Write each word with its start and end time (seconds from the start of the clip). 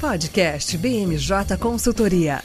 Podcast 0.00 0.76
BMJ 0.76 1.56
Consultoria. 1.58 2.42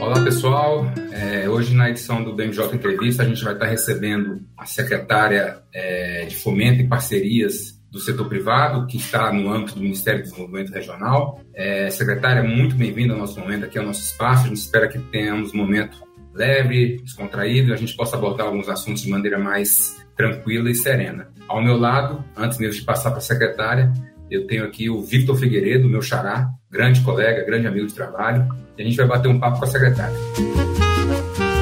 Olá 0.00 0.24
pessoal, 0.24 0.84
é, 1.12 1.48
hoje 1.48 1.74
na 1.74 1.90
edição 1.90 2.24
do 2.24 2.34
BMJ 2.34 2.74
Entrevista 2.74 3.22
a 3.22 3.26
gente 3.26 3.44
vai 3.44 3.52
estar 3.52 3.66
recebendo 3.66 4.40
a 4.56 4.66
secretária 4.66 5.62
é, 5.72 6.24
de 6.24 6.34
Fomento 6.34 6.82
e 6.82 6.88
Parcerias 6.88 7.78
do 7.88 8.00
setor 8.00 8.28
privado, 8.28 8.86
que 8.86 8.96
está 8.96 9.32
no 9.32 9.50
âmbito 9.50 9.76
do 9.76 9.80
Ministério 9.80 10.20
do 10.20 10.24
Desenvolvimento 10.24 10.72
Regional. 10.72 11.40
É, 11.54 11.88
secretária, 11.88 12.42
muito 12.42 12.74
bem-vinda 12.74 13.14
ao 13.14 13.20
nosso 13.20 13.38
momento 13.38 13.64
aqui, 13.64 13.78
ao 13.78 13.84
nosso 13.84 14.00
espaço. 14.00 14.44
A 14.44 14.48
gente 14.48 14.58
espera 14.58 14.88
que 14.88 14.98
tenhamos 14.98 15.54
um 15.54 15.56
momento 15.56 16.07
leve, 16.38 16.98
descontraído, 17.02 17.74
a 17.74 17.76
gente 17.76 17.96
possa 17.96 18.16
abordar 18.16 18.46
alguns 18.46 18.68
assuntos 18.68 19.02
de 19.02 19.10
maneira 19.10 19.38
mais 19.38 19.96
tranquila 20.16 20.70
e 20.70 20.74
serena. 20.74 21.28
Ao 21.48 21.60
meu 21.62 21.76
lado, 21.76 22.24
antes 22.36 22.58
mesmo 22.58 22.78
de 22.78 22.84
passar 22.84 23.10
para 23.10 23.18
a 23.18 23.22
secretária, 23.22 23.92
eu 24.30 24.46
tenho 24.46 24.64
aqui 24.64 24.88
o 24.88 25.02
Victor 25.02 25.36
Figueiredo, 25.36 25.88
meu 25.88 26.00
xará, 26.00 26.48
grande 26.70 27.00
colega, 27.00 27.44
grande 27.44 27.66
amigo 27.66 27.86
de 27.86 27.94
trabalho, 27.94 28.46
e 28.76 28.82
a 28.82 28.84
gente 28.84 28.96
vai 28.96 29.06
bater 29.06 29.28
um 29.28 29.40
papo 29.40 29.58
com 29.58 29.64
a 29.64 29.68
secretária. 29.68 30.14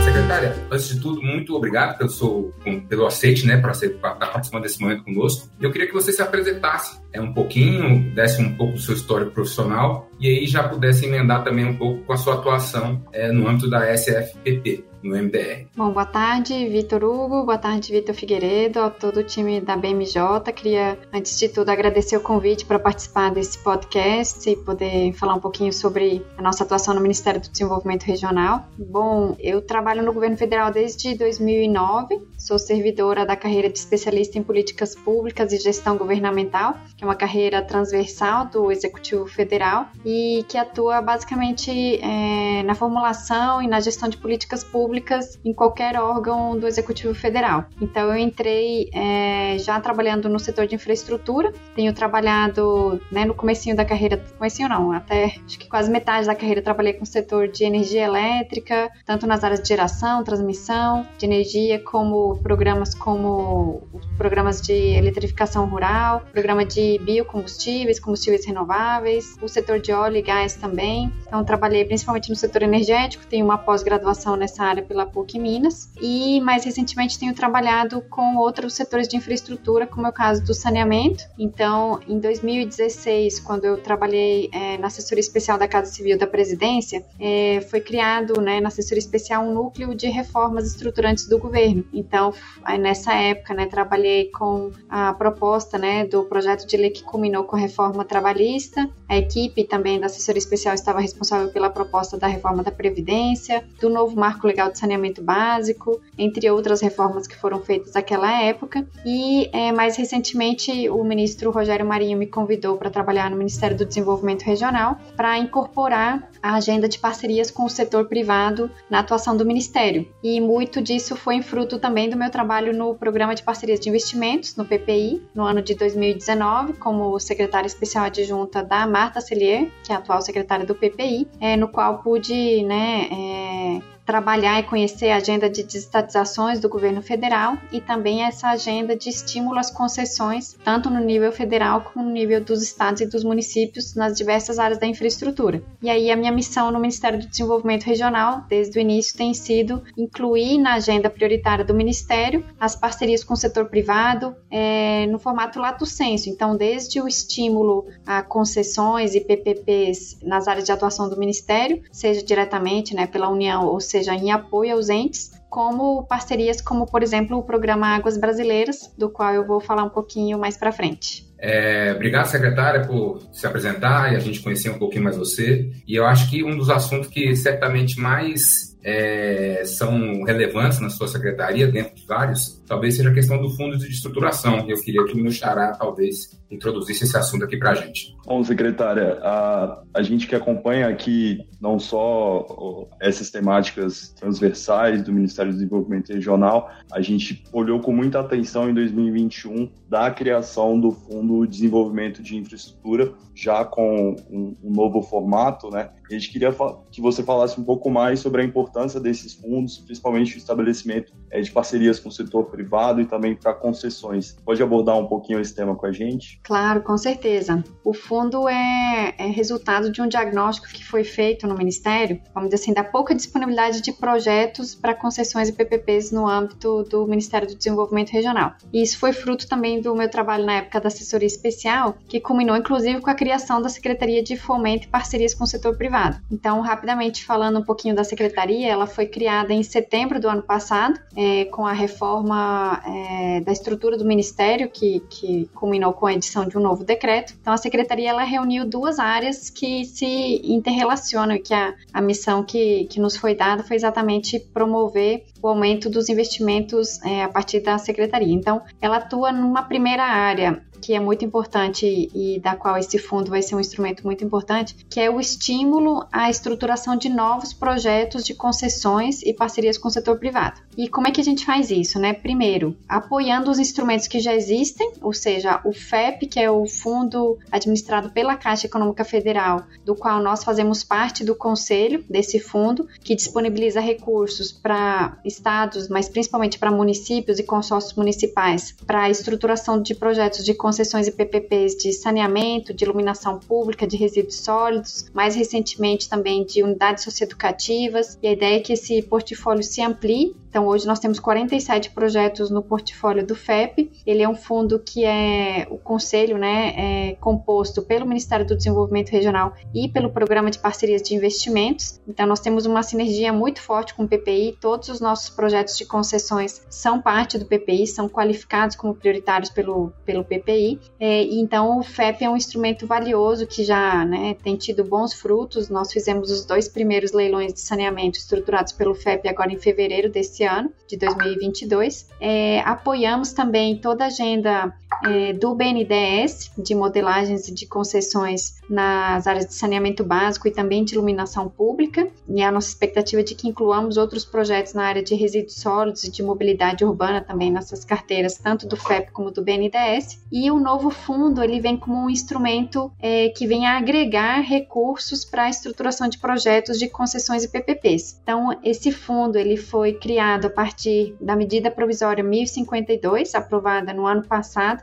Secretária, 0.05 0.55
antes 0.70 0.88
de 0.88 1.00
tudo, 1.00 1.22
muito 1.22 1.55
obrigado 1.55 1.97
pelo, 1.97 2.11
seu, 2.11 2.52
pelo 2.88 3.06
aceite, 3.06 3.47
né, 3.47 3.56
para 3.56 3.70
estar 3.70 4.16
participando 4.16 4.62
desse 4.64 4.80
momento 4.80 5.05
conosco. 5.05 5.48
Eu 5.61 5.70
queria 5.70 5.86
que 5.86 5.95
você 5.95 6.12
se 6.12 6.20
apresentasse 6.20 7.00
é, 7.12 7.20
um 7.20 7.33
pouquinho, 7.33 8.12
desse 8.14 8.42
um 8.42 8.55
pouco 8.56 8.74
do 8.74 8.80
seu 8.80 8.95
histórico 8.95 9.30
profissional 9.30 10.05
e 10.19 10.29
aí 10.29 10.47
já 10.47 10.69
pudesse 10.69 11.06
emendar 11.06 11.45
também 11.45 11.65
um 11.65 11.77
pouco 11.77 12.05
com 12.05 12.12
a 12.12 12.16
sua 12.16 12.34
atuação 12.34 13.02
é, 13.12 13.30
no 13.30 13.48
âmbito 13.48 13.69
da 13.69 13.93
SFPP 13.93 14.84
no 15.06 15.16
MDR. 15.16 15.66
Bom, 15.77 15.91
boa 15.92 16.05
tarde, 16.05 16.69
Vitor 16.69 17.05
Hugo, 17.05 17.45
boa 17.45 17.59
tarde, 17.59 17.92
Vitor 17.92 18.15
Figueiredo, 18.15 18.81
a 18.81 18.91
todo 18.91 19.20
o 19.20 19.23
time 19.23 19.61
da 19.61 19.77
BMJ. 19.77 20.53
Queria, 20.55 20.98
antes 21.12 21.39
de 21.39 21.48
tudo, 21.48 21.70
agradecer 21.70 22.17
o 22.17 22.20
convite 22.20 22.64
para 22.64 22.78
participar 22.78 23.31
desse 23.31 23.58
podcast 23.58 24.48
e 24.48 24.56
poder 24.56 25.12
falar 25.12 25.34
um 25.34 25.41
pouquinho 25.41 25.73
sobre 25.73 26.25
a 26.36 26.42
nossa 26.42 26.64
atuação 26.64 26.95
no 26.95 27.01
Ministério 27.01 27.41
do 27.41 27.48
Desenvolvimento 27.48 28.05
Regional. 28.05 28.67
Bom, 28.77 29.36
eu 29.39 29.62
trabalho 29.62 30.03
no 30.03 30.12
governo 30.12 30.36
federal 30.36 30.70
desde 30.70 31.14
2009, 31.17 32.20
sou 32.36 32.58
servidora 32.58 33.25
da 33.25 33.36
carreira 33.36 33.69
de 33.69 33.78
especialista 33.78 34.39
em 34.39 34.42
políticas 34.42 34.95
públicas 34.95 35.53
e 35.53 35.58
gestão 35.58 35.97
governamental, 35.97 36.75
que 36.97 37.05
é 37.05 37.06
uma 37.06 37.14
carreira 37.14 37.62
transversal 37.62 38.47
do 38.47 38.73
Executivo 38.73 39.27
Federal 39.27 39.86
e 40.06 40.44
que 40.48 40.56
atua 40.56 41.02
basicamente 41.02 41.98
é, 42.00 42.62
na 42.62 42.76
formulação 42.76 43.60
e 43.60 43.66
na 43.66 43.80
gestão 43.80 44.08
de 44.08 44.16
políticas 44.16 44.62
públicas 44.62 45.36
em 45.44 45.52
qualquer 45.52 46.00
órgão 46.00 46.56
do 46.56 46.66
Executivo 46.68 47.12
Federal. 47.12 47.64
Então 47.82 48.08
eu 48.10 48.16
entrei 48.16 48.88
é, 48.94 49.58
já 49.58 49.80
trabalhando 49.80 50.28
no 50.28 50.38
setor 50.38 50.68
de 50.68 50.77
infraestrutura, 50.77 51.52
tenho 51.74 51.92
trabalhado 51.92 53.00
né, 53.10 53.24
no 53.24 53.34
comecinho 53.34 53.74
da 53.74 53.84
carreira, 53.84 54.22
comecinho 54.38 54.68
não, 54.68 54.92
até 54.92 55.34
acho 55.44 55.58
que 55.58 55.68
quase 55.68 55.90
metade 55.90 56.27
da 56.28 56.36
carreira 56.36 56.62
trabalhei 56.62 56.92
com 56.92 57.02
o 57.02 57.06
setor 57.06 57.48
de 57.48 57.64
energia 57.64 58.04
elétrica, 58.04 58.88
tanto 59.04 59.27
nas 59.27 59.42
áreas 59.42 59.60
de 59.60 59.66
geração, 59.66 60.22
transmissão, 60.22 61.04
de 61.18 61.27
energia, 61.27 61.80
como 61.80 62.36
programas 62.36 62.94
como 62.94 63.82
programas 64.16 64.60
de 64.60 64.72
eletrificação 64.72 65.66
rural, 65.68 66.22
programa 66.32 66.64
de 66.64 67.00
biocombustíveis, 67.00 67.98
combustíveis 67.98 68.46
renováveis, 68.46 69.36
o 69.42 69.48
setor 69.48 69.80
de 69.80 69.95
óleo 69.97 70.16
e 70.16 70.22
gás 70.22 70.55
também. 70.55 71.12
Então 71.27 71.44
trabalhei 71.44 71.84
principalmente 71.84 72.30
no 72.30 72.36
setor 72.36 72.62
energético, 72.62 73.27
tenho 73.27 73.44
uma 73.44 73.58
pós-graduação 73.58 74.36
nessa 74.36 74.62
área 74.62 74.83
pela 74.83 75.06
PUC 75.06 75.39
Minas 75.39 75.91
e 76.00 76.41
mais 76.41 76.64
recentemente 76.64 77.19
tenho 77.19 77.34
trabalhado 77.34 78.00
com 78.02 78.36
outros 78.36 78.74
setores 78.74 79.08
de 79.08 79.17
infraestrutura, 79.17 79.86
como 79.86 80.06
é 80.06 80.11
o 80.11 80.12
caso 80.12 80.44
do 80.44 80.55
saneamento. 80.55 81.24
Então, 81.39 82.00
em 82.06 82.19
2016, 82.19 83.40
quando 83.40 83.64
eu 83.64 83.79
trabalhei 83.79 84.48
é, 84.52 84.79
na 84.79 84.89
assessoria 84.89 85.20
especial 85.20 85.58
da 85.58 85.68
Casa 85.68 85.90
Civil 85.90 86.18
da 86.18 86.27
Presidência, 86.27 87.05
é, 87.18 87.61
foi 87.70 87.80
criado 87.80 88.40
né, 88.40 88.61
na 88.61 88.68
assessoria 88.68 88.98
especial 88.98 89.45
um 89.45 89.55
núcleo 89.55 89.95
de 89.95 90.08
reformas 90.08 90.67
estruturantes 90.67 91.28
do 91.28 91.39
governo. 91.39 91.84
Então, 91.92 92.33
nessa 92.78 93.14
época, 93.14 93.55
né, 93.55 93.67
trabalhei 93.67 94.30
com 94.30 94.70
a 94.89 95.13
proposta 95.14 95.78
né, 95.78 96.05
do 96.05 96.24
projeto 96.24 96.67
de 96.67 96.77
lei 96.77 96.90
que 96.90 97.02
culminou 97.02 97.45
com 97.45 97.57
a 97.57 97.58
reforma 97.58 98.05
trabalhista. 98.05 98.89
A 99.08 99.17
equipe 99.17 99.64
também 99.64 99.86
da 100.01 100.07
assessoria 100.07 100.39
especial 100.39 100.74
estava 100.74 101.01
responsável 101.01 101.48
pela 101.51 101.70
proposta 101.70 102.19
da 102.19 102.27
reforma 102.27 102.63
da 102.63 102.73
Previdência, 102.73 103.64
do 103.80 103.89
novo 103.89 104.17
marco 104.17 104.47
legal 104.47 104.70
de 104.70 104.79
saneamento 104.79 105.23
básico, 105.23 106.01
entre 106.19 106.51
outras 106.51 106.80
reformas 106.80 107.27
que 107.27 107.36
foram 107.36 107.61
feitas 107.61 107.92
naquela 107.95 108.42
época. 108.42 108.86
E 109.05 109.48
é, 109.52 109.70
mais 109.70 109.96
recentemente, 109.96 110.89
o 110.91 111.05
ministro 111.05 111.51
Rogério 111.51 111.86
Marinho 111.86 112.19
me 112.19 112.27
convidou 112.27 112.77
para 112.77 112.91
trabalhar 112.91 113.30
no 113.30 113.36
Ministério 113.36 113.77
do 113.77 113.85
Desenvolvimento 113.85 114.42
Regional 114.42 114.98
para 115.17 115.39
incorporar 115.39 116.29
a 116.42 116.55
agenda 116.55 116.89
de 116.89 116.98
parcerias 116.98 117.51
com 117.51 117.64
o 117.64 117.70
setor 117.70 118.07
privado 118.07 118.70
na 118.91 119.01
atuação 119.01 119.36
do 119.36 119.45
Ministério. 119.45 120.08
E 120.23 120.41
muito 120.41 120.80
disso 120.80 121.17
foi 121.17 121.42
fruto 121.42 121.79
também 121.79 122.08
do 122.08 122.17
meu 122.17 122.30
trabalho 122.30 122.73
no 122.73 122.95
Programa 122.95 123.35
de 123.35 123.42
Parcerias 123.42 123.80
de 123.80 123.89
Investimentos, 123.89 124.57
no 124.57 124.64
PPI, 124.64 125.23
no 125.35 125.45
ano 125.45 125.63
de 125.63 125.75
2019, 125.75 126.75
como 126.75 127.19
secretária 127.19 127.67
especial 127.67 128.05
adjunta 128.05 128.62
da 128.62 128.87
Marta 128.87 129.20
Celier, 129.20 129.69
que 129.82 129.93
é 129.93 129.94
a 129.94 129.99
atual 129.99 130.20
secretária 130.20 130.67
do 130.67 130.75
PPI, 130.75 131.29
é, 131.41 131.56
no 131.56 131.69
qual 131.69 131.99
pude 132.03 132.62
né, 132.64 133.09
é, 133.11 133.95
trabalhar 134.06 134.61
e 134.61 134.62
conhecer 134.62 135.11
a 135.11 135.17
agenda 135.17 135.50
de 135.50 135.64
desestatizações 135.64 136.61
do 136.61 136.69
governo 136.69 137.02
federal 137.02 137.58
e 137.72 137.81
também 137.81 138.22
essa 138.22 138.49
agenda 138.49 138.96
de 138.96 139.11
estímulo 139.11 139.58
às 139.58 139.70
concessões, 139.70 140.56
tanto 140.64 140.88
no 140.88 141.00
nível 141.00 141.32
federal 141.32 141.81
como 141.81 142.06
no 142.06 142.12
nível 142.12 142.43
dos 142.43 142.62
estados 142.62 143.00
e 143.00 143.06
dos 143.06 143.25
municípios 143.25 143.96
nas 143.96 144.16
diversas 144.16 144.61
áreas 144.61 144.78
da 144.78 144.87
infraestrutura. 144.87 145.61
E 145.82 145.90
aí 145.90 146.11
a 146.11 146.16
minha 146.16 146.31
missão 146.31 146.70
no 146.70 146.78
Ministério 146.78 147.19
do 147.19 147.26
Desenvolvimento 147.26 147.82
Regional, 147.82 148.44
desde 148.49 148.78
o 148.78 148.81
início, 148.81 149.16
tem 149.19 149.34
sido 149.34 149.82
incluir 149.96 150.58
na 150.58 150.75
agenda 150.75 151.11
prioritária 151.11 151.64
do 151.64 151.75
Ministério 151.75 152.44
as 152.61 152.76
parcerias 152.76 153.25
com 153.25 153.34
o 153.34 153.37
setor 153.37 153.66
privado 153.66 154.37
é, 154.49 155.06
no 155.06 155.19
formato 155.19 155.58
lato 155.58 155.84
senso. 155.84 156.31
Então, 156.31 156.56
desde 156.56 157.00
o 157.00 157.08
estímulo 157.08 157.87
a 158.06 158.22
concessões 158.22 159.16
e 159.16 159.20
PPPs 159.20 160.19
nas 160.22 160.46
áreas 160.46 160.64
de 160.64 160.70
atuação 160.70 161.08
do 161.08 161.19
Ministério, 161.19 161.82
seja 161.90 162.22
diretamente 162.22 162.94
né, 162.94 163.06
pela 163.08 163.28
União 163.28 163.66
ou 163.66 163.81
seja 163.81 163.95
seja, 163.96 164.14
em 164.14 164.31
apoio 164.31 164.75
aos 164.75 164.88
entes, 164.88 165.32
como 165.49 166.06
parcerias 166.06 166.61
como, 166.61 166.87
por 166.87 167.02
exemplo, 167.02 167.38
o 167.38 167.43
programa 167.43 167.96
Águas 167.96 168.19
Brasileiras, 168.19 168.93
do 168.99 169.08
qual 169.08 169.32
eu 169.32 169.46
vou 169.46 169.61
falar 169.61 169.84
um 169.84 169.88
pouquinho 169.88 170.38
mais 170.38 170.56
para 170.56 170.73
frente. 170.73 171.26
É, 171.38 171.93
obrigado, 171.94 172.26
secretária, 172.26 172.87
por 172.87 173.20
se 173.32 173.46
apresentar 173.46 174.12
e 174.12 174.17
a 174.17 174.19
gente 174.19 174.40
conhecer 174.40 174.70
um 174.70 174.79
pouquinho 174.79 175.05
mais 175.05 175.17
você. 175.17 175.70
E 175.87 175.94
eu 175.94 176.05
acho 176.05 176.29
que 176.31 176.43
um 176.43 176.56
dos 176.56 176.70
assuntos 176.70 177.08
que 177.08 177.34
certamente 177.37 177.99
mais 178.00 178.76
é, 178.82 179.62
são 179.64 180.23
relevantes 180.25 180.81
na 180.81 180.90
sua 180.90 181.08
secretaria, 181.08 181.67
dentro 181.67 181.94
de 181.94 182.06
vários, 182.06 182.62
talvez 182.66 182.96
seja 182.96 183.10
a 183.10 183.14
questão 183.14 183.40
do 183.40 183.50
fundo 183.50 183.78
de 183.78 183.87
estruturação. 183.87 184.69
Eu 184.69 184.81
queria 184.82 185.04
que 185.04 185.14
o 185.14 185.16
meu 185.16 185.31
xará, 185.31 185.72
talvez, 185.72 186.38
introduzisse 186.50 187.04
esse 187.04 187.16
assunto 187.16 187.44
aqui 187.44 187.56
para 187.56 187.70
a 187.70 187.75
gente. 187.75 188.14
Bom, 188.25 188.43
secretária, 188.44 189.19
a, 189.22 189.82
a 189.94 190.02
gente 190.02 190.26
que 190.26 190.34
acompanha 190.34 190.88
aqui 190.88 191.46
não 191.60 191.78
só 191.78 192.88
essas 193.00 193.31
temáticas 193.31 194.10
transversais 194.19 195.02
do 195.02 195.12
Ministério 195.12 195.52
do 195.52 195.56
Desenvolvimento 195.56 196.12
Regional, 196.12 196.70
a 196.93 197.00
gente 197.00 197.43
olhou 197.52 197.81
com 197.81 197.93
muita 197.93 198.20
atenção 198.20 198.69
em 198.69 198.75
2021 198.75 199.70
da 199.88 200.10
criação 200.10 200.78
do 200.78 200.90
Fundo 200.90 201.46
de 201.46 201.52
Desenvolvimento 201.52 202.22
de 202.22 202.37
Infraestrutura, 202.37 203.12
já 203.34 203.64
com 203.64 204.16
um, 204.31 204.56
um 204.62 204.70
novo 204.72 205.02
formato, 205.02 205.70
né? 205.70 205.90
a 206.08 206.14
gente 206.14 206.31
queria 206.31 206.54
que 206.90 207.00
você 207.00 207.22
falasse 207.22 207.60
um 207.60 207.64
pouco 207.64 207.90
mais 207.90 208.20
sobre 208.20 208.40
a 208.40 208.44
importância 208.44 209.00
desses 209.00 209.34
fundos, 209.34 209.78
principalmente 209.78 210.37
o 210.37 210.38
estabelecimento 210.38 211.12
é, 211.30 211.40
de 211.40 211.50
parcerias 211.50 211.98
com 211.98 212.08
o 212.08 212.12
setor 212.12 212.44
privado 212.56 213.00
e 213.00 213.06
também 213.06 213.37
para 213.37 213.53
concessões. 213.53 214.37
Pode 214.44 214.62
abordar 214.62 214.97
um 214.97 215.06
pouquinho 215.06 215.41
esse 215.41 215.55
tema 215.55 215.76
com 215.76 215.85
a 215.85 215.93
gente? 215.93 216.41
Claro, 216.43 216.82
com 216.82 216.97
certeza. 216.97 217.62
O 217.85 217.93
fundo 217.93 218.49
é, 218.49 219.14
é 219.19 219.26
resultado 219.26 219.91
de 219.91 220.00
um 220.00 220.08
diagnóstico 220.08 220.69
que 220.69 220.85
foi 220.85 221.05
feito 221.05 221.47
no 221.47 221.55
Ministério, 221.55 222.20
vamos 222.35 222.50
dizer 222.50 222.62
assim, 222.62 222.73
da 222.73 222.82
pouca 222.82 223.14
disponibilidade 223.14 223.82
de 223.82 223.93
projetos 223.93 224.75
para 224.75 224.94
concessões 224.94 225.49
e 225.49 225.53
PPPs 225.53 226.11
no 226.11 226.26
âmbito 226.26 226.82
do 226.85 227.06
Ministério 227.06 227.47
do 227.47 227.55
Desenvolvimento 227.55 228.11
Regional. 228.11 228.55
E 228.73 228.82
isso 228.82 228.99
foi 228.99 229.12
fruto 229.12 229.47
também 229.47 229.81
do 229.81 229.94
meu 229.94 230.08
trabalho 230.08 230.47
na 230.47 230.55
época 230.55 230.81
da 230.81 230.88
assessoria 230.88 231.26
especial, 231.26 231.97
que 232.08 232.20
culminou 232.20 232.56
inclusive 232.56 233.00
com 233.00 233.11
a 233.11 233.14
criação 233.14 233.61
da 233.61 233.69
Secretaria 233.69 234.23
de 234.23 234.37
Fomento 234.37 234.87
e 234.87 234.91
Parcerias 234.91 235.35
com 235.35 235.44
o 235.44 235.47
Setor 235.47 235.76
Privado. 235.76 236.20
Então, 236.31 236.61
rapidamente 236.61 237.25
falando 237.25 237.58
um 237.58 237.64
pouquinho 237.64 237.94
da 237.94 238.05
secretaria, 238.05 238.70
ela 238.70 238.87
foi 238.87 239.06
criada 239.06 239.53
em 239.53 239.62
setembro 239.62 240.20
do 240.20 240.29
ano 240.29 240.43
passado, 240.43 240.99
é, 241.17 241.44
com 241.47 241.67
a 241.67 241.73
reforma 241.73 242.45
é, 242.87 243.40
da 243.40 243.52
estrutura 243.52 243.96
do 243.96 244.04
Ministério, 244.04 244.69
que, 244.69 245.00
que 245.08 245.48
culminou 245.54 245.93
com 245.93 246.06
a 246.06 246.12
edição 246.12 246.46
de 246.46 246.56
um 246.56 246.60
novo 246.60 246.84
decreto. 246.84 247.34
Então, 247.40 247.52
a 247.52 247.56
secretaria 247.56 248.10
ela 248.10 248.25
reuniu 248.25 248.64
duas 248.64 248.98
áreas 248.98 249.50
que 249.50 249.84
se 249.84 250.40
interrelacionam 250.44 251.37
e 251.37 251.40
que 251.40 251.54
a, 251.54 251.75
a 251.93 252.00
missão 252.00 252.43
que, 252.43 252.84
que 252.87 253.00
nos 253.00 253.16
foi 253.16 253.34
dada 253.34 253.62
foi 253.62 253.76
exatamente 253.76 254.38
promover 254.38 255.25
o 255.46 255.48
aumento 255.48 255.88
dos 255.88 256.08
investimentos 256.08 257.00
é, 257.02 257.22
a 257.22 257.28
partir 257.28 257.60
da 257.60 257.78
secretaria. 257.78 258.34
Então, 258.34 258.62
ela 258.81 258.96
atua 258.96 259.32
numa 259.32 259.62
primeira 259.62 260.04
área 260.04 260.62
que 260.81 260.94
é 260.94 261.00
muito 261.00 261.25
importante 261.25 262.08
e 262.14 262.38
da 262.40 262.54
qual 262.54 262.76
esse 262.76 262.98
fundo 262.98 263.31
vai 263.31 263.43
ser 263.43 263.54
um 263.54 263.60
instrumento 263.60 264.04
muito 264.04 264.25
importante, 264.25 264.76
que 264.88 265.00
é 265.00 265.10
o 265.10 265.19
estímulo 265.19 266.06
à 266.12 266.31
estruturação 266.31 266.96
de 266.96 267.08
novos 267.08 267.52
projetos 267.52 268.25
de 268.25 268.34
concessões 268.34 269.22
e 269.22 269.32
parcerias 269.32 269.78
com 269.78 269.88
o 269.88 269.90
setor 269.90 270.19
privado. 270.19 270.60
E 270.76 270.88
como 270.88 271.08
é 271.08 271.10
que 271.10 271.20
a 271.20 271.25
gente 271.25 271.44
faz 271.44 271.70
isso, 271.70 271.98
né? 271.98 272.12
Primeiro, 272.12 272.76
apoiando 272.88 273.50
os 273.50 273.58
instrumentos 273.58 274.06
que 274.06 274.20
já 274.20 274.34
existem, 274.34 274.93
ou 275.00 275.12
seja, 275.12 275.60
o 275.64 275.72
FEP, 275.72 276.26
que 276.26 276.38
é 276.38 276.50
o 276.50 276.66
fundo 276.66 277.38
administrado 277.50 278.10
pela 278.10 278.37
Caixa 278.37 278.66
Econômica 278.66 279.04
Federal, 279.04 279.64
do 279.84 279.94
qual 279.94 280.22
nós 280.22 280.44
fazemos 280.44 280.84
parte 280.84 281.25
do 281.25 281.34
conselho 281.34 282.04
desse 282.08 282.38
fundo, 282.38 282.87
que 283.00 283.14
disponibiliza 283.14 283.81
recursos 283.81 284.52
para 284.52 285.19
estados, 285.36 285.88
mas 285.88 286.08
principalmente 286.08 286.58
para 286.58 286.70
municípios 286.70 287.38
e 287.38 287.42
consórcios 287.42 287.94
municipais, 287.94 288.74
para 288.86 289.02
a 289.02 289.10
estruturação 289.10 289.80
de 289.80 289.94
projetos 289.94 290.44
de 290.44 290.54
concessões 290.54 291.06
e 291.06 291.12
PPPs 291.12 291.76
de 291.76 291.92
saneamento, 291.92 292.74
de 292.74 292.84
iluminação 292.84 293.38
pública, 293.38 293.86
de 293.86 293.96
resíduos 293.96 294.40
sólidos, 294.40 295.06
mais 295.14 295.34
recentemente 295.34 296.08
também 296.08 296.44
de 296.44 296.62
unidades 296.62 297.04
socioeducativas. 297.04 298.18
E 298.22 298.28
a 298.28 298.32
ideia 298.32 298.56
é 298.56 298.60
que 298.60 298.72
esse 298.72 299.02
portfólio 299.02 299.62
se 299.62 299.82
amplie 299.82 300.34
então, 300.56 300.69
hoje 300.69 300.87
nós 300.87 300.99
temos 300.99 301.20
47 301.20 301.91
projetos 301.91 302.49
no 302.49 302.62
portfólio 302.62 303.26
do 303.26 303.35
FEP. 303.35 303.93
Ele 304.06 304.23
é 304.23 304.29
um 304.29 304.35
fundo 304.35 304.79
que 304.79 305.05
é 305.05 305.67
o 305.70 305.76
conselho, 305.76 306.38
né, 306.38 307.11
é 307.11 307.14
composto 307.17 307.82
pelo 307.82 308.06
Ministério 308.06 308.47
do 308.47 308.56
Desenvolvimento 308.56 309.11
Regional 309.11 309.53
e 309.75 309.87
pelo 309.87 310.08
Programa 310.08 310.50
de 310.50 310.58
Parcerias 310.58 311.03
de 311.03 311.14
Investimentos. 311.14 312.00
Então, 312.08 312.26
nós 312.26 312.41
temos 312.41 312.64
uma 312.64 312.82
sinergia 312.82 313.35
muito 313.35 313.61
forte 313.61 313.93
com 313.93 314.05
o 314.05 314.08
PPI. 314.08 314.56
Todos 314.58 314.88
os 314.88 314.99
nossos 314.99 315.29
projetos 315.29 315.76
de 315.76 315.85
concessões 315.85 316.64
são 316.70 317.03
parte 317.03 317.37
do 317.37 317.44
PPI, 317.44 317.87
são 317.87 318.08
qualificados 318.08 318.76
como 318.76 318.94
prioritários 318.94 319.50
pelo, 319.50 319.93
pelo 320.06 320.25
PPI. 320.25 320.81
É, 320.99 321.23
então, 321.25 321.81
o 321.81 321.82
FEP 321.82 322.25
é 322.25 322.31
um 322.31 322.37
instrumento 322.37 322.87
valioso 322.87 323.47
que 323.47 323.62
já 323.62 324.06
né, 324.06 324.35
tem 324.43 324.56
tido 324.56 324.82
bons 324.82 325.12
frutos. 325.12 325.69
Nós 325.69 325.93
fizemos 325.93 326.31
os 326.31 326.47
dois 326.47 326.67
primeiros 326.67 327.12
leilões 327.12 327.53
de 327.53 327.61
saneamento 327.61 328.19
estruturados 328.19 328.73
pelo 328.73 328.94
FEP 328.94 329.29
agora 329.29 329.53
em 329.53 329.58
fevereiro 329.58 330.08
desse 330.08 330.45
ano, 330.46 330.72
de 330.88 330.96
2022. 330.96 332.08
É, 332.20 332.60
apoiamos 332.60 333.32
também 333.32 333.81
toda 333.81 334.04
a 334.04 334.06
agenda 334.06 334.72
é, 335.04 335.32
do 335.32 335.54
BNDES, 335.54 336.52
de 336.56 336.74
modelagens 336.74 337.46
de 337.46 337.66
concessões 337.66 338.56
nas 338.68 339.26
áreas 339.26 339.46
de 339.46 339.54
saneamento 339.54 340.02
básico 340.04 340.48
e 340.48 340.50
também 340.50 340.84
de 340.84 340.94
iluminação 340.94 341.48
pública, 341.48 342.08
e 342.28 342.42
a 342.42 342.50
nossa 342.50 342.68
expectativa 342.68 343.20
é 343.20 343.24
de 343.24 343.34
que 343.34 343.48
incluamos 343.48 343.96
outros 343.96 344.24
projetos 344.24 344.74
na 344.74 344.84
área 344.84 345.02
de 345.02 345.14
resíduos 345.14 345.56
sólidos 345.56 346.04
e 346.04 346.10
de 346.10 346.22
mobilidade 346.22 346.84
urbana 346.84 347.20
também 347.20 347.50
nessas 347.50 347.84
carteiras, 347.84 348.38
tanto 348.38 348.66
do 348.66 348.76
FEP 348.76 349.10
como 349.12 349.30
do 349.30 349.42
BNDES. 349.42 350.24
E 350.30 350.50
o 350.50 350.58
novo 350.58 350.90
fundo 350.90 351.42
ele 351.42 351.60
vem 351.60 351.76
como 351.76 352.04
um 352.04 352.10
instrumento 352.10 352.90
é, 353.00 353.28
que 353.28 353.46
vem 353.46 353.66
a 353.66 353.76
agregar 353.76 354.40
recursos 354.40 355.24
para 355.24 355.44
a 355.44 355.50
estruturação 355.50 356.08
de 356.08 356.18
projetos 356.18 356.78
de 356.78 356.88
concessões 356.88 357.44
e 357.44 357.48
PPPs. 357.48 358.18
Então, 358.22 358.58
esse 358.64 358.90
fundo 358.90 359.38
ele 359.38 359.56
foi 359.56 359.94
criado 359.94 360.46
a 360.46 360.50
partir 360.50 361.14
da 361.20 361.36
medida 361.36 361.70
provisória 361.70 362.24
1052, 362.24 363.34
aprovada 363.34 363.92
no 363.92 364.06
ano 364.06 364.22
passado 364.22 364.82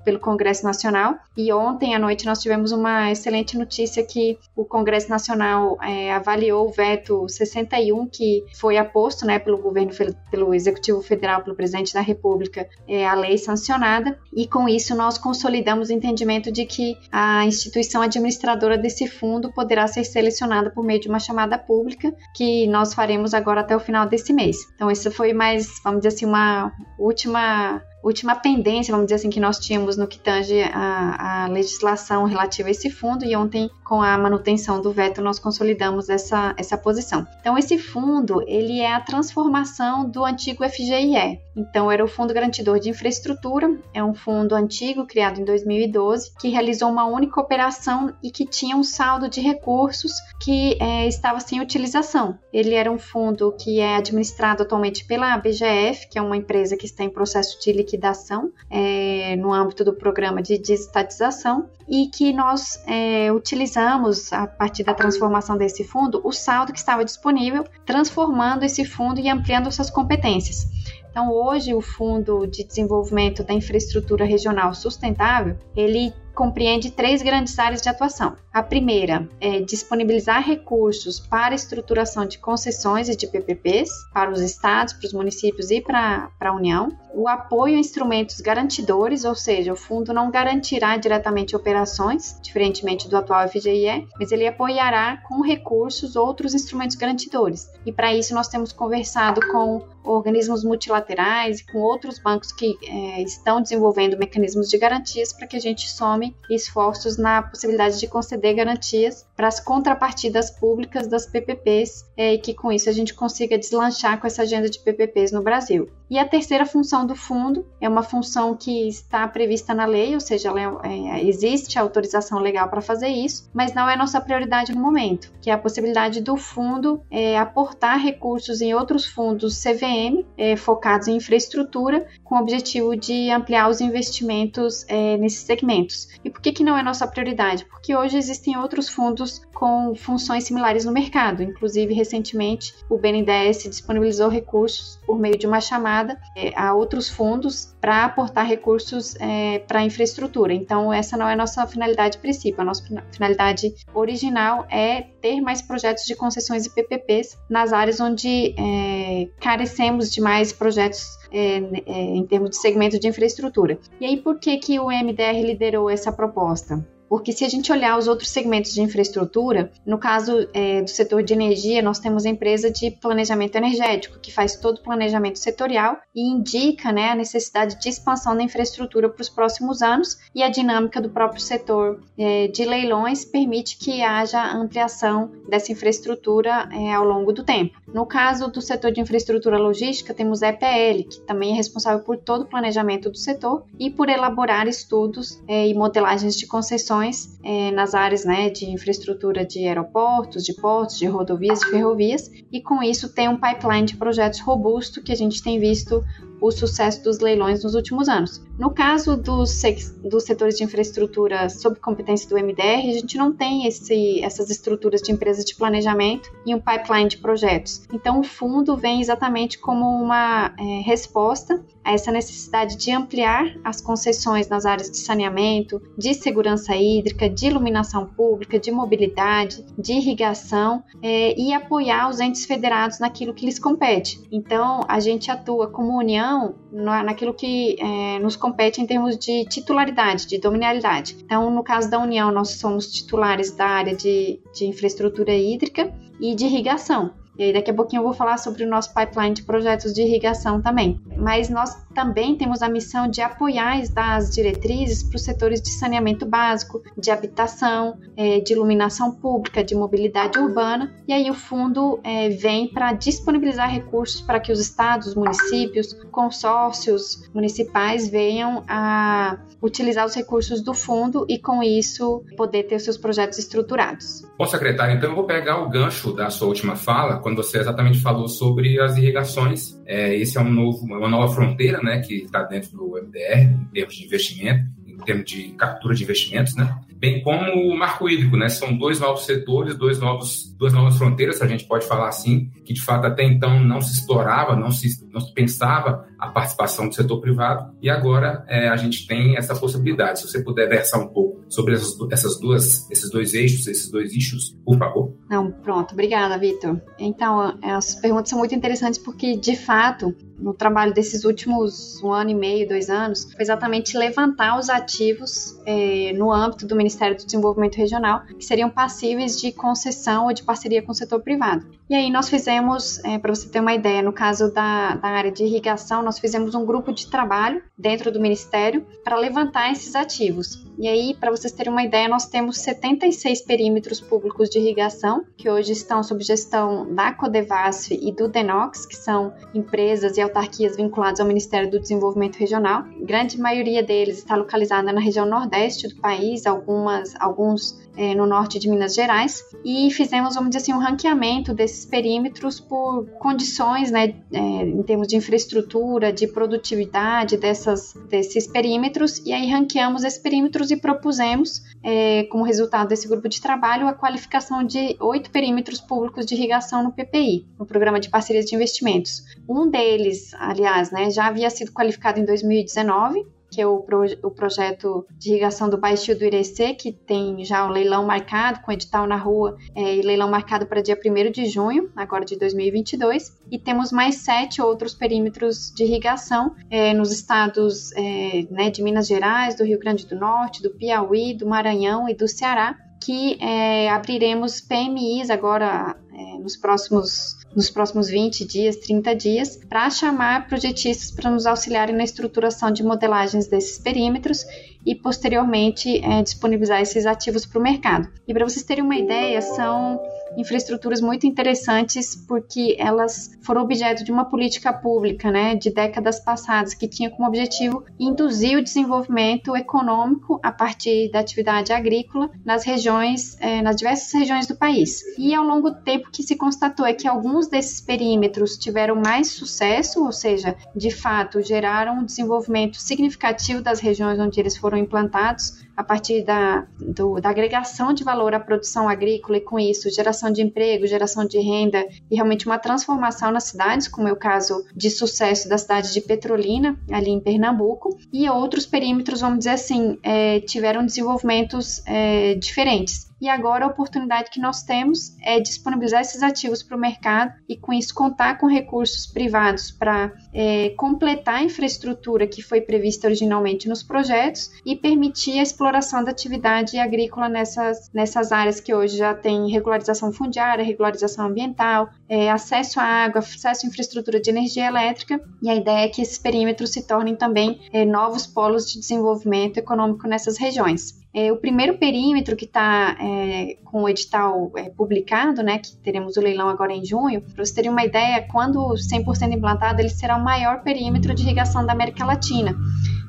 pelo 0.03 0.19
Congresso 0.19 0.63
Nacional, 0.63 1.15
e 1.35 1.51
ontem 1.51 1.95
à 1.95 1.99
noite 1.99 2.25
nós 2.25 2.41
tivemos 2.41 2.71
uma 2.71 3.11
excelente 3.11 3.57
notícia 3.57 4.03
que 4.03 4.37
o 4.55 4.65
Congresso 4.65 5.09
Nacional 5.09 5.77
é, 5.81 6.13
avaliou 6.13 6.67
o 6.67 6.71
veto 6.71 7.27
61 7.27 8.07
que 8.07 8.43
foi 8.55 8.77
aposto 8.77 9.25
né, 9.25 9.39
pelo 9.39 9.57
governo, 9.57 9.91
pelo 10.29 10.53
Executivo 10.53 11.01
Federal, 11.01 11.41
pelo 11.41 11.55
presidente 11.55 11.93
da 11.93 12.01
República, 12.01 12.67
é, 12.87 13.07
a 13.07 13.13
lei 13.13 13.37
sancionada, 13.37 14.17
e 14.33 14.47
com 14.47 14.67
isso 14.67 14.95
nós 14.95 15.17
consolidamos 15.17 15.89
o 15.89 15.93
entendimento 15.93 16.51
de 16.51 16.65
que 16.65 16.97
a 17.11 17.45
instituição 17.45 18.01
administradora 18.01 18.77
desse 18.77 19.07
fundo 19.07 19.51
poderá 19.51 19.87
ser 19.87 20.03
selecionada 20.03 20.69
por 20.69 20.83
meio 20.83 20.99
de 20.99 21.07
uma 21.07 21.19
chamada 21.19 21.57
pública 21.57 22.13
que 22.35 22.67
nós 22.67 22.93
faremos 22.93 23.33
agora 23.33 23.61
até 23.61 23.75
o 23.75 23.79
final 23.79 24.07
desse 24.07 24.33
mês. 24.33 24.57
Então, 24.75 24.89
isso 24.89 25.11
foi 25.11 25.33
mais, 25.33 25.79
vamos 25.83 26.01
dizer 26.01 26.15
assim, 26.15 26.25
uma 26.25 26.71
última 26.97 27.81
última 28.03 28.35
pendência, 28.35 28.91
vamos 28.91 29.07
dizer 29.07 29.15
assim, 29.15 29.29
que 29.29 29.39
nós 29.39 29.59
tínhamos 29.59 29.90
no 29.97 30.07
que 30.07 30.19
tange 30.19 30.61
a, 30.63 31.43
a, 31.43 31.47
legislação 31.47 32.25
relativa 32.25 32.69
a 32.69 32.71
esse 32.71 32.89
fundo 32.89 33.25
e 33.25 33.35
ontem, 33.35 33.69
com 33.83 34.01
a 34.01 34.17
manutenção 34.17 34.81
do 34.81 34.91
veto, 34.91 35.21
nós 35.21 35.39
consolidamos 35.39 36.09
essa, 36.09 36.53
essa 36.57 36.77
posição. 36.77 37.25
Então, 37.39 37.57
esse 37.57 37.77
fundo, 37.77 38.41
ele 38.47 38.79
é 38.79 38.93
a 38.93 39.01
transformação 39.01 40.09
do 40.09 40.23
antigo 40.23 40.67
FGIE. 40.67 41.39
Então, 41.55 41.91
era 41.91 42.03
o 42.03 42.07
Fundo 42.07 42.33
Garantidor 42.33 42.79
de 42.79 42.89
Infraestrutura, 42.89 43.77
é 43.93 44.03
um 44.03 44.13
fundo 44.13 44.55
antigo, 44.55 45.05
criado 45.05 45.39
em 45.39 45.45
2012, 45.45 46.33
que 46.39 46.49
realizou 46.49 46.89
uma 46.89 47.05
única 47.05 47.39
operação 47.39 48.13
e 48.23 48.31
que 48.31 48.45
tinha 48.45 48.75
um 48.75 48.83
saldo 48.83 49.29
de 49.29 49.41
recursos 49.41 50.13
que 50.41 50.77
é, 50.79 51.07
estava 51.07 51.39
sem 51.39 51.59
utilização. 51.59 52.37
Ele 52.53 52.73
era 52.73 52.91
um 52.91 52.97
fundo 52.97 53.53
que 53.59 53.79
é 53.79 53.95
administrado 53.95 54.63
atualmente 54.63 55.05
pela 55.05 55.37
BGF, 55.37 56.07
que 56.09 56.17
é 56.17 56.21
uma 56.21 56.37
empresa 56.37 56.77
que 56.77 56.85
está 56.85 57.03
em 57.03 57.09
processo 57.09 57.59
de 57.61 57.71
liquidação 57.71 58.51
é, 58.69 59.35
no 59.35 59.53
âmbito 59.53 59.80
do 59.83 59.93
programa 59.93 60.41
de 60.41 60.57
desestatização 60.57 61.69
e 61.87 62.07
que 62.07 62.31
nós 62.33 62.83
é, 62.87 63.31
utilizamos, 63.31 64.31
a 64.31 64.47
partir 64.47 64.83
da 64.83 64.93
transformação 64.93 65.57
desse 65.57 65.83
fundo, 65.83 66.21
o 66.23 66.31
saldo 66.31 66.71
que 66.71 66.79
estava 66.79 67.03
disponível, 67.03 67.65
transformando 67.85 68.63
esse 68.63 68.85
fundo 68.85 69.19
e 69.19 69.29
ampliando 69.29 69.71
suas 69.71 69.89
competências. 69.89 70.67
Então, 71.11 71.29
hoje, 71.29 71.73
o 71.73 71.81
Fundo 71.81 72.47
de 72.47 72.63
Desenvolvimento 72.63 73.43
da 73.43 73.53
Infraestrutura 73.53 74.23
Regional 74.23 74.73
Sustentável, 74.73 75.57
ele 75.75 76.13
compreende 76.41 76.89
três 76.89 77.21
grandes 77.21 77.59
áreas 77.59 77.83
de 77.83 77.89
atuação. 77.89 78.35
A 78.51 78.63
primeira 78.63 79.29
é 79.39 79.59
disponibilizar 79.59 80.41
recursos 80.41 81.19
para 81.19 81.53
estruturação 81.53 82.25
de 82.25 82.39
concessões 82.39 83.07
e 83.07 83.15
de 83.15 83.27
PPPs 83.27 83.91
para 84.11 84.31
os 84.31 84.41
estados, 84.41 84.91
para 84.93 85.05
os 85.05 85.13
municípios 85.13 85.69
e 85.69 85.79
para, 85.79 86.31
para 86.39 86.49
a 86.49 86.55
União. 86.55 86.97
O 87.13 87.27
apoio 87.27 87.75
a 87.75 87.79
instrumentos 87.79 88.41
garantidores, 88.41 89.23
ou 89.23 89.35
seja, 89.35 89.71
o 89.71 89.75
fundo 89.75 90.11
não 90.11 90.31
garantirá 90.31 90.97
diretamente 90.97 91.55
operações, 91.55 92.35
diferentemente 92.41 93.07
do 93.07 93.17
atual 93.17 93.47
FGIE, 93.47 94.07
mas 94.19 94.31
ele 94.31 94.47
apoiará 94.47 95.17
com 95.27 95.41
recursos 95.41 96.15
outros 96.15 96.55
instrumentos 96.55 96.95
garantidores. 96.95 97.69
E 97.85 97.91
para 97.91 98.15
isso 98.15 98.33
nós 98.33 98.47
temos 98.47 98.73
conversado 98.73 99.41
com 99.51 99.83
organismos 100.03 100.63
multilaterais 100.63 101.59
e 101.59 101.65
com 101.65 101.79
outros 101.79 102.19
bancos 102.19 102.51
que 102.51 102.77
é, 102.83 103.21
estão 103.21 103.61
desenvolvendo 103.61 104.17
mecanismos 104.17 104.69
de 104.69 104.77
garantias 104.77 105.33
para 105.33 105.47
que 105.47 105.55
a 105.55 105.59
gente 105.59 105.89
some 105.89 106.35
esforços 106.49 107.17
na 107.17 107.41
possibilidade 107.41 107.99
de 107.99 108.07
conceder 108.07 108.55
garantias 108.55 109.25
para 109.35 109.47
as 109.47 109.59
contrapartidas 109.59 110.51
públicas 110.51 111.07
das 111.07 111.25
PPPs 111.25 112.05
é, 112.17 112.33
e 112.33 112.37
que 112.37 112.53
com 112.53 112.71
isso 112.71 112.89
a 112.89 112.93
gente 112.93 113.13
consiga 113.13 113.57
deslanchar 113.57 114.19
com 114.19 114.27
essa 114.27 114.43
agenda 114.43 114.69
de 114.69 114.79
PPPs 114.79 115.31
no 115.31 115.41
Brasil. 115.41 115.89
E 116.09 116.19
a 116.19 116.27
terceira 116.27 116.65
função 116.65 117.05
do 117.05 117.15
fundo 117.15 117.65
é 117.79 117.87
uma 117.87 118.03
função 118.03 118.55
que 118.55 118.87
está 118.87 119.25
prevista 119.27 119.73
na 119.73 119.85
lei, 119.85 120.13
ou 120.13 120.19
seja, 120.19 120.49
é, 120.49 120.89
é, 120.89 121.23
existe 121.25 121.79
autorização 121.79 122.39
legal 122.39 122.67
para 122.67 122.81
fazer 122.81 123.07
isso, 123.07 123.49
mas 123.53 123.73
não 123.73 123.89
é 123.89 123.95
nossa 123.95 124.19
prioridade 124.19 124.73
no 124.73 124.81
momento, 124.81 125.31
que 125.41 125.49
é 125.49 125.53
a 125.53 125.57
possibilidade 125.57 126.19
do 126.19 126.35
fundo 126.35 127.01
é, 127.09 127.37
aportar 127.37 127.97
recursos 127.97 128.61
em 128.61 128.73
outros 128.73 129.05
fundos 129.05 129.61
CVM 129.61 129.90
é, 130.37 130.55
focados 130.55 131.07
em 131.07 131.17
infraestrutura, 131.17 132.07
com 132.23 132.35
o 132.35 132.39
objetivo 132.39 132.95
de 132.95 133.29
ampliar 133.29 133.69
os 133.69 133.81
investimentos 133.81 134.85
é, 134.87 135.17
nesses 135.17 135.41
segmentos. 135.41 136.07
E 136.23 136.29
por 136.41 136.45
que, 136.45 136.53
que 136.53 136.63
não 136.63 136.75
é 136.75 136.81
nossa 136.81 137.05
prioridade? 137.05 137.65
Porque 137.65 137.95
hoje 137.95 138.17
existem 138.17 138.57
outros 138.57 138.89
fundos 138.89 139.43
com 139.53 139.93
funções 139.93 140.43
similares 140.43 140.83
no 140.85 140.91
mercado. 140.91 141.43
Inclusive, 141.43 141.93
recentemente, 141.93 142.73
o 142.89 142.97
BNDES 142.97 143.65
disponibilizou 143.69 144.27
recursos 144.27 144.99
por 145.05 145.19
meio 145.19 145.37
de 145.37 145.45
uma 145.45 145.61
chamada 145.61 146.19
é, 146.35 146.51
a 146.59 146.73
outros 146.73 147.07
fundos 147.07 147.75
para 147.79 148.05
aportar 148.05 148.47
recursos 148.47 149.15
é, 149.19 149.59
para 149.59 149.83
infraestrutura. 149.83 150.51
Então, 150.51 150.91
essa 150.91 151.15
não 151.15 151.29
é 151.29 151.33
a 151.33 151.35
nossa 151.35 151.67
finalidade 151.67 152.17
principal. 152.17 152.63
A 152.63 152.65
nossa 152.65 152.83
finalidade 153.11 153.75
original 153.93 154.65
é 154.67 155.03
ter 155.21 155.39
mais 155.41 155.61
projetos 155.61 156.05
de 156.05 156.15
concessões 156.15 156.65
e 156.65 156.73
PPPs 156.73 157.37
nas 157.47 157.71
áreas 157.71 157.99
onde 157.99 158.55
é, 158.57 159.29
carecemos 159.39 160.11
de 160.11 160.19
mais 160.19 160.51
projetos 160.51 161.20
é, 161.31 161.57
é, 161.85 162.01
em 162.15 162.25
termos 162.25 162.51
de 162.51 162.57
segmento 162.57 162.99
de 162.99 163.07
infraestrutura. 163.07 163.79
E 163.99 164.05
aí, 164.05 164.17
por 164.17 164.39
que, 164.39 164.57
que 164.57 164.79
o 164.79 164.87
MDR 164.87 165.41
liderou 165.41 165.89
essa 165.89 166.11
proposta? 166.11 166.85
Porque 167.11 167.33
se 167.33 167.43
a 167.43 167.49
gente 167.49 167.69
olhar 167.73 167.97
os 167.97 168.07
outros 168.07 168.29
segmentos 168.29 168.73
de 168.73 168.81
infraestrutura, 168.81 169.69
no 169.85 169.97
caso 169.97 170.47
é, 170.53 170.81
do 170.81 170.89
setor 170.89 171.21
de 171.21 171.33
energia, 171.33 171.81
nós 171.81 171.99
temos 171.99 172.25
a 172.25 172.29
empresa 172.29 172.71
de 172.71 172.89
planejamento 172.89 173.57
energético, 173.57 174.17
que 174.17 174.31
faz 174.31 174.55
todo 174.55 174.77
o 174.77 174.81
planejamento 174.81 175.37
setorial 175.37 175.97
e 176.15 176.21
indica 176.21 176.89
né, 176.93 177.09
a 177.09 177.15
necessidade 177.15 177.77
de 177.81 177.89
expansão 177.89 178.33
da 178.33 178.41
infraestrutura 178.41 179.09
para 179.09 179.21
os 179.21 179.27
próximos 179.27 179.81
anos, 179.81 180.19
e 180.33 180.41
a 180.41 180.47
dinâmica 180.47 181.01
do 181.01 181.09
próprio 181.09 181.41
setor 181.41 182.01
é, 182.17 182.47
de 182.47 182.63
leilões 182.63 183.25
permite 183.25 183.77
que 183.77 184.01
haja 184.01 184.41
ampliação 184.53 185.29
dessa 185.49 185.69
infraestrutura 185.69 186.69
é, 186.71 186.93
ao 186.93 187.03
longo 187.03 187.33
do 187.33 187.43
tempo. 187.43 187.77
No 187.93 188.05
caso 188.05 188.49
do 188.49 188.61
setor 188.61 188.89
de 188.89 189.01
infraestrutura 189.01 189.57
logística, 189.57 190.13
temos 190.13 190.41
a 190.41 190.47
EPL, 190.47 191.09
que 191.09 191.19
também 191.27 191.51
é 191.51 191.55
responsável 191.55 192.05
por 192.05 192.15
todo 192.15 192.43
o 192.43 192.47
planejamento 192.47 193.09
do 193.09 193.17
setor 193.17 193.65
e 193.77 193.89
por 193.89 194.07
elaborar 194.07 194.65
estudos 194.65 195.43
é, 195.45 195.67
e 195.67 195.73
modelagens 195.73 196.37
de 196.37 196.47
concessões 196.47 197.00
é, 197.43 197.71
nas 197.71 197.93
áreas 197.93 198.25
né, 198.25 198.49
de 198.49 198.69
infraestrutura 198.69 199.45
de 199.45 199.67
aeroportos, 199.67 200.43
de 200.43 200.53
portos, 200.53 200.97
de 200.97 201.05
rodovias 201.07 201.61
e 201.61 201.69
ferrovias, 201.69 202.31
e 202.51 202.61
com 202.61 202.81
isso 202.83 203.13
tem 203.13 203.27
um 203.27 203.37
pipeline 203.37 203.87
de 203.87 203.97
projetos 203.97 204.39
robusto 204.39 205.01
que 205.01 205.11
a 205.11 205.15
gente 205.15 205.41
tem 205.41 205.59
visto 205.59 206.03
o 206.41 206.51
sucesso 206.51 207.03
dos 207.03 207.19
leilões 207.19 207.63
nos 207.63 207.75
últimos 207.75 208.09
anos. 208.09 208.43
No 208.57 208.71
caso 208.71 209.15
dos, 209.15 209.61
dos 210.03 210.23
setores 210.23 210.57
de 210.57 210.63
infraestrutura 210.63 211.47
sob 211.49 211.79
competência 211.79 212.27
do 212.27 212.35
MDR, 212.35 212.89
a 212.89 212.93
gente 212.93 213.15
não 213.15 213.31
tem 213.31 213.67
esse, 213.67 214.23
essas 214.23 214.49
estruturas 214.49 215.01
de 215.01 215.11
empresas 215.11 215.45
de 215.45 215.55
planejamento 215.55 216.31
e 216.45 216.55
um 216.55 216.59
pipeline 216.59 217.09
de 217.09 217.17
projetos. 217.17 217.83
Então, 217.93 218.19
o 218.19 218.23
fundo 218.23 218.75
vem 218.75 219.01
exatamente 219.01 219.59
como 219.59 219.85
uma 219.85 220.53
é, 220.57 220.81
resposta 220.83 221.63
a 221.83 221.93
essa 221.93 222.11
necessidade 222.11 222.75
de 222.75 222.91
ampliar 222.91 223.55
as 223.63 223.81
concessões 223.81 224.47
nas 224.47 224.65
áreas 224.65 224.89
de 224.89 224.97
saneamento, 224.97 225.81
de 225.97 226.13
segurança 226.13 226.75
hídrica, 226.75 227.29
de 227.29 227.47
iluminação 227.47 228.05
pública, 228.05 228.59
de 228.59 228.71
mobilidade, 228.71 229.65
de 229.77 229.93
irrigação 229.93 230.83
é, 231.01 231.39
e 231.39 231.53
apoiar 231.53 232.09
os 232.09 232.19
entes 232.19 232.45
federados 232.45 232.99
naquilo 232.99 233.33
que 233.33 233.45
lhes 233.45 233.59
compete. 233.59 234.21
Então, 234.31 234.81
a 234.87 234.99
gente 234.99 235.31
atua 235.31 235.67
como 235.67 235.97
união 235.97 236.55
naquilo 236.71 237.33
que 237.33 237.75
é, 237.79 238.19
nos 238.19 238.35
compete 238.35 238.81
em 238.81 238.85
termos 238.85 239.17
de 239.17 239.45
titularidade, 239.45 240.27
de 240.27 240.37
dominalidade. 240.37 241.17
Então, 241.23 241.49
no 241.51 241.63
caso 241.63 241.89
da 241.89 241.99
União, 241.99 242.31
nós 242.31 242.51
somos 242.51 242.91
titulares 242.91 243.51
da 243.51 243.65
área 243.65 243.95
de, 243.95 244.39
de 244.53 244.65
infraestrutura 244.65 245.35
hídrica 245.35 245.93
e 246.19 246.33
de 246.33 246.45
irrigação. 246.45 247.20
E 247.41 247.45
aí 247.45 247.53
daqui 247.53 247.71
a 247.71 247.73
pouquinho 247.73 248.01
eu 248.01 248.03
vou 248.03 248.13
falar 248.13 248.37
sobre 248.37 248.63
o 248.63 248.69
nosso 248.69 248.93
pipeline 248.93 249.33
de 249.33 249.41
projetos 249.41 249.93
de 249.93 250.03
irrigação 250.03 250.61
também. 250.61 251.01
Mas 251.17 251.49
nós 251.49 251.75
também 251.93 252.35
temos 252.35 252.61
a 252.61 252.69
missão 252.69 253.07
de 253.07 253.21
apoiar 253.21 253.81
as 253.95 254.29
diretrizes 254.31 255.03
para 255.03 255.15
os 255.15 255.23
setores 255.23 255.61
de 255.61 255.69
saneamento 255.69 256.25
básico, 256.25 256.81
de 256.97 257.11
habitação, 257.11 257.97
é, 258.15 258.39
de 258.39 258.53
iluminação 258.53 259.11
pública, 259.11 259.63
de 259.63 259.75
mobilidade 259.75 260.39
urbana. 260.39 260.93
E 261.07 261.13
aí 261.13 261.29
o 261.29 261.33
fundo 261.33 261.99
é, 262.03 262.29
vem 262.29 262.67
para 262.67 262.93
disponibilizar 262.93 263.69
recursos 263.69 264.21
para 264.21 264.39
que 264.39 264.51
os 264.51 264.59
estados, 264.59 265.15
municípios, 265.15 265.93
consórcios 266.11 267.29
municipais 267.33 268.09
venham 268.09 268.63
a 268.67 269.37
utilizar 269.61 270.05
os 270.05 270.15
recursos 270.15 270.61
do 270.61 270.73
fundo 270.73 271.25
e 271.29 271.37
com 271.37 271.61
isso 271.61 272.23
poder 272.35 272.63
ter 272.63 272.79
seus 272.79 272.97
projetos 272.97 273.37
estruturados. 273.37 274.25
Bom, 274.37 274.45
secretário, 274.45 274.95
então 274.95 275.09
eu 275.09 275.15
vou 275.15 275.25
pegar 275.25 275.59
o 275.59 275.69
gancho 275.69 276.13
da 276.13 276.29
sua 276.29 276.47
última 276.47 276.75
fala 276.75 277.19
quando 277.19 277.37
você 277.37 277.59
exatamente 277.59 277.99
falou 277.99 278.27
sobre 278.27 278.79
as 278.79 278.97
irrigações. 278.97 279.79
É, 279.85 280.15
esse 280.15 280.37
é 280.37 280.41
um 280.41 280.51
novo, 280.51 280.85
uma 280.85 281.07
nova 281.07 281.33
fronteira 281.33 281.80
né, 281.83 282.01
que 282.01 282.23
está 282.23 282.43
dentro 282.43 282.71
do 282.71 282.91
MDR, 283.01 283.41
em 283.43 283.65
termos 283.73 283.95
de 283.95 284.05
investimento, 284.05 284.69
em 284.85 284.97
termos 284.97 285.25
de 285.25 285.49
captura 285.49 285.95
de 285.95 286.03
investimentos, 286.03 286.55
né? 286.55 286.79
bem 287.01 287.19
como 287.23 287.51
o 287.51 287.75
marco 287.75 288.07
hídrico, 288.07 288.37
né? 288.37 288.47
São 288.47 288.77
dois 288.77 288.99
novos 288.99 289.25
setores, 289.25 289.75
dois 289.75 289.97
novos, 289.97 290.55
duas 290.55 290.71
novas 290.71 290.99
fronteiras, 290.99 291.41
a 291.41 291.47
gente 291.47 291.65
pode 291.65 291.87
falar 291.87 292.07
assim, 292.07 292.51
que 292.63 292.73
de 292.73 292.81
fato 292.81 293.07
até 293.07 293.23
então 293.23 293.59
não 293.59 293.81
se 293.81 293.93
explorava, 293.93 294.55
não 294.55 294.69
se, 294.69 294.87
não 295.11 295.21
se 295.21 295.33
pensava 295.33 296.07
a 296.17 296.29
participação 296.29 296.87
do 296.87 296.93
setor 296.93 297.19
privado, 297.19 297.73
e 297.81 297.89
agora 297.89 298.45
é, 298.47 298.69
a 298.69 298.77
gente 298.77 299.07
tem 299.07 299.37
essa 299.37 299.55
possibilidade. 299.55 300.19
Se 300.19 300.27
você 300.27 300.43
puder 300.43 300.69
versar 300.69 301.01
um 301.01 301.07
pouco 301.07 301.41
sobre 301.49 301.73
essas, 301.73 301.97
essas 302.11 302.39
duas, 302.39 302.89
esses 302.89 303.09
dois 303.09 303.33
eixos, 303.33 303.67
esses 303.67 303.89
dois 303.89 304.13
eixos, 304.13 304.55
por 304.63 304.77
favor. 304.77 305.13
Não, 305.29 305.51
pronto, 305.51 305.93
obrigada, 305.93 306.37
Vitor. 306.37 306.79
Então, 306.99 307.57
as 307.61 307.95
perguntas 307.95 308.29
são 308.29 308.39
muito 308.39 308.53
interessantes 308.53 308.99
porque, 308.99 309.35
de 309.35 309.55
fato, 309.55 310.15
no 310.41 310.53
trabalho 310.53 310.93
desses 310.93 311.23
últimos 311.23 312.01
um 312.03 312.11
ano 312.11 312.31
e 312.31 312.35
meio, 312.35 312.67
dois 312.67 312.89
anos, 312.89 313.31
foi 313.31 313.41
exatamente 313.41 313.97
levantar 313.97 314.57
os 314.59 314.69
ativos 314.69 315.59
é, 315.65 316.13
no 316.13 316.31
âmbito 316.31 316.65
do 316.65 316.75
Ministério 316.75 317.15
do 317.15 317.25
Desenvolvimento 317.25 317.75
Regional 317.75 318.23
que 318.25 318.43
seriam 318.43 318.69
passíveis 318.69 319.39
de 319.39 319.51
concessão 319.51 320.25
ou 320.25 320.33
de 320.33 320.43
parceria 320.43 320.81
com 320.81 320.91
o 320.91 320.95
setor 320.95 321.21
privado. 321.21 321.65
E 321.89 321.95
aí 321.95 322.09
nós 322.09 322.29
fizemos, 322.29 323.03
é, 323.03 323.19
para 323.19 323.35
você 323.35 323.49
ter 323.49 323.59
uma 323.59 323.73
ideia, 323.73 324.01
no 324.01 324.13
caso 324.13 324.51
da, 324.53 324.95
da 325.01 325.09
área 325.09 325.31
de 325.31 325.43
irrigação, 325.43 326.03
nós 326.03 326.19
fizemos 326.19 326.53
um 326.53 326.65
grupo 326.65 326.93
de 326.93 327.07
trabalho 327.07 327.61
dentro 327.77 328.11
do 328.11 328.19
Ministério 328.19 328.85
para 329.03 329.17
levantar 329.17 329.71
esses 329.71 329.95
ativos. 329.95 330.63
E 330.77 330.87
aí, 330.87 331.15
para 331.19 331.31
vocês 331.31 331.51
terem 331.51 331.71
uma 331.71 331.83
ideia, 331.83 332.07
nós 332.07 332.25
temos 332.27 332.59
76 332.59 333.41
perímetros 333.41 333.99
públicos 333.99 334.49
de 334.49 334.59
irrigação, 334.59 335.25
que 335.35 335.49
hoje 335.49 335.73
estão 335.73 336.03
sob 336.03 336.23
gestão 336.23 336.93
da 336.93 337.13
Codevasf 337.13 337.91
e 337.91 338.11
do 338.11 338.27
DENOX, 338.27 338.85
que 338.85 338.95
são 338.95 339.33
empresas 339.53 340.17
e 340.17 340.21
autarquias 340.21 340.77
vinculadas 340.77 341.19
ao 341.19 341.27
Ministério 341.27 341.69
do 341.69 341.79
Desenvolvimento 341.79 342.37
Regional. 342.37 342.81
A 342.81 343.05
grande 343.05 343.39
maioria 343.39 343.83
deles 343.83 344.19
está 344.19 344.35
localizada 344.35 344.91
na 344.93 345.01
região 345.01 345.25
nordeste 345.25 345.87
do 345.87 345.95
país, 345.95 346.45
algumas, 346.45 347.13
alguns 347.19 347.80
é, 347.95 348.15
no 348.15 348.25
norte 348.25 348.59
de 348.59 348.69
Minas 348.69 348.93
Gerais, 348.93 349.43
e 349.63 349.91
fizemos, 349.91 350.35
vamos 350.35 350.49
dizer 350.49 350.63
assim, 350.63 350.73
um 350.73 350.79
ranqueamento 350.79 351.53
desses 351.53 351.85
perímetros 351.85 352.59
por 352.59 353.05
condições, 353.19 353.91
né, 353.91 354.15
é, 354.31 354.39
em 354.39 354.83
termos 354.83 355.07
de 355.07 355.15
infraestrutura, 355.15 356.11
de 356.11 356.27
produtividade 356.27 357.37
dessas, 357.37 357.93
desses 358.09 358.47
perímetros, 358.47 359.19
e 359.25 359.33
aí 359.33 359.49
ranqueamos 359.49 360.03
esses 360.03 360.19
perímetros 360.19 360.71
e 360.71 360.77
propusemos, 360.77 361.63
é, 361.83 362.23
como 362.25 362.43
resultado 362.43 362.87
desse 362.87 363.07
grupo 363.07 363.27
de 363.27 363.41
trabalho, 363.41 363.87
a 363.87 363.93
qualificação 363.93 364.63
de 364.63 364.95
oito 364.99 365.29
perímetros 365.31 365.79
públicos 365.79 366.25
de 366.25 366.35
irrigação 366.35 366.83
no 366.83 366.91
PPI, 366.91 367.47
no 367.59 367.65
Programa 367.65 367.99
de 367.99 368.09
Parcerias 368.09 368.45
de 368.45 368.55
Investimentos. 368.55 369.23
Um 369.47 369.69
deles, 369.69 370.33
aliás, 370.35 370.91
né, 370.91 371.09
já 371.09 371.27
havia 371.27 371.49
sido 371.49 371.71
qualificado 371.71 372.19
em 372.19 372.25
2019, 372.25 373.25
que 373.51 373.61
é 373.61 373.67
o, 373.67 373.79
pro, 373.79 374.05
o 374.23 374.31
projeto 374.31 375.05
de 375.17 375.31
irrigação 375.31 375.69
do 375.69 375.77
Baixio 375.77 376.17
do 376.17 376.23
Irecê, 376.23 376.73
que 376.73 376.93
tem 376.93 377.43
já 377.43 377.65
o 377.65 377.67
um 377.67 377.71
leilão 377.71 378.05
marcado, 378.05 378.61
com 378.61 378.71
edital 378.71 379.05
na 379.05 379.17
rua 379.17 379.57
é, 379.75 379.97
e 379.97 380.01
leilão 380.01 380.29
marcado 380.29 380.65
para 380.65 380.81
dia 380.81 380.97
1 380.97 381.31
de 381.31 381.45
junho, 381.45 381.91
agora 381.95 382.23
de 382.23 382.37
2022. 382.37 383.37
E 383.51 383.59
temos 383.59 383.91
mais 383.91 384.15
sete 384.15 384.61
outros 384.61 384.93
perímetros 384.93 385.71
de 385.75 385.83
irrigação 385.83 386.55
é, 386.69 386.93
nos 386.93 387.11
estados 387.11 387.91
é, 387.91 388.47
né, 388.49 388.69
de 388.69 388.81
Minas 388.81 389.07
Gerais, 389.07 389.55
do 389.55 389.65
Rio 389.65 389.77
Grande 389.77 390.07
do 390.07 390.15
Norte, 390.15 390.63
do 390.63 390.71
Piauí, 390.71 391.33
do 391.33 391.45
Maranhão 391.45 392.07
e 392.07 392.15
do 392.15 392.27
Ceará, 392.27 392.77
que 393.03 393.37
é, 393.41 393.89
abriremos 393.89 394.61
PMIs 394.61 395.29
agora 395.29 395.97
é, 396.13 396.37
nos 396.37 396.55
próximos 396.55 397.40
nos 397.55 397.69
próximos 397.69 398.09
20 398.09 398.45
dias, 398.45 398.77
30 398.77 399.15
dias, 399.15 399.59
para 399.69 399.89
chamar 399.89 400.47
projetistas 400.47 401.11
para 401.11 401.29
nos 401.29 401.45
auxiliarem 401.45 401.95
na 401.95 402.03
estruturação 402.03 402.71
de 402.71 402.83
modelagens 402.83 403.47
desses 403.47 403.77
perímetros 403.77 404.45
e 404.85 404.95
posteriormente 404.95 406.03
é, 406.03 406.21
disponibilizar 406.21 406.81
esses 406.81 407.05
ativos 407.05 407.45
para 407.45 407.59
o 407.59 407.61
mercado. 407.61 408.09
E 408.27 408.33
para 408.33 408.47
vocês 408.47 408.63
terem 408.63 408.83
uma 408.83 408.95
ideia, 408.95 409.41
são 409.41 409.99
infraestruturas 410.37 411.01
muito 411.01 411.25
interessantes 411.25 412.15
porque 412.15 412.75
elas 412.79 413.37
foram 413.41 413.61
objeto 413.61 414.03
de 414.03 414.11
uma 414.11 414.25
política 414.25 414.71
pública, 414.71 415.31
né, 415.31 415.55
de 415.55 415.69
décadas 415.69 416.19
passadas 416.19 416.73
que 416.73 416.87
tinha 416.87 417.09
como 417.09 417.27
objetivo 417.27 417.83
induzir 417.99 418.57
o 418.57 418.63
desenvolvimento 418.63 419.55
econômico 419.55 420.39
a 420.43 420.51
partir 420.51 421.09
da 421.11 421.19
atividade 421.19 421.73
agrícola 421.73 422.29
nas 422.45 422.63
regiões, 422.63 423.37
é, 423.39 423.61
nas 423.61 423.75
diversas 423.75 424.11
regiões 424.13 424.47
do 424.47 424.55
país. 424.55 425.01
E 425.17 425.33
ao 425.33 425.43
longo 425.43 425.69
do 425.69 425.81
tempo 425.81 426.09
que 426.11 426.23
se 426.23 426.35
constatou 426.35 426.85
é 426.85 426.93
que 426.93 427.07
alguns 427.07 427.47
desses 427.47 427.81
perímetros 427.81 428.57
tiveram 428.57 428.95
mais 428.95 429.27
sucesso, 429.27 430.03
ou 430.03 430.11
seja, 430.11 430.55
de 430.75 430.91
fato 430.91 431.41
geraram 431.41 431.99
um 431.99 432.05
desenvolvimento 432.05 432.77
significativo 432.77 433.61
das 433.61 433.79
regiões 433.79 434.19
onde 434.19 434.39
eles 434.39 434.57
foram 434.57 434.77
implantados 434.77 435.60
a 435.75 435.83
partir 435.83 436.23
da, 436.23 436.67
do, 436.79 437.19
da 437.19 437.29
agregação 437.29 437.93
de 437.93 438.03
valor 438.03 438.33
à 438.33 438.39
produção 438.39 438.87
agrícola 438.89 439.37
e 439.37 439.41
com 439.41 439.59
isso 439.59 439.89
geração 439.89 440.31
de 440.31 440.41
emprego, 440.41 440.87
geração 440.87 441.25
de 441.25 441.39
renda 441.39 441.85
e 442.09 442.15
realmente 442.15 442.45
uma 442.45 442.57
transformação 442.57 443.31
nas 443.31 443.45
cidades, 443.45 443.87
como 443.87 444.07
é 444.07 444.11
o 444.11 444.15
caso 444.15 444.65
de 444.75 444.89
sucesso 444.89 445.47
da 445.47 445.57
cidade 445.57 445.93
de 445.93 446.01
Petrolina, 446.01 446.77
ali 446.91 447.09
em 447.09 447.19
Pernambuco, 447.19 447.97
e 448.11 448.29
outros 448.29 448.65
perímetros, 448.65 449.21
vamos 449.21 449.39
dizer 449.39 449.51
assim, 449.51 449.97
é, 450.03 450.39
tiveram 450.41 450.85
desenvolvimentos 450.85 451.81
é, 451.85 452.35
diferentes. 452.35 453.10
E 453.21 453.29
agora 453.29 453.65
a 453.65 453.67
oportunidade 453.67 454.31
que 454.31 454.41
nós 454.41 454.63
temos 454.63 455.15
é 455.21 455.39
disponibilizar 455.39 456.01
esses 456.01 456.23
ativos 456.23 456.63
para 456.63 456.75
o 456.75 456.79
mercado 456.79 457.33
e 457.47 457.55
com 457.55 457.71
isso 457.71 457.93
contar 457.93 458.39
com 458.39 458.47
recursos 458.47 459.05
privados 459.05 459.69
para 459.69 460.11
é, 460.33 460.69
completar 460.71 461.35
a 461.35 461.43
infraestrutura 461.43 462.25
que 462.25 462.41
foi 462.41 462.61
prevista 462.61 463.07
originalmente 463.07 463.69
nos 463.69 463.83
projetos 463.83 464.49
e 464.65 464.75
permitir 464.75 465.39
a 465.39 465.43
exploração 465.43 466.03
da 466.03 466.11
atividade 466.11 466.79
agrícola 466.79 467.29
nessas, 467.29 467.91
nessas 467.93 468.31
áreas 468.31 468.59
que 468.59 468.73
hoje 468.73 468.97
já 468.97 469.13
tem 469.13 469.49
regularização 469.51 470.11
fundiária, 470.11 470.65
regularização 470.65 471.27
ambiental, 471.27 471.89
é, 472.09 472.31
acesso 472.31 472.79
à 472.79 472.83
água, 472.83 473.19
acesso 473.19 473.65
à 473.65 473.69
infraestrutura 473.69 474.19
de 474.19 474.29
energia 474.29 474.65
elétrica 474.65 475.21
e 475.41 475.49
a 475.49 475.55
ideia 475.55 475.85
é 475.85 475.89
que 475.89 476.01
esses 476.01 476.17
perímetros 476.17 476.71
se 476.71 476.87
tornem 476.87 477.15
também 477.15 477.61
é, 477.71 477.85
novos 477.85 478.25
polos 478.25 478.71
de 478.71 478.79
desenvolvimento 478.79 479.57
econômico 479.57 480.07
nessas 480.07 480.37
regiões. 480.37 481.00
É, 481.13 481.29
o 481.31 481.35
primeiro 481.35 481.77
perímetro 481.77 482.37
que 482.37 482.45
está 482.45 482.95
é, 482.99 483.57
com 483.65 483.83
o 483.83 483.89
edital 483.89 484.49
é, 484.55 484.69
publicado, 484.69 485.43
né, 485.43 485.59
que 485.59 485.75
teremos 485.77 486.15
o 486.15 486.21
leilão 486.21 486.47
agora 486.47 486.71
em 486.71 486.85
junho, 486.85 487.21
para 487.21 487.35
vocês 487.35 487.51
terem 487.51 487.69
uma 487.69 487.83
ideia, 487.83 488.25
quando 488.31 488.59
100% 488.75 489.33
implantado, 489.33 489.81
ele 489.81 489.89
será 489.89 490.15
o 490.15 490.23
maior 490.23 490.63
perímetro 490.63 491.13
de 491.13 491.23
irrigação 491.23 491.65
da 491.65 491.73
América 491.73 492.05
Latina. 492.05 492.55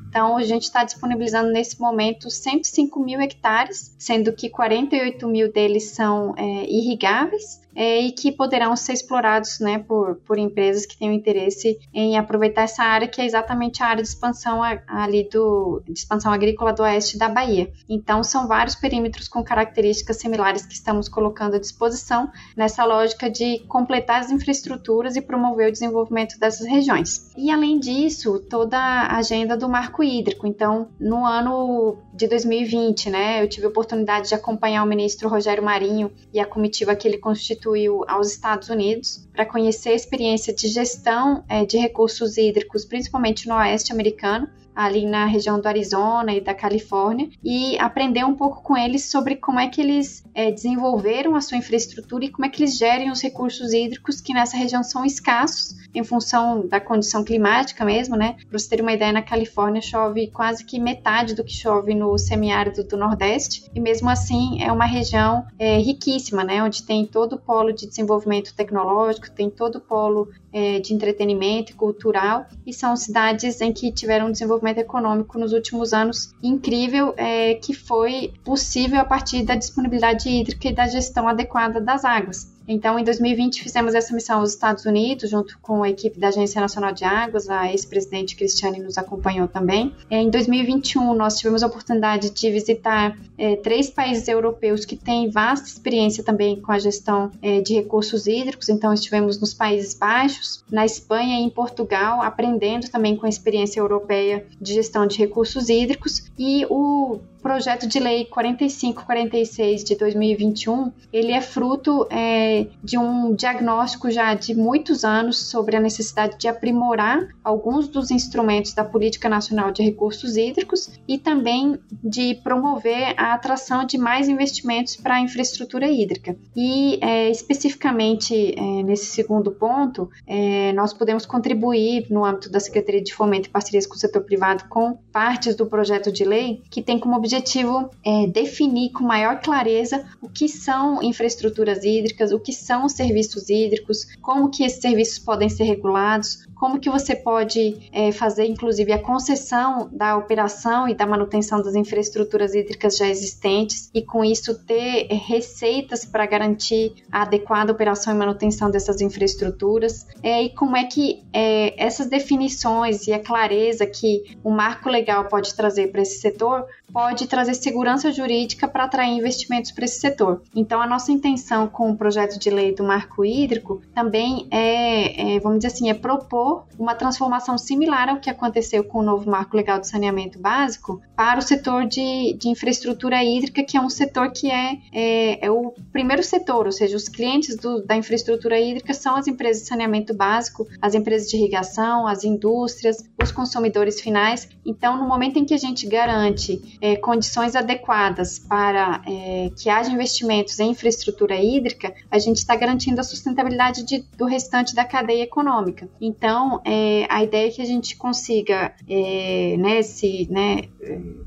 Então, 0.08 0.36
a 0.36 0.42
gente 0.42 0.64
está 0.64 0.84
disponibilizando 0.84 1.50
nesse 1.50 1.80
momento 1.80 2.28
105 2.28 3.00
mil 3.00 3.20
hectares, 3.20 3.94
sendo 3.98 4.32
que 4.32 4.50
48 4.50 5.26
mil 5.28 5.50
deles 5.50 5.90
são 5.90 6.34
é, 6.36 6.68
irrigáveis 6.68 7.61
é, 7.74 8.00
e 8.00 8.12
que 8.12 8.32
poderão 8.32 8.76
ser 8.76 8.92
explorados 8.92 9.58
né, 9.60 9.78
por, 9.78 10.16
por 10.26 10.38
empresas 10.38 10.86
que 10.86 10.96
tenham 10.96 11.14
interesse 11.14 11.78
em 11.92 12.18
aproveitar 12.18 12.62
essa 12.62 12.82
área, 12.82 13.08
que 13.08 13.20
é 13.20 13.26
exatamente 13.26 13.82
a 13.82 13.86
área 13.86 14.02
de 14.02 14.08
expansão 14.08 14.60
ali 14.86 15.28
do 15.30 15.82
de 15.86 15.98
expansão 15.98 16.32
agrícola 16.32 16.72
do 16.72 16.82
oeste 16.82 17.18
da 17.18 17.28
Bahia. 17.28 17.72
Então, 17.88 18.22
são 18.22 18.46
vários 18.46 18.74
perímetros 18.74 19.28
com 19.28 19.42
características 19.42 20.16
similares 20.16 20.66
que 20.66 20.74
estamos 20.74 21.08
colocando 21.08 21.56
à 21.56 21.58
disposição 21.58 22.30
nessa 22.56 22.84
lógica 22.84 23.30
de 23.30 23.60
completar 23.68 24.20
as 24.20 24.30
infraestruturas 24.30 25.16
e 25.16 25.22
promover 25.22 25.68
o 25.68 25.72
desenvolvimento 25.72 26.38
dessas 26.38 26.66
regiões. 26.66 27.30
E 27.36 27.50
além 27.50 27.78
disso, 27.78 28.38
toda 28.38 28.78
a 28.78 29.16
agenda 29.16 29.56
do 29.56 29.68
marco 29.68 30.02
hídrico. 30.02 30.46
Então, 30.46 30.88
no 30.98 31.24
ano 31.24 31.98
de 32.12 32.26
2020, 32.26 33.10
né, 33.10 33.42
eu 33.42 33.48
tive 33.48 33.66
a 33.66 33.68
oportunidade 33.70 34.28
de 34.28 34.34
acompanhar 34.34 34.82
o 34.82 34.86
ministro 34.86 35.28
Rogério 35.28 35.62
Marinho 35.62 36.12
e 36.32 36.40
a 36.40 36.46
comitiva 36.46 36.94
que 36.94 37.06
ele 37.06 37.18
constituiu 37.18 37.61
constituiu 37.62 38.04
aos 38.08 38.28
Estados 38.28 38.68
Unidos 38.68 39.28
para 39.32 39.46
conhecer 39.46 39.90
a 39.90 39.94
experiência 39.94 40.52
de 40.52 40.66
gestão 40.66 41.44
é, 41.48 41.64
de 41.64 41.78
recursos 41.78 42.36
hídricos, 42.36 42.84
principalmente 42.84 43.48
no 43.48 43.54
oeste 43.54 43.92
americano, 43.92 44.48
ali 44.74 45.06
na 45.06 45.26
região 45.26 45.60
do 45.60 45.66
Arizona 45.66 46.34
e 46.34 46.40
da 46.40 46.54
Califórnia, 46.54 47.28
e 47.42 47.78
aprender 47.78 48.24
um 48.24 48.34
pouco 48.34 48.62
com 48.62 48.76
eles 48.76 49.10
sobre 49.10 49.36
como 49.36 49.60
é 49.60 49.68
que 49.68 49.80
eles 49.80 50.24
é, 50.34 50.50
desenvolveram 50.50 51.34
a 51.36 51.40
sua 51.40 51.58
infraestrutura 51.58 52.24
e 52.24 52.30
como 52.30 52.46
é 52.46 52.48
que 52.48 52.62
eles 52.62 52.76
gerem 52.76 53.10
os 53.10 53.20
recursos 53.20 53.72
hídricos 53.72 54.20
que 54.20 54.32
nessa 54.32 54.56
região 54.56 54.82
são 54.82 55.04
escassos 55.04 55.76
em 55.94 56.02
função 56.02 56.66
da 56.66 56.80
condição 56.80 57.22
climática 57.22 57.84
mesmo, 57.84 58.16
né? 58.16 58.36
Para 58.48 58.58
você 58.58 58.68
ter 58.68 58.80
uma 58.80 58.92
ideia, 58.92 59.12
na 59.12 59.22
Califórnia 59.22 59.82
chove 59.82 60.28
quase 60.28 60.64
que 60.64 60.78
metade 60.78 61.34
do 61.34 61.44
que 61.44 61.52
chove 61.52 61.94
no 61.94 62.16
semiárido 62.16 62.82
do 62.84 62.96
Nordeste, 62.96 63.70
e 63.74 63.80
mesmo 63.80 64.08
assim 64.08 64.62
é 64.62 64.72
uma 64.72 64.86
região 64.86 65.46
é, 65.58 65.76
riquíssima, 65.78 66.44
né? 66.44 66.62
Onde 66.62 66.82
tem 66.82 67.04
todo 67.06 67.34
o 67.34 67.38
polo 67.38 67.72
de 67.72 67.86
desenvolvimento 67.86 68.54
tecnológico, 68.54 69.30
tem 69.30 69.50
todo 69.50 69.76
o 69.76 69.80
polo 69.80 70.30
é, 70.52 70.78
de 70.80 70.94
entretenimento 70.94 71.72
e 71.72 71.74
cultural, 71.74 72.46
e 72.66 72.72
são 72.72 72.96
cidades 72.96 73.60
em 73.60 73.72
que 73.72 73.92
tiveram 73.92 74.30
desenvolvimento 74.30 74.61
econômico 74.70 75.38
nos 75.38 75.52
últimos 75.52 75.92
anos 75.92 76.34
incrível, 76.42 77.14
é, 77.16 77.54
que 77.54 77.72
foi 77.74 78.32
possível 78.44 79.00
a 79.00 79.04
partir 79.04 79.42
da 79.42 79.54
disponibilidade 79.54 80.28
hídrica 80.28 80.68
e 80.68 80.74
da 80.74 80.86
gestão 80.86 81.26
adequada 81.28 81.80
das 81.80 82.04
águas. 82.04 82.51
Então, 82.66 82.98
em 82.98 83.04
2020, 83.04 83.62
fizemos 83.62 83.94
essa 83.94 84.14
missão 84.14 84.40
aos 84.40 84.50
Estados 84.50 84.84
Unidos, 84.84 85.30
junto 85.30 85.58
com 85.60 85.82
a 85.82 85.90
equipe 85.90 86.18
da 86.18 86.28
Agência 86.28 86.60
Nacional 86.60 86.92
de 86.92 87.04
Águas, 87.04 87.48
a 87.48 87.70
ex-presidente 87.70 88.36
Cristiane 88.36 88.80
nos 88.80 88.98
acompanhou 88.98 89.48
também. 89.48 89.94
Em 90.10 90.30
2021, 90.30 91.14
nós 91.14 91.38
tivemos 91.38 91.62
a 91.62 91.66
oportunidade 91.66 92.30
de 92.30 92.50
visitar 92.50 93.16
é, 93.36 93.56
três 93.56 93.90
países 93.90 94.28
europeus 94.28 94.84
que 94.84 94.96
têm 94.96 95.30
vasta 95.30 95.68
experiência 95.68 96.22
também 96.22 96.60
com 96.60 96.72
a 96.72 96.78
gestão 96.78 97.30
é, 97.42 97.60
de 97.60 97.74
recursos 97.74 98.26
hídricos. 98.26 98.68
Então, 98.68 98.92
estivemos 98.92 99.40
nos 99.40 99.54
Países 99.54 99.94
Baixos, 99.94 100.64
na 100.70 100.84
Espanha 100.84 101.40
e 101.40 101.42
em 101.42 101.50
Portugal, 101.50 102.22
aprendendo 102.22 102.88
também 102.90 103.16
com 103.16 103.26
a 103.26 103.28
experiência 103.28 103.80
europeia 103.80 104.46
de 104.60 104.74
gestão 104.74 105.06
de 105.06 105.18
recursos 105.18 105.68
hídricos. 105.68 106.24
E 106.38 106.66
o 106.70 107.20
projeto 107.42 107.86
de 107.88 107.98
lei 107.98 108.24
4546 108.26 109.84
de 109.84 109.96
2021, 109.96 110.92
ele 111.12 111.32
é 111.32 111.40
fruto 111.40 112.06
é, 112.08 112.66
de 112.82 112.96
um 112.96 113.34
diagnóstico 113.34 114.10
já 114.10 114.32
de 114.34 114.54
muitos 114.54 115.04
anos 115.04 115.50
sobre 115.50 115.76
a 115.76 115.80
necessidade 115.80 116.38
de 116.38 116.46
aprimorar 116.46 117.28
alguns 117.42 117.88
dos 117.88 118.10
instrumentos 118.10 118.72
da 118.72 118.84
Política 118.84 119.28
Nacional 119.28 119.72
de 119.72 119.82
Recursos 119.82 120.36
Hídricos 120.36 120.90
e 121.08 121.18
também 121.18 121.78
de 122.02 122.36
promover 122.36 123.14
a 123.16 123.34
atração 123.34 123.84
de 123.84 123.98
mais 123.98 124.28
investimentos 124.28 124.96
para 124.96 125.16
a 125.16 125.20
infraestrutura 125.20 125.90
hídrica. 125.90 126.36
E 126.56 126.98
é, 127.00 127.28
especificamente 127.28 128.54
é, 128.56 128.82
nesse 128.84 129.06
segundo 129.06 129.50
ponto, 129.50 130.08
é, 130.26 130.72
nós 130.74 130.92
podemos 130.92 131.26
contribuir 131.26 132.06
no 132.08 132.24
âmbito 132.24 132.50
da 132.50 132.60
Secretaria 132.60 133.02
de 133.02 133.12
Fomento 133.12 133.48
e 133.48 133.50
Parcerias 133.50 133.86
com 133.86 133.96
o 133.96 133.98
Setor 133.98 134.22
Privado 134.22 134.64
com 134.68 134.96
partes 135.12 135.56
do 135.56 135.66
projeto 135.66 136.12
de 136.12 136.24
lei 136.24 136.62
que 136.70 136.80
tem 136.80 136.98
como 136.98 137.16
objetivo 137.16 137.31
objetivo 137.32 137.90
é 138.04 138.26
definir 138.26 138.90
com 138.90 139.04
maior 139.04 139.40
clareza 139.40 140.04
o 140.20 140.28
que 140.28 140.48
são 140.48 141.02
infraestruturas 141.02 141.82
hídricas, 141.82 142.30
o 142.30 142.38
que 142.38 142.52
são 142.52 142.84
os 142.84 142.92
serviços 142.92 143.48
hídricos, 143.48 144.04
como 144.20 144.50
que 144.50 144.62
esses 144.62 144.82
serviços 144.82 145.18
podem 145.18 145.48
ser 145.48 145.64
regulados, 145.64 146.46
como 146.62 146.78
que 146.78 146.88
você 146.88 147.16
pode 147.16 147.90
é, 147.90 148.12
fazer, 148.12 148.44
inclusive, 148.44 148.92
a 148.92 148.98
concessão 149.02 149.90
da 149.92 150.16
operação 150.16 150.88
e 150.88 150.94
da 150.94 151.04
manutenção 151.04 151.60
das 151.60 151.74
infraestruturas 151.74 152.54
hídricas 152.54 152.96
já 152.96 153.08
existentes 153.08 153.90
e, 153.92 154.00
com 154.00 154.24
isso, 154.24 154.54
ter 154.64 155.08
receitas 155.10 156.04
para 156.04 156.24
garantir 156.24 156.94
a 157.10 157.22
adequada 157.22 157.72
operação 157.72 158.14
e 158.14 158.16
manutenção 158.16 158.70
dessas 158.70 159.00
infraestruturas, 159.00 160.06
é, 160.22 160.44
e 160.44 160.50
como 160.50 160.76
é 160.76 160.84
que 160.84 161.24
é, 161.32 161.74
essas 161.82 162.06
definições 162.06 163.08
e 163.08 163.12
a 163.12 163.18
clareza 163.18 163.84
que 163.84 164.36
o 164.44 164.50
marco 164.50 164.88
legal 164.88 165.24
pode 165.24 165.52
trazer 165.56 165.88
para 165.88 166.02
esse 166.02 166.20
setor 166.20 166.64
pode 166.92 167.26
trazer 167.26 167.54
segurança 167.54 168.12
jurídica 168.12 168.68
para 168.68 168.84
atrair 168.84 169.16
investimentos 169.16 169.72
para 169.72 169.84
esse 169.84 170.00
setor. 170.00 170.42
Então, 170.54 170.80
a 170.80 170.86
nossa 170.86 171.10
intenção 171.10 171.66
com 171.66 171.90
o 171.90 171.96
projeto 171.96 172.38
de 172.38 172.50
lei 172.50 172.74
do 172.74 172.84
marco 172.84 173.24
hídrico 173.24 173.80
também 173.94 174.46
é, 174.50 175.36
é 175.36 175.40
vamos 175.40 175.58
dizer 175.58 175.68
assim, 175.68 175.90
é 175.90 175.94
propor 175.94 176.66
uma 176.78 176.94
transformação 176.94 177.56
similar 177.56 178.08
ao 178.08 178.20
que 178.20 178.28
aconteceu 178.28 178.84
com 178.84 178.98
o 178.98 179.02
novo 179.02 179.30
marco 179.30 179.56
legal 179.56 179.78
de 179.78 179.88
saneamento 179.88 180.38
básico 180.38 181.00
para 181.16 181.38
o 181.38 181.42
setor 181.42 181.86
de, 181.86 182.34
de 182.34 182.48
infraestrutura 182.48 183.22
hídrica, 183.22 183.62
que 183.62 183.76
é 183.76 183.80
um 183.80 183.90
setor 183.90 184.30
que 184.32 184.50
é, 184.50 184.78
é, 184.92 185.46
é 185.46 185.50
o 185.50 185.72
primeiro 185.92 186.22
setor, 186.22 186.66
ou 186.66 186.72
seja, 186.72 186.96
os 186.96 187.08
clientes 187.08 187.56
do, 187.56 187.84
da 187.84 187.96
infraestrutura 187.96 188.60
hídrica 188.60 188.92
são 188.92 189.16
as 189.16 189.26
empresas 189.26 189.62
de 189.62 189.68
saneamento 189.68 190.14
básico, 190.14 190.66
as 190.80 190.94
empresas 190.94 191.28
de 191.28 191.36
irrigação, 191.36 192.06
as 192.06 192.24
indústrias, 192.24 193.08
os 193.22 193.30
consumidores 193.30 194.00
finais. 194.00 194.48
Então, 194.66 194.98
no 194.98 195.06
momento 195.06 195.38
em 195.38 195.44
que 195.44 195.54
a 195.54 195.58
gente 195.58 195.86
garante 195.86 196.78
é, 196.82 196.96
condições 196.96 197.54
adequadas 197.54 198.40
para 198.40 199.00
é, 199.06 199.52
que 199.56 199.70
haja 199.70 199.92
investimentos 199.92 200.58
em 200.58 200.72
infraestrutura 200.72 201.36
hídrica, 201.36 201.94
a 202.10 202.18
gente 202.18 202.38
está 202.38 202.56
garantindo 202.56 203.00
a 203.00 203.04
sustentabilidade 203.04 203.84
de, 203.84 204.04
do 204.18 204.24
restante 204.24 204.74
da 204.74 204.84
cadeia 204.84 205.22
econômica. 205.22 205.88
Então, 206.00 206.60
é, 206.64 207.06
a 207.08 207.22
ideia 207.22 207.46
é 207.46 207.50
que 207.50 207.62
a 207.62 207.64
gente 207.64 207.94
consiga, 207.96 208.74
é, 208.88 209.56
né, 209.58 209.82
se, 209.82 210.26
né, 210.28 210.62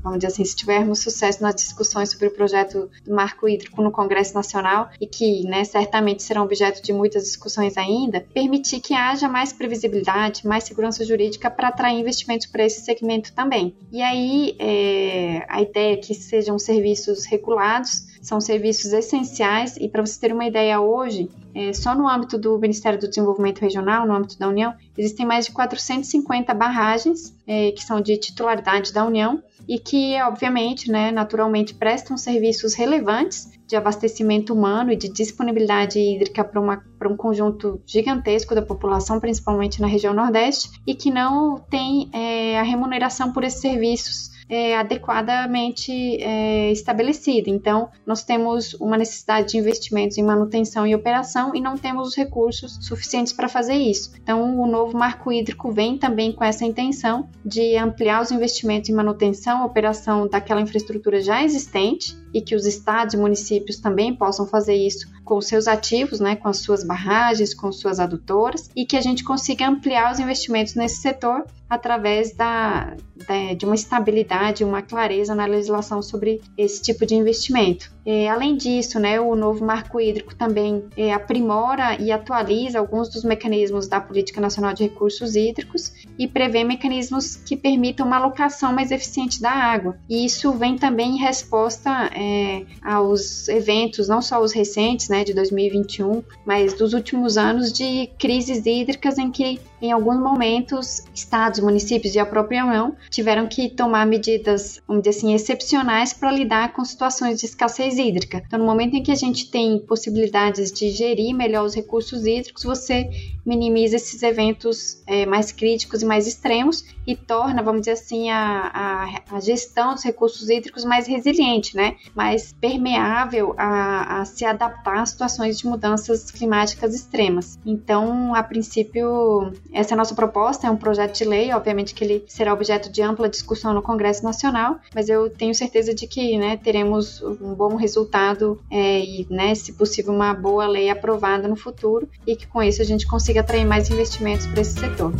vamos 0.02 0.18
dizer 0.18 0.26
assim, 0.26 0.44
se 0.44 0.54
tivermos 0.54 1.00
sucesso 1.00 1.42
nas 1.42 1.54
discussões 1.54 2.10
sobre 2.10 2.26
o 2.26 2.30
projeto 2.30 2.90
do 3.02 3.14
marco 3.14 3.48
hídrico 3.48 3.80
no 3.80 3.90
Congresso 3.90 4.34
Nacional 4.34 4.90
e 5.00 5.06
que, 5.06 5.42
né, 5.44 5.64
certamente 5.64 6.22
serão 6.22 6.44
objeto 6.44 6.82
de 6.82 6.92
muitas 6.92 7.24
discussões 7.24 7.78
ainda, 7.78 8.20
permitir 8.34 8.80
que 8.80 8.92
haja 8.92 9.26
mais 9.26 9.54
previsibilidade, 9.54 10.46
mais 10.46 10.64
segurança 10.64 11.02
jurídica 11.02 11.50
para 11.50 11.68
atrair 11.68 11.98
investimentos 11.98 12.46
para 12.46 12.62
esse 12.62 12.82
segmento 12.82 13.32
também. 13.32 13.74
E 13.90 14.02
aí, 14.02 14.54
é, 14.58 15.45
a 15.48 15.62
ideia 15.62 15.94
é 15.94 15.96
que 15.96 16.14
sejam 16.14 16.58
serviços 16.58 17.24
regulados, 17.24 18.06
são 18.22 18.40
serviços 18.40 18.92
essenciais 18.92 19.76
e 19.76 19.88
para 19.88 20.04
você 20.04 20.18
ter 20.20 20.32
uma 20.32 20.44
ideia 20.44 20.80
hoje, 20.80 21.30
é, 21.54 21.72
só 21.72 21.94
no 21.94 22.08
âmbito 22.08 22.36
do 22.36 22.58
Ministério 22.58 22.98
do 22.98 23.08
Desenvolvimento 23.08 23.60
Regional, 23.60 24.06
no 24.06 24.14
âmbito 24.14 24.38
da 24.38 24.48
União, 24.48 24.74
existem 24.98 25.24
mais 25.24 25.46
de 25.46 25.52
450 25.52 26.52
barragens 26.52 27.34
é, 27.46 27.70
que 27.70 27.84
são 27.84 28.00
de 28.00 28.16
titularidade 28.16 28.92
da 28.92 29.04
União 29.04 29.42
e 29.68 29.78
que, 29.78 30.20
obviamente, 30.22 30.90
né, 30.90 31.10
naturalmente 31.10 31.74
prestam 31.74 32.16
serviços 32.16 32.74
relevantes 32.74 33.50
de 33.66 33.74
abastecimento 33.74 34.52
humano 34.52 34.92
e 34.92 34.96
de 34.96 35.08
disponibilidade 35.08 35.98
hídrica 35.98 36.44
para 36.44 37.08
um 37.08 37.16
conjunto 37.16 37.80
gigantesco 37.84 38.54
da 38.54 38.62
população, 38.62 39.18
principalmente 39.18 39.80
na 39.80 39.88
região 39.88 40.14
Nordeste, 40.14 40.70
e 40.86 40.94
que 40.94 41.10
não 41.10 41.58
tem 41.58 42.08
é, 42.12 42.58
a 42.58 42.62
remuneração 42.62 43.32
por 43.32 43.42
esses 43.42 43.60
serviços 43.60 44.35
é, 44.48 44.76
adequadamente 44.76 45.92
é, 46.22 46.70
estabelecida. 46.70 47.50
Então, 47.50 47.88
nós 48.06 48.22
temos 48.24 48.74
uma 48.74 48.96
necessidade 48.96 49.48
de 49.48 49.58
investimentos 49.58 50.16
em 50.18 50.22
manutenção 50.22 50.86
e 50.86 50.94
operação 50.94 51.54
e 51.54 51.60
não 51.60 51.76
temos 51.76 52.08
os 52.08 52.16
recursos 52.16 52.78
suficientes 52.80 53.32
para 53.32 53.48
fazer 53.48 53.74
isso. 53.74 54.12
Então, 54.22 54.58
o 54.60 54.66
novo 54.66 54.96
marco 54.96 55.32
hídrico 55.32 55.70
vem 55.72 55.98
também 55.98 56.32
com 56.32 56.44
essa 56.44 56.64
intenção 56.64 57.28
de 57.44 57.76
ampliar 57.76 58.22
os 58.22 58.30
investimentos 58.30 58.88
em 58.88 58.94
manutenção, 58.94 59.64
operação 59.64 60.28
daquela 60.28 60.60
infraestrutura 60.60 61.20
já 61.20 61.42
existente 61.42 62.16
e 62.36 62.42
que 62.42 62.54
os 62.54 62.66
estados 62.66 63.14
e 63.14 63.16
municípios 63.16 63.78
também 63.78 64.14
possam 64.14 64.46
fazer 64.46 64.74
isso 64.74 65.08
com 65.24 65.40
seus 65.40 65.66
ativos, 65.66 66.20
né, 66.20 66.36
com 66.36 66.48
as 66.48 66.58
suas 66.58 66.84
barragens, 66.84 67.54
com 67.54 67.72
suas 67.72 67.98
adutoras, 67.98 68.70
e 68.76 68.84
que 68.84 68.94
a 68.94 69.00
gente 69.00 69.24
consiga 69.24 69.66
ampliar 69.66 70.12
os 70.12 70.20
investimentos 70.20 70.74
nesse 70.74 70.96
setor 70.96 71.46
através 71.68 72.32
da, 72.32 72.94
da, 73.26 73.54
de 73.54 73.64
uma 73.64 73.74
estabilidade, 73.74 74.62
uma 74.62 74.82
clareza 74.82 75.34
na 75.34 75.46
legislação 75.46 76.02
sobre 76.02 76.40
esse 76.56 76.82
tipo 76.82 77.06
de 77.06 77.14
investimento. 77.14 77.90
Além 78.30 78.56
disso, 78.56 79.00
né, 79.00 79.18
o 79.18 79.34
novo 79.34 79.64
marco 79.64 80.00
hídrico 80.00 80.34
também 80.36 80.84
é, 80.96 81.12
aprimora 81.12 82.00
e 82.00 82.12
atualiza 82.12 82.78
alguns 82.78 83.08
dos 83.08 83.24
mecanismos 83.24 83.88
da 83.88 84.00
Política 84.00 84.40
Nacional 84.40 84.74
de 84.74 84.84
Recursos 84.84 85.34
Hídricos 85.34 85.92
e 86.18 86.26
prevê 86.26 86.64
mecanismos 86.64 87.36
que 87.36 87.56
permitam 87.56 88.06
uma 88.06 88.16
alocação 88.16 88.72
mais 88.72 88.90
eficiente 88.90 89.40
da 89.40 89.50
água. 89.50 89.98
E 90.08 90.24
isso 90.24 90.52
vem 90.52 90.76
também 90.76 91.16
em 91.16 91.18
resposta 91.18 92.10
é, 92.14 92.64
aos 92.82 93.48
eventos, 93.48 94.08
não 94.08 94.22
só 94.22 94.40
os 94.40 94.52
recentes, 94.52 95.08
né, 95.08 95.24
de 95.24 95.34
2021, 95.34 96.22
mas 96.44 96.74
dos 96.74 96.92
últimos 96.92 97.36
anos 97.36 97.72
de 97.72 98.08
crises 98.18 98.64
hídricas 98.66 99.18
em 99.18 99.30
que 99.30 99.60
em 99.80 99.92
alguns 99.92 100.18
momentos, 100.18 101.02
estados, 101.14 101.60
municípios 101.60 102.14
e 102.14 102.18
a 102.18 102.26
própria 102.26 102.64
União 102.64 102.96
tiveram 103.10 103.46
que 103.46 103.68
tomar 103.68 104.06
medidas, 104.06 104.80
vamos 104.86 105.02
dizer 105.02 105.18
assim, 105.18 105.34
excepcionais 105.34 106.12
para 106.12 106.32
lidar 106.32 106.72
com 106.72 106.84
situações 106.84 107.38
de 107.38 107.46
escassez 107.46 107.98
hídrica. 107.98 108.42
Então, 108.46 108.58
no 108.58 108.64
momento 108.64 108.94
em 108.94 109.02
que 109.02 109.12
a 109.12 109.16
gente 109.16 109.50
tem 109.50 109.78
possibilidades 109.78 110.72
de 110.72 110.90
gerir 110.90 111.34
melhor 111.34 111.64
os 111.64 111.74
recursos 111.74 112.26
hídricos, 112.26 112.64
você 112.64 113.10
minimiza 113.46 113.96
esses 113.96 114.22
eventos 114.22 115.02
é, 115.06 115.24
mais 115.24 115.52
críticos 115.52 116.02
e 116.02 116.04
mais 116.04 116.26
extremos 116.26 116.84
e 117.06 117.14
torna, 117.14 117.62
vamos 117.62 117.82
dizer 117.82 117.92
assim, 117.92 118.30
a, 118.30 118.70
a, 118.74 119.36
a 119.36 119.40
gestão 119.40 119.94
dos 119.94 120.02
recursos 120.02 120.50
hídricos 120.50 120.84
mais 120.84 121.06
resiliente, 121.06 121.76
né? 121.76 121.96
mais 122.14 122.52
permeável 122.52 123.54
a, 123.56 124.20
a 124.20 124.24
se 124.24 124.44
adaptar 124.44 125.02
a 125.02 125.06
situações 125.06 125.58
de 125.58 125.66
mudanças 125.66 126.30
climáticas 126.30 126.94
extremas. 126.94 127.58
Então, 127.64 128.34
a 128.34 128.42
princípio, 128.42 129.52
essa 129.72 129.92
é 129.92 129.94
a 129.94 129.96
nossa 129.96 130.14
proposta, 130.14 130.66
é 130.66 130.70
um 130.70 130.76
projeto 130.76 131.16
de 131.16 131.24
lei, 131.24 131.52
obviamente 131.52 131.94
que 131.94 132.02
ele 132.02 132.24
será 132.26 132.52
objeto 132.52 132.90
de 132.90 133.02
ampla 133.02 133.28
discussão 133.28 133.72
no 133.72 133.82
Congresso 133.82 134.24
Nacional, 134.24 134.80
mas 134.94 135.08
eu 135.08 135.30
tenho 135.30 135.54
certeza 135.54 135.94
de 135.94 136.06
que 136.08 136.36
né, 136.36 136.56
teremos 136.56 137.22
um 137.22 137.54
bom 137.54 137.76
resultado 137.76 138.60
é, 138.70 139.00
e, 139.00 139.26
né, 139.30 139.54
se 139.54 139.72
possível, 139.74 140.12
uma 140.12 140.34
boa 140.34 140.66
lei 140.66 140.90
aprovada 140.90 141.46
no 141.46 141.56
futuro 141.56 142.08
e 142.26 142.34
que 142.34 142.46
com 142.46 142.62
isso 142.62 142.82
a 142.82 142.84
gente 142.84 143.06
consiga 143.06 143.35
atrair 143.38 143.64
mais 143.64 143.90
investimentos 143.90 144.46
para 144.46 144.60
esse 144.60 144.78
setor. 144.78 145.12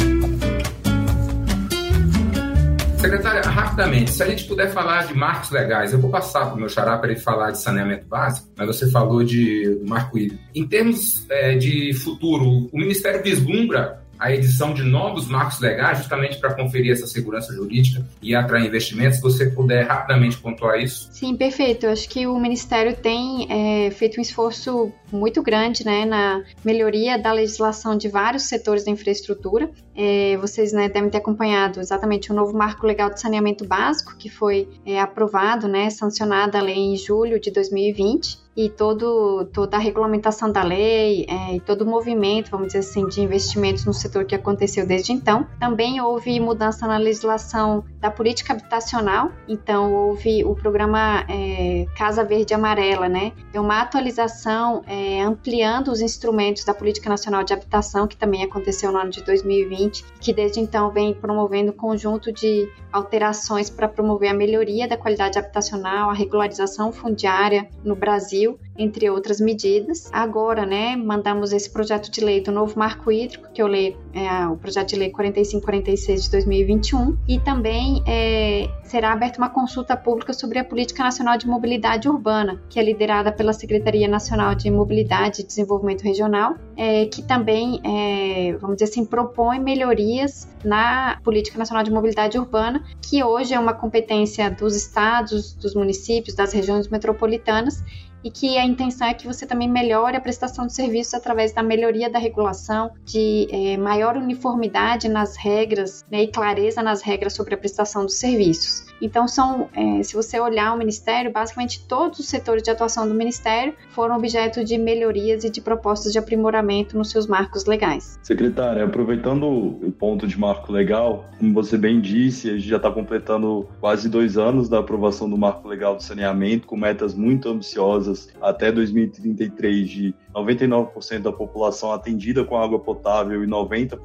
Secretária, 2.98 3.42
rapidamente, 3.42 4.10
se 4.10 4.22
a 4.22 4.26
gente 4.26 4.44
puder 4.44 4.72
falar 4.72 5.06
de 5.06 5.14
marcos 5.14 5.50
legais, 5.50 5.92
eu 5.92 6.00
vou 6.00 6.10
passar 6.10 6.46
para 6.46 6.54
o 6.54 6.58
meu 6.58 6.68
xará 6.68 6.98
para 6.98 7.12
ele 7.12 7.20
falar 7.20 7.52
de 7.52 7.60
saneamento 7.60 8.06
básico, 8.06 8.48
mas 8.56 8.66
você 8.66 8.90
falou 8.90 9.22
de 9.22 9.80
marco 9.86 10.18
hídrico. 10.18 10.42
Em 10.54 10.66
termos 10.66 11.24
é, 11.30 11.54
de 11.54 11.94
futuro, 11.94 12.68
o 12.72 12.78
Ministério 12.78 13.22
vislumbra 13.22 14.02
a 14.18 14.32
edição 14.32 14.72
de 14.72 14.82
novos 14.82 15.28
marcos 15.28 15.60
legais, 15.60 15.98
justamente 15.98 16.38
para 16.38 16.54
conferir 16.54 16.92
essa 16.92 17.06
segurança 17.06 17.52
jurídica 17.52 18.04
e 18.22 18.34
atrair 18.34 18.66
investimentos. 18.66 19.16
Se 19.16 19.22
você 19.22 19.46
puder 19.50 19.86
rapidamente 19.86 20.38
pontuar 20.38 20.80
isso. 20.80 21.08
Sim, 21.12 21.36
perfeito. 21.36 21.86
Eu 21.86 21.92
acho 21.92 22.08
que 22.08 22.26
o 22.26 22.38
Ministério 22.38 22.96
tem 22.96 23.46
é, 23.50 23.90
feito 23.90 24.18
um 24.18 24.22
esforço 24.22 24.92
muito 25.12 25.42
grande 25.42 25.84
né, 25.84 26.04
na 26.04 26.42
melhoria 26.64 27.18
da 27.18 27.32
legislação 27.32 27.96
de 27.96 28.08
vários 28.08 28.44
setores 28.44 28.84
da 28.84 28.90
infraestrutura. 28.90 29.70
É, 29.94 30.36
vocês 30.38 30.72
né, 30.72 30.88
devem 30.88 31.10
ter 31.10 31.18
acompanhado 31.18 31.80
exatamente 31.80 32.30
o 32.30 32.34
novo 32.34 32.56
marco 32.56 32.86
legal 32.86 33.10
de 33.10 33.20
saneamento 33.20 33.66
básico, 33.66 34.16
que 34.16 34.28
foi 34.28 34.68
é, 34.84 35.00
aprovado, 35.00 35.68
né, 35.68 35.90
sancionada 35.90 36.58
a 36.58 36.62
lei 36.62 36.76
em 36.76 36.96
julho 36.96 37.38
de 37.40 37.50
2020 37.50 38.45
e 38.56 38.70
todo, 38.70 39.44
toda 39.52 39.76
a 39.76 39.80
regulamentação 39.80 40.50
da 40.50 40.62
lei 40.62 41.26
é, 41.28 41.56
e 41.56 41.60
todo 41.60 41.82
o 41.82 41.86
movimento, 41.86 42.50
vamos 42.50 42.68
dizer 42.68 42.78
assim, 42.78 43.06
de 43.06 43.20
investimentos 43.20 43.84
no 43.84 43.92
setor 43.92 44.24
que 44.24 44.34
aconteceu 44.34 44.86
desde 44.86 45.12
então. 45.12 45.46
Também 45.60 46.00
houve 46.00 46.40
mudança 46.40 46.86
na 46.86 46.96
legislação 46.96 47.84
da 48.00 48.10
política 48.10 48.52
habitacional, 48.52 49.30
então 49.46 49.92
houve 49.92 50.44
o 50.44 50.54
programa 50.54 51.24
é, 51.28 51.86
Casa 51.96 52.24
Verde 52.24 52.54
Amarela, 52.54 53.08
né? 53.08 53.32
É 53.52 53.60
uma 53.60 53.80
atualização 53.80 54.82
é, 54.86 55.20
ampliando 55.22 55.88
os 55.88 56.00
instrumentos 56.00 56.64
da 56.64 56.72
Política 56.72 57.10
Nacional 57.10 57.44
de 57.44 57.52
Habitação, 57.52 58.06
que 58.06 58.16
também 58.16 58.42
aconteceu 58.42 58.90
no 58.90 58.98
ano 58.98 59.10
de 59.10 59.22
2020, 59.22 60.04
que 60.20 60.32
desde 60.32 60.60
então 60.60 60.90
vem 60.90 61.12
promovendo 61.12 61.72
um 61.72 61.76
conjunto 61.76 62.32
de 62.32 62.70
alterações 62.92 63.68
para 63.68 63.88
promover 63.88 64.30
a 64.30 64.34
melhoria 64.34 64.88
da 64.88 64.96
qualidade 64.96 65.38
habitacional, 65.38 66.10
a 66.10 66.14
regularização 66.14 66.92
fundiária 66.92 67.68
no 67.84 67.94
Brasil, 67.94 68.45
entre 68.78 69.08
outras 69.10 69.40
medidas. 69.40 70.08
Agora, 70.12 70.66
né, 70.66 70.96
mandamos 70.96 71.52
esse 71.52 71.70
projeto 71.70 72.10
de 72.10 72.20
lei 72.20 72.40
do 72.40 72.52
novo 72.52 72.78
marco 72.78 73.10
hídrico, 73.10 73.48
que 73.52 73.62
eu 73.62 73.66
leio 73.66 73.96
é, 74.12 74.46
o 74.46 74.56
projeto 74.56 74.90
de 74.90 74.96
lei 74.96 75.10
4546 75.10 76.24
de 76.24 76.30
2021, 76.30 77.16
e 77.26 77.40
também 77.40 78.02
é, 78.06 78.68
será 78.84 79.12
aberta 79.12 79.38
uma 79.38 79.48
consulta 79.48 79.96
pública 79.96 80.32
sobre 80.32 80.58
a 80.58 80.64
Política 80.64 81.02
Nacional 81.02 81.36
de 81.36 81.46
Mobilidade 81.46 82.08
Urbana, 82.08 82.62
que 82.68 82.78
é 82.78 82.82
liderada 82.82 83.32
pela 83.32 83.52
Secretaria 83.52 84.08
Nacional 84.08 84.54
de 84.54 84.70
Mobilidade 84.70 85.42
e 85.42 85.44
Desenvolvimento 85.44 86.02
Regional, 86.02 86.54
é, 86.76 87.06
que 87.06 87.22
também, 87.22 87.80
é, 87.84 88.56
vamos 88.58 88.76
dizer 88.76 88.90
assim, 88.90 89.04
propõe 89.04 89.58
melhorias 89.58 90.48
na 90.64 91.18
Política 91.22 91.58
Nacional 91.58 91.82
de 91.84 91.90
Mobilidade 91.90 92.38
Urbana, 92.38 92.84
que 93.00 93.22
hoje 93.22 93.54
é 93.54 93.58
uma 93.58 93.72
competência 93.72 94.50
dos 94.50 94.76
estados, 94.76 95.54
dos 95.54 95.74
municípios, 95.74 96.34
das 96.34 96.52
regiões 96.52 96.88
metropolitanas 96.88 97.82
e 98.26 98.30
que 98.30 98.58
a 98.58 98.64
intenção 98.64 99.06
é 99.06 99.14
que 99.14 99.24
você 99.24 99.46
também 99.46 99.68
melhore 99.68 100.16
a 100.16 100.20
prestação 100.20 100.66
de 100.66 100.74
serviços 100.74 101.14
através 101.14 101.52
da 101.52 101.62
melhoria 101.62 102.10
da 102.10 102.18
regulação, 102.18 102.90
de 103.04 103.46
é, 103.52 103.76
maior 103.76 104.16
uniformidade 104.16 105.08
nas 105.08 105.36
regras 105.36 106.04
né, 106.10 106.24
e 106.24 106.26
clareza 106.26 106.82
nas 106.82 107.02
regras 107.02 107.34
sobre 107.34 107.54
a 107.54 107.56
prestação 107.56 108.04
dos 108.04 108.18
serviços. 108.18 108.84
Então, 109.00 109.28
são, 109.28 109.68
é, 109.74 110.02
se 110.02 110.14
você 110.14 110.40
olhar 110.40 110.74
o 110.74 110.78
Ministério, 110.78 111.32
basicamente 111.32 111.84
todos 111.86 112.18
os 112.18 112.28
setores 112.28 112.62
de 112.62 112.70
atuação 112.70 113.06
do 113.06 113.14
Ministério 113.14 113.74
foram 113.90 114.16
objeto 114.16 114.64
de 114.64 114.78
melhorias 114.78 115.44
e 115.44 115.50
de 115.50 115.60
propostas 115.60 116.12
de 116.12 116.18
aprimoramento 116.18 116.96
nos 116.96 117.10
seus 117.10 117.26
marcos 117.26 117.66
legais. 117.66 118.18
Secretária, 118.22 118.84
aproveitando 118.84 119.46
o 119.46 119.92
ponto 119.92 120.26
de 120.26 120.38
marco 120.38 120.72
legal, 120.72 121.24
como 121.38 121.52
você 121.52 121.76
bem 121.76 122.00
disse, 122.00 122.50
a 122.50 122.54
gente 122.54 122.68
já 122.68 122.76
está 122.76 122.90
completando 122.90 123.68
quase 123.80 124.08
dois 124.08 124.38
anos 124.38 124.68
da 124.68 124.78
aprovação 124.78 125.28
do 125.28 125.36
marco 125.36 125.68
legal 125.68 125.96
do 125.96 126.02
saneamento, 126.02 126.66
com 126.66 126.76
metas 126.76 127.14
muito 127.14 127.48
ambiciosas 127.48 128.28
até 128.40 128.72
2033 128.72 129.88
de 129.88 130.14
99% 130.34 131.20
da 131.20 131.32
população 131.32 131.92
atendida 131.92 132.44
com 132.44 132.56
água 132.56 132.78
potável 132.78 133.42
e 133.42 133.46
90% 133.46 133.98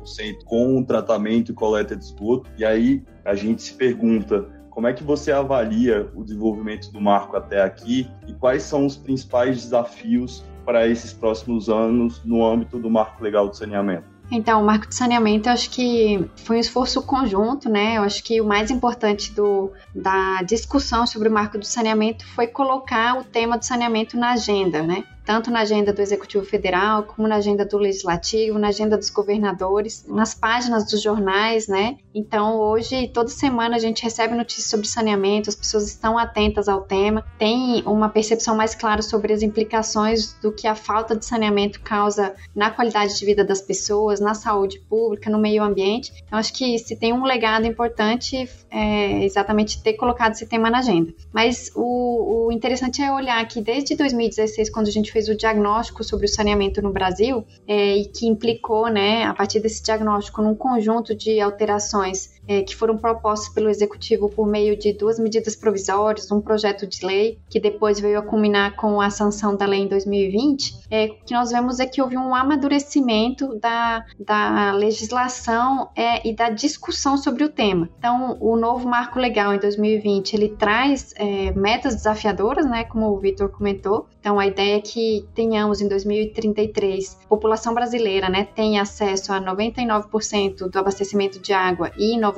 com 0.45 0.83
tratamento 0.83 1.51
e 1.51 1.55
coleta 1.55 1.95
de 1.95 2.03
esgoto. 2.03 2.49
E 2.57 2.63
aí 2.63 3.03
a 3.25 3.35
gente 3.35 3.61
se 3.61 3.73
pergunta 3.73 4.60
como 4.71 4.87
é 4.87 4.93
que 4.93 5.03
você 5.03 5.31
avalia 5.31 6.09
o 6.15 6.23
desenvolvimento 6.23 6.91
do 6.91 6.99
marco 6.99 7.35
até 7.35 7.61
aqui 7.61 8.09
e 8.25 8.33
quais 8.33 8.63
são 8.63 8.85
os 8.85 8.95
principais 8.95 9.61
desafios 9.61 10.43
para 10.65 10.87
esses 10.87 11.13
próximos 11.13 11.69
anos 11.69 12.23
no 12.23 12.43
âmbito 12.43 12.79
do 12.79 12.89
marco 12.89 13.21
legal 13.21 13.47
do 13.49 13.55
saneamento? 13.55 14.05
Então, 14.31 14.61
o 14.61 14.65
marco 14.65 14.87
de 14.87 14.95
saneamento, 14.95 15.49
eu 15.49 15.53
acho 15.53 15.69
que 15.69 16.25
foi 16.37 16.55
um 16.55 16.59
esforço 16.59 17.01
conjunto, 17.01 17.67
né? 17.67 17.97
Eu 17.97 18.03
acho 18.03 18.23
que 18.23 18.39
o 18.39 18.45
mais 18.45 18.71
importante 18.71 19.33
do, 19.33 19.73
da 19.93 20.41
discussão 20.43 21.05
sobre 21.05 21.27
o 21.27 21.31
marco 21.31 21.57
do 21.57 21.65
saneamento 21.65 22.25
foi 22.27 22.47
colocar 22.47 23.19
o 23.19 23.25
tema 23.25 23.57
do 23.57 23.65
saneamento 23.65 24.17
na 24.17 24.31
agenda, 24.31 24.81
né? 24.81 25.03
Tanto 25.25 25.51
na 25.51 25.61
agenda 25.61 25.93
do 25.93 26.01
Executivo 26.01 26.45
Federal, 26.45 27.03
como 27.03 27.27
na 27.27 27.35
agenda 27.35 27.65
do 27.65 27.77
Legislativo, 27.77 28.57
na 28.57 28.69
agenda 28.69 28.97
dos 28.97 29.09
governadores, 29.09 30.05
nas 30.07 30.33
páginas 30.33 30.89
dos 30.89 31.01
jornais, 31.01 31.67
né? 31.67 31.97
Então, 32.13 32.59
hoje, 32.59 33.07
toda 33.07 33.29
semana 33.29 33.75
a 33.75 33.79
gente 33.79 34.03
recebe 34.03 34.35
notícias 34.35 34.67
sobre 34.67 34.87
saneamento, 34.87 35.49
as 35.49 35.55
pessoas 35.55 35.87
estão 35.87 36.17
atentas 36.17 36.67
ao 36.67 36.81
tema, 36.81 37.25
tem 37.37 37.83
uma 37.85 38.09
percepção 38.09 38.55
mais 38.55 38.75
clara 38.75 39.01
sobre 39.01 39.33
as 39.33 39.41
implicações 39.41 40.33
do 40.41 40.51
que 40.51 40.67
a 40.67 40.75
falta 40.75 41.15
de 41.15 41.25
saneamento 41.25 41.81
causa 41.81 42.35
na 42.55 42.69
qualidade 42.69 43.17
de 43.17 43.25
vida 43.25 43.43
das 43.43 43.61
pessoas, 43.61 44.19
na 44.19 44.33
saúde 44.33 44.79
pública, 44.89 45.29
no 45.29 45.39
meio 45.39 45.63
ambiente. 45.63 46.11
Então, 46.25 46.37
acho 46.39 46.53
que 46.53 46.77
se 46.79 46.95
tem 46.95 47.13
um 47.13 47.23
legado 47.23 47.65
importante 47.65 48.49
é 48.69 49.23
exatamente 49.25 49.81
ter 49.83 49.93
colocado 49.93 50.33
esse 50.33 50.45
tema 50.45 50.69
na 50.69 50.79
agenda. 50.79 51.13
Mas 51.31 51.71
o, 51.75 52.47
o 52.47 52.51
interessante 52.51 53.01
é 53.01 53.11
olhar 53.11 53.45
que 53.47 53.61
desde 53.61 53.95
2016, 53.95 54.69
quando 54.69 54.87
a 54.87 54.91
gente 54.91 55.10
gente 55.11 55.13
fez 55.13 55.27
o 55.27 55.35
diagnóstico 55.35 56.03
sobre 56.03 56.25
o 56.25 56.29
saneamento 56.29 56.81
no 56.81 56.91
Brasil 56.91 57.45
é, 57.67 57.97
e 57.97 58.05
que 58.05 58.25
implicou, 58.25 58.87
né, 58.87 59.25
a 59.25 59.33
partir 59.33 59.59
desse 59.59 59.83
diagnóstico, 59.83 60.41
num 60.41 60.55
conjunto 60.55 61.13
de 61.13 61.39
alterações 61.41 62.40
é, 62.47 62.61
que 62.61 62.75
foram 62.75 62.97
propostas 62.97 63.53
pelo 63.53 63.69
Executivo 63.69 64.29
por 64.29 64.47
meio 64.47 64.77
de 64.77 64.93
duas 64.93 65.19
medidas 65.19 65.55
provisórias, 65.55 66.31
um 66.31 66.41
projeto 66.41 66.87
de 66.87 67.05
lei, 67.05 67.39
que 67.49 67.59
depois 67.59 67.99
veio 67.99 68.19
a 68.19 68.21
culminar 68.21 68.75
com 68.75 68.99
a 68.99 69.09
sanção 69.09 69.55
da 69.55 69.65
lei 69.65 69.81
em 69.81 69.87
2020, 69.87 70.81
é, 70.89 71.07
que 71.07 71.33
nós 71.33 71.51
vemos 71.51 71.79
é 71.79 71.85
que 71.85 72.01
houve 72.01 72.17
um 72.17 72.35
amadurecimento 72.35 73.55
da, 73.59 74.05
da 74.19 74.71
legislação 74.73 75.89
é, 75.95 76.27
e 76.27 76.35
da 76.35 76.49
discussão 76.49 77.17
sobre 77.17 77.43
o 77.43 77.49
tema. 77.49 77.89
Então, 77.97 78.37
o 78.39 78.55
novo 78.55 78.87
marco 78.87 79.19
legal 79.19 79.53
em 79.53 79.59
2020, 79.59 80.33
ele 80.33 80.49
traz 80.49 81.13
é, 81.15 81.51
metas 81.53 81.95
desafiadoras, 81.95 82.65
né, 82.65 82.83
como 82.83 83.07
o 83.07 83.19
Vitor 83.19 83.49
comentou. 83.49 84.07
Então, 84.19 84.39
a 84.39 84.45
ideia 84.45 84.77
é 84.77 84.81
que 84.81 85.25
tenhamos 85.33 85.81
em 85.81 85.87
2033, 85.87 87.17
população 87.27 87.73
brasileira, 87.73 88.29
né, 88.29 88.47
tenha 88.55 88.81
acesso 88.81 89.33
a 89.33 89.41
99% 89.41 90.69
do 90.69 90.79
abastecimento 90.79 91.39
de 91.39 91.53
água 91.53 91.91
e 91.97 92.19
90% 92.19 92.30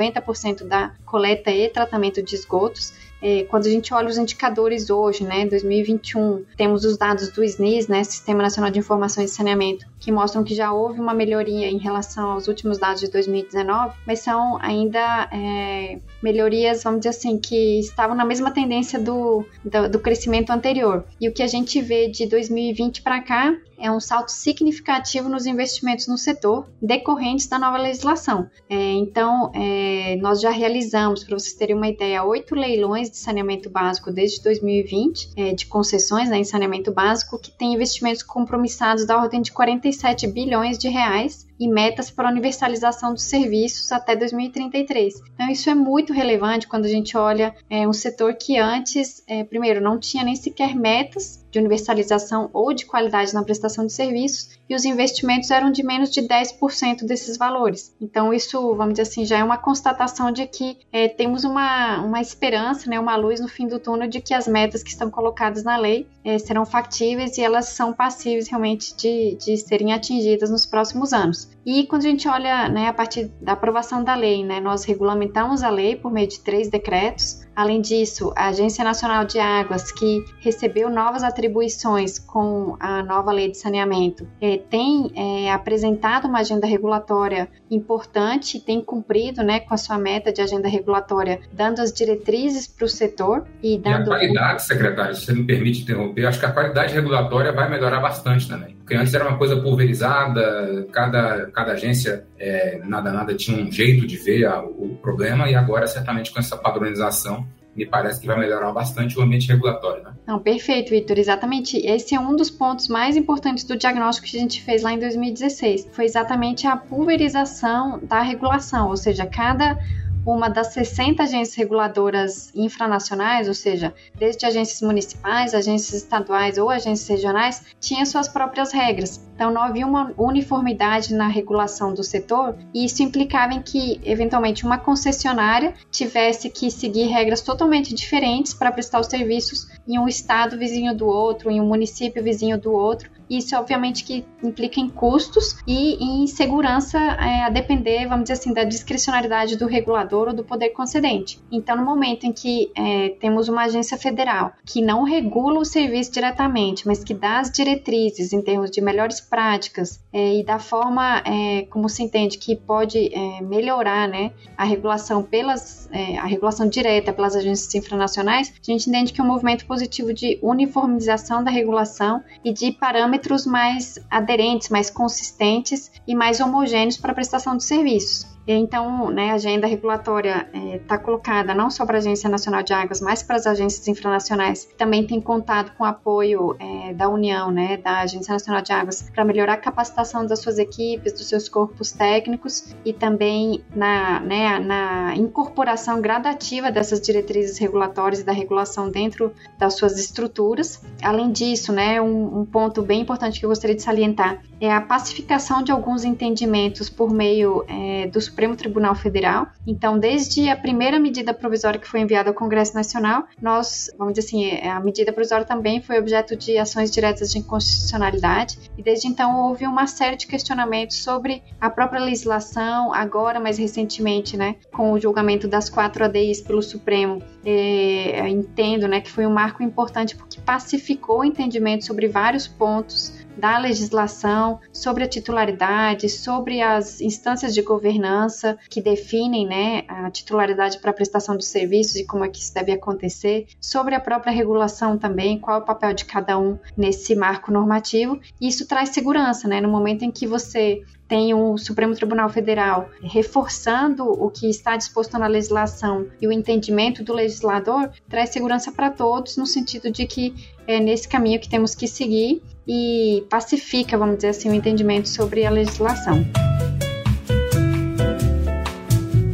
da 0.66 0.92
coleta 1.06 1.52
e 1.52 1.70
tratamento 1.70 2.22
de 2.22 2.36
esgotos. 2.36 2.94
É, 3.22 3.44
quando 3.44 3.66
a 3.66 3.70
gente 3.70 3.94
olha 3.94 4.10
os 4.10 4.18
indicadores 4.18 4.90
hoje, 4.90 5.24
né, 5.24 5.46
2021, 5.46 6.44
temos 6.58 6.84
os 6.84 6.98
dados 6.98 7.30
do 7.30 7.44
SNIS, 7.44 7.88
né, 7.88 8.04
Sistema 8.04 8.44
Nacional 8.44 8.70
de 8.70 8.80
Informações 8.80 9.30
de 9.30 9.36
Saneamento, 9.38 9.86
que 10.04 10.12
mostram 10.12 10.44
que 10.44 10.54
já 10.54 10.74
houve 10.74 11.00
uma 11.00 11.14
melhoria 11.14 11.70
em 11.70 11.78
relação 11.78 12.32
aos 12.32 12.50
últimos 12.50 12.78
dados 12.78 13.00
de 13.00 13.10
2019, 13.10 13.96
mas 14.06 14.20
são 14.20 14.58
ainda 14.62 15.30
é, 15.32 15.98
melhorias, 16.22 16.84
vamos 16.84 17.00
dizer 17.00 17.12
assim, 17.12 17.38
que 17.38 17.80
estavam 17.80 18.14
na 18.14 18.26
mesma 18.26 18.52
tendência 18.52 19.00
do, 19.00 19.46
do, 19.64 19.90
do 19.90 20.00
crescimento 20.00 20.50
anterior. 20.50 21.06
E 21.22 21.30
o 21.30 21.34
que 21.34 21.42
a 21.42 21.48
gente 21.48 21.82
vê 21.82 22.10
de 22.10 22.28
2020 22.28 23.02
para 23.02 23.22
cá 23.22 23.56
é 23.84 23.92
um 23.92 24.00
salto 24.00 24.30
significativo 24.30 25.28
nos 25.28 25.46
investimentos 25.46 26.08
no 26.08 26.18
setor 26.18 26.68
decorrentes 26.82 27.48
da 27.48 27.60
nova 27.60 27.78
legislação. 27.78 28.50
É, 28.70 28.76
então, 28.76 29.52
é, 29.54 30.16
nós 30.22 30.40
já 30.40 30.52
realizamos, 30.52 31.24
para 31.26 31.38
vocês 31.38 31.54
terem 31.54 31.76
uma 31.76 31.90
ideia, 31.90 32.24
oito 32.24 32.56
leilões 32.56 33.10
de 33.10 33.18
saneamento 33.18 33.70
básico 33.70 34.10
desde 34.10 34.42
2020, 34.42 35.32
é, 35.36 35.54
de 35.54 35.66
concessões 35.66 36.30
né, 36.30 36.38
em 36.38 36.46
saneamento 36.46 36.94
básico, 36.94 37.38
que 37.38 37.52
tem 37.52 37.74
investimentos 37.74 38.24
compromissados 38.24 39.06
da 39.06 39.18
ordem 39.18 39.42
de 39.42 39.52
47 39.94 40.28
bilhões 40.28 40.78
de 40.78 40.90
reais 40.90 41.48
e 41.60 41.68
metas 41.68 42.10
para 42.10 42.28
a 42.28 42.32
universalização 42.32 43.14
dos 43.14 43.24
serviços 43.24 43.92
até 43.92 44.16
2033. 44.16 45.22
Então, 45.34 45.50
isso 45.50 45.70
é 45.70 45.76
muito 45.76 46.12
relevante 46.12 46.68
quando 46.68 46.86
a 46.86 46.90
gente 46.90 47.16
olha 47.16 47.56
é, 47.70 47.88
um 47.88 47.94
setor 47.94 48.34
que 48.34 48.58
antes, 48.58 49.24
é, 49.28 49.44
primeiro, 49.44 49.80
não 49.80 50.00
tinha 50.00 50.24
nem 50.24 50.36
sequer 50.36 50.76
metas 50.76 51.44
de 51.52 51.60
universalização 51.60 52.50
ou 52.52 52.74
de 52.74 52.86
qualidade 52.86 53.34
na 53.34 53.44
prestação 53.44 53.86
de 53.86 53.94
serviços 53.94 54.50
e 54.74 54.76
os 54.76 54.86
investimentos 54.86 55.52
eram 55.52 55.72
de 55.72 55.84
menos 55.84 56.10
de 56.10 56.22
10% 56.22 57.06
desses 57.06 57.38
valores. 57.38 57.96
Então, 58.02 58.34
isso, 58.34 58.76
vamos 58.76 58.94
dizer 58.94 59.04
assim, 59.04 59.24
já 59.24 59.38
é 59.38 59.44
uma 59.44 59.58
constatação 59.58 60.32
de 60.32 60.48
que 60.48 60.78
é, 60.92 61.08
temos 61.08 61.44
uma, 61.44 62.02
uma 62.02 62.20
esperança, 62.20 62.90
né, 62.90 63.00
uma 63.00 63.16
luz 63.16 63.40
no 63.40 63.48
fim 63.48 63.68
do 63.68 63.80
túnel 63.80 64.08
de 64.08 64.20
que 64.20 64.34
as 64.34 64.48
metas 64.48 64.82
que 64.82 64.90
estão 64.90 65.12
colocadas 65.12 65.64
na 65.64 65.78
lei 65.78 66.08
é, 66.24 66.40
serão 66.40 66.66
factíveis 66.66 67.38
e 67.38 67.42
elas 67.42 67.66
são 67.70 67.94
passíveis 67.94 68.48
realmente 68.48 68.96
de, 68.96 69.36
de 69.36 69.58
serem 69.58 69.94
atingidas 69.94 70.50
nos 70.50 70.66
próximos 70.66 71.14
anos. 71.14 71.50
E 71.66 71.86
quando 71.86 72.06
a 72.06 72.10
gente 72.10 72.28
olha 72.28 72.68
né, 72.68 72.88
a 72.88 72.94
partir 72.94 73.32
da 73.40 73.54
aprovação 73.54 74.04
da 74.04 74.16
lei, 74.16 74.44
né, 74.44 74.60
nós 74.60 74.84
regulamentamos 74.84 75.64
a 75.64 75.70
lei 75.70 75.96
por 75.96 76.12
meio 76.12 76.28
de 76.28 76.40
três 76.40 76.70
decretos. 76.70 77.42
Além 77.56 77.82
disso, 77.82 78.34
a 78.36 78.48
Agência 78.48 78.84
Nacional 78.84 79.26
de 79.26 79.40
Águas, 79.40 79.92
que 79.92 80.26
recebeu 80.40 80.90
novas 80.90 81.24
atribuições 81.24 82.18
com 82.18 82.76
a 82.80 83.04
nova 83.04 83.32
lei 83.32 83.52
de 83.52 83.58
saneamento, 83.58 84.28
é, 84.42 84.58
tem 84.70 85.12
é, 85.16 85.52
apresentado 85.52 86.28
uma 86.28 86.40
agenda 86.40 86.66
regulatória 86.68 87.48
importante, 87.70 88.60
tem 88.60 88.82
cumprido 88.82 89.44
né, 89.44 89.60
com 89.60 89.74
a 89.74 89.78
sua 89.78 89.98
meta 89.98 90.32
de 90.32 90.42
agenda 90.42 90.68
regulatória, 90.68 91.40
dando 91.52 91.80
as 91.80 91.92
diretrizes 91.92 92.68
para 92.68 92.86
o 92.86 92.90
setor 92.90 93.46
e 93.62 93.78
dando. 93.78 94.00
E 94.00 94.02
a 94.02 94.06
qualidade, 94.06 94.64
secretário, 94.64 95.16
se 95.16 95.26
você 95.26 95.34
me 95.34 95.44
permite 95.44 95.82
interromper, 95.82 96.26
acho 96.26 96.40
que 96.40 96.46
a 96.46 96.52
qualidade 96.52 96.94
regulatória 96.94 97.52
vai 97.52 97.70
melhorar 97.70 98.00
bastante 98.00 98.48
também. 98.48 98.76
Porque 98.76 98.96
antes 98.96 99.14
era 99.14 99.28
uma 99.28 99.38
coisa 99.38 99.56
pulverizada, 99.62 100.88
cada, 100.92 101.48
cada 101.52 101.72
agência, 101.74 102.26
é, 102.38 102.80
nada, 102.84 103.12
nada, 103.12 103.34
tinha 103.34 103.64
um 103.64 103.72
jeito 103.72 104.06
de 104.06 104.18
ver 104.18 104.46
a, 104.46 104.62
o 104.62 104.98
problema, 105.02 105.50
e 105.50 105.56
agora, 105.56 105.88
certamente, 105.88 106.32
com 106.32 106.40
essa 106.40 106.58
padronização, 106.58 107.46
me 107.76 107.86
parece 107.86 108.22
que 108.22 108.28
vai 108.28 108.38
melhorar 108.38 108.72
bastante 108.72 109.18
o 109.18 109.22
ambiente 109.22 109.48
regulatório. 109.48 110.04
Né? 110.04 110.14
Não, 110.28 110.40
perfeito, 110.40 110.92
Vitor. 110.92 111.18
Exatamente. 111.18 111.78
Esse 111.78 112.14
é 112.16 112.20
um 112.20 112.36
dos 112.36 112.50
pontos 112.50 112.88
mais 112.88 113.18
importantes 113.18 113.64
do 113.64 113.76
diagnóstico 113.76 114.28
que 114.28 114.38
a 114.38 114.40
gente 114.40 114.62
fez 114.62 114.84
lá 114.84 114.94
em 114.94 115.00
2016. 115.00 115.90
Foi 115.92 116.06
exatamente 116.06 116.68
a 116.68 116.78
pulverização 116.78 118.00
da 118.04 118.22
regulação, 118.22 118.90
ou 118.90 118.98
seja, 118.98 119.26
cada 119.26 119.78
uma 120.26 120.50
das 120.50 120.68
60 120.74 121.24
agências 121.24 121.56
reguladoras 121.56 122.52
infranacionais, 122.56 123.48
ou 123.48 123.54
seja, 123.54 123.94
desde 124.16 124.46
agências 124.46 124.82
municipais, 124.82 125.54
agências 125.54 126.02
estaduais 126.02 126.58
ou 126.58 126.70
agências 126.70 127.08
regionais, 127.08 127.64
tinha 127.80 128.06
suas 128.06 128.28
próprias 128.28 128.72
regras. 128.72 129.22
Então 129.36 129.52
não 129.52 129.62
havia 129.62 129.86
uma 129.86 130.14
uniformidade 130.18 131.14
na 131.14 131.28
regulação 131.28 131.94
do 131.94 132.04
setor 132.04 132.56
e 132.74 132.86
isso 132.86 133.02
implicava 133.04 133.54
em 133.54 133.62
que, 133.62 134.00
eventualmente, 134.04 134.66
uma 134.66 134.78
concessionária 134.78 135.74
tivesse 135.92 136.50
que 136.50 136.70
seguir 136.70 137.08
regras 137.08 137.42
totalmente 137.42 137.94
diferentes 137.94 138.54
para 138.54 138.72
prestar 138.72 139.00
os 139.00 139.08
serviços 139.08 139.68
em 139.88 139.98
um 139.98 140.08
estado 140.08 140.58
vizinho 140.58 140.96
do 140.96 141.08
outro, 141.08 141.50
em 141.52 141.60
um 141.60 141.66
município 141.66 142.24
vizinho 142.24 142.58
do 142.58 142.72
outro, 142.72 143.10
isso, 143.38 143.56
obviamente, 143.56 144.04
que 144.04 144.26
implica 144.44 144.80
em 144.80 144.90
custos 144.90 145.58
e 145.68 146.24
em 146.24 146.28
segurança 146.28 147.00
é, 147.00 147.44
a 147.44 147.50
depender, 147.50 148.08
vamos 148.08 148.24
dizer 148.24 148.34
assim, 148.34 148.54
da 148.54 148.64
discricionalidade 148.64 149.58
do 149.58 149.66
regulador 149.66 150.28
ou 150.30 150.34
do 150.34 150.44
poder 150.44 150.70
concedente. 150.70 151.42
Então, 151.52 151.76
no 151.76 151.84
momento 151.84 152.26
em 152.26 152.32
que 152.32 152.72
é, 152.76 153.10
temos 153.20 153.50
uma 153.50 153.64
agência 153.64 153.98
federal 153.98 154.54
que 154.66 154.82
não 154.82 155.04
regula 155.04 155.60
o 155.60 155.66
serviço 155.66 156.12
diretamente, 156.12 156.88
mas 156.88 157.04
que 157.04 157.14
dá 157.14 157.40
as 157.40 157.52
diretrizes 157.52 158.34
em 158.34 158.42
termos 158.42 158.70
de 158.70 158.82
melhores 158.82 159.20
práticas 159.20 160.00
é, 160.12 160.40
e 160.40 160.44
da 160.44 160.60
forma 160.60 161.22
é, 161.26 161.64
como 161.70 161.90
se 161.90 162.04
entende 162.04 162.38
que 162.38 162.56
pode 162.56 163.10
é, 163.14 163.42
melhorar 163.42 164.08
né, 164.08 164.32
a 164.58 164.64
regulação 164.64 165.24
pelas 165.24 165.90
é, 165.92 166.18
a 166.18 166.26
regulação 166.26 166.68
direta 166.68 167.14
pelas 167.14 167.36
agências 167.36 167.74
infranacionais, 167.76 168.52
a 168.52 168.72
gente 168.72 168.90
entende 168.90 169.14
que 169.14 169.22
é 169.22 169.24
um 169.24 169.28
movimento 169.28 169.66
positivo 169.66 170.12
de 170.12 170.40
uniformização 170.42 171.44
da 171.44 171.52
regulação 171.52 172.24
e 172.44 172.52
de 172.52 172.72
parâmetros 172.72 173.23
parâmetros 173.24 173.46
mais 173.46 173.98
aderentes, 174.12 174.70
mais 174.70 174.90
consistentes 174.90 175.92
e 176.08 176.14
mais 176.14 176.40
homogêneos 176.40 176.98
para 176.98 177.12
a 177.12 177.16
prestação 177.16 177.56
de 177.58 177.64
serviços. 177.64 178.33
Então, 178.48 179.10
né, 179.10 179.32
a 179.32 179.36
agenda 179.36 179.66
regulatória 179.66 180.48
está 180.76 180.96
é, 180.96 180.98
colocada 180.98 181.54
não 181.54 181.70
só 181.70 181.86
para 181.86 181.98
a 181.98 182.00
Agência 182.00 182.30
Nacional 182.30 182.62
de 182.62 182.74
Águas, 182.74 183.00
mas 183.00 183.24
para 183.24 183.38
as 183.38 183.48
agências 183.48 183.88
infranacionais, 183.88 184.66
que 184.66 184.76
também 184.76 185.08
tem 185.08 185.22
contado 185.22 185.72
com 185.78 185.84
o 185.84 185.88
apoio 185.88 186.56
é, 186.60 186.94
da 186.94 187.08
União, 187.08 187.52
né, 187.52 187.78
da 187.78 188.02
Agência 188.02 188.34
Nacional 188.34 188.62
de 188.62 188.74
Águas, 188.74 189.10
para 189.14 189.24
melhorar 189.24 189.54
a 189.54 189.58
capacitação 189.58 190.26
das 190.26 190.40
suas 190.40 190.60
equipes, 190.60 191.14
dos 191.14 191.28
seus 191.28 191.48
corpos 191.48 191.94
técnicos 191.94 192.76
e 192.84 192.92
também 192.92 193.64
na, 193.74 194.20
né, 194.20 194.60
na 194.60 195.16
incorporação 195.16 196.02
gradativa 196.02 196.72
dessas 196.72 197.00
diretrizes 197.00 197.58
regulatórias 197.58 198.20
e 198.20 198.26
da 198.26 198.34
regulação 198.34 198.90
dentro 198.90 199.34
das 199.58 199.76
suas 199.76 199.98
estruturas. 199.98 200.84
Além 201.02 201.32
disso, 201.32 201.72
né, 201.72 202.02
um, 202.02 202.42
um 202.42 202.46
ponto 202.46 202.82
bem 202.82 203.02
importante 203.02 203.40
que 203.40 203.46
eu 203.46 203.50
gostaria 203.50 203.76
de 203.76 203.82
salientar 203.82 204.42
é 204.60 204.72
a 204.72 204.80
pacificação 204.80 205.62
de 205.62 205.72
alguns 205.72 206.06
entendimentos 206.06 206.90
por 206.90 207.12
meio 207.12 207.66
é, 207.68 208.08
dos 208.08 208.30
Supremo 208.34 208.56
Tribunal 208.56 208.96
Federal. 208.96 209.48
Então, 209.66 210.00
desde 210.00 210.50
a 210.50 210.58
primeira 210.58 211.00
medida 211.00 211.34
provisória 211.36 211.80
que 211.80 211.88
foi 211.88 212.00
enviada 212.00 212.32
ao 212.32 212.34
Congresso 212.34 212.74
Nacional, 212.74 213.26
nós, 213.40 213.92
vamos 213.96 214.16
dizer 214.16 214.28
assim, 214.28 214.46
é, 214.46 214.72
a 214.72 214.80
medida 214.80 215.14
provisória 215.14 215.46
também 215.46 215.82
foi 215.82 216.00
objeto 216.00 216.36
de 216.36 216.58
ações 216.58 216.90
diretas 216.90 217.32
de 217.32 217.38
inconstitucionalidade, 217.38 218.58
e 218.76 218.82
desde 218.82 219.08
então 219.08 219.40
houve 219.40 219.68
uma 219.68 219.86
série 219.86 220.16
de 220.16 220.26
questionamentos 220.26 221.04
sobre 221.04 221.44
a 221.62 221.70
própria 221.70 222.02
legislação, 222.02 222.92
agora 222.92 223.40
mais 223.40 223.60
recentemente, 223.60 224.36
né, 224.36 224.56
com 224.74 224.94
o 224.94 225.00
julgamento 225.00 225.48
das 225.48 225.70
quatro 225.70 226.04
ADIs 226.04 226.42
pelo 226.42 226.64
Supremo, 226.64 227.22
é, 227.46 228.28
entendo 228.28 228.88
né, 228.88 229.00
que 229.00 229.12
foi 229.12 229.28
um 229.28 229.34
marco 229.34 229.62
importante 229.62 230.16
porque 230.16 230.42
pacificou 230.42 231.20
o 231.20 231.24
entendimento 231.24 231.86
sobre 231.86 232.08
vários 232.08 232.48
pontos 232.48 233.14
da 233.38 233.58
legislação 233.58 234.60
sobre 234.72 235.04
a 235.04 235.08
titularidade, 235.08 236.10
sobre 236.10 236.62
as 236.62 237.02
instâncias 237.02 237.54
de 237.54 237.62
governança 237.62 238.58
que 238.70 238.82
definem 238.82 239.46
né, 239.46 239.84
a 239.88 240.10
titularidade 240.12 240.80
para 240.80 240.92
a 240.92 240.94
prestação 240.94 241.38
de 241.38 241.46
serviços 241.46 241.96
e 241.96 242.06
como 242.06 242.24
é 242.24 242.30
que 242.30 242.40
isso 242.40 242.54
deve 242.54 242.72
acontecer, 242.72 243.48
sobre 243.60 243.96
a 243.96 244.00
própria 244.00 244.32
regulação 244.32 244.98
também, 244.98 245.40
qual 245.40 245.58
é 245.58 245.62
o 245.62 245.66
papel 245.66 245.94
de 245.94 246.06
cada 246.06 246.38
um 246.38 246.58
nesse 246.78 247.16
marco 247.16 247.52
normativo. 247.52 248.20
E 248.40 248.48
isso 248.48 248.68
traz 248.68 248.90
segurança, 248.90 249.48
né? 249.48 249.62
No 249.62 249.70
momento 249.70 250.04
em 250.04 250.12
que 250.12 250.28
você 250.28 250.84
tem 251.08 251.34
o 251.34 251.58
Supremo 251.58 251.94
Tribunal 251.94 252.30
Federal 252.30 252.90
reforçando 253.02 254.04
o 254.04 254.32
que 254.32 254.50
está 254.50 254.76
disposto 254.76 255.18
na 255.20 255.28
legislação 255.28 256.08
e 256.20 256.28
o 256.28 256.32
entendimento 256.32 257.04
do 257.04 257.14
legislador, 257.14 257.92
traz 258.10 258.30
segurança 258.30 258.72
para 258.72 258.90
todos, 258.90 259.38
no 259.38 259.46
sentido 259.46 259.92
de 259.92 260.06
que 260.06 260.34
é 260.66 260.80
nesse 260.80 261.08
caminho 261.08 261.40
que 261.40 261.50
temos 261.50 261.76
que 261.76 261.88
seguir 261.88 262.42
e 262.68 263.26
pacifica, 263.30 263.98
vamos 263.98 264.18
dizer 264.18 264.30
assim, 264.30 264.50
o 264.50 264.54
entendimento 264.54 265.10
sobre 265.10 265.46
a 265.46 265.50
legislação. 265.50 266.26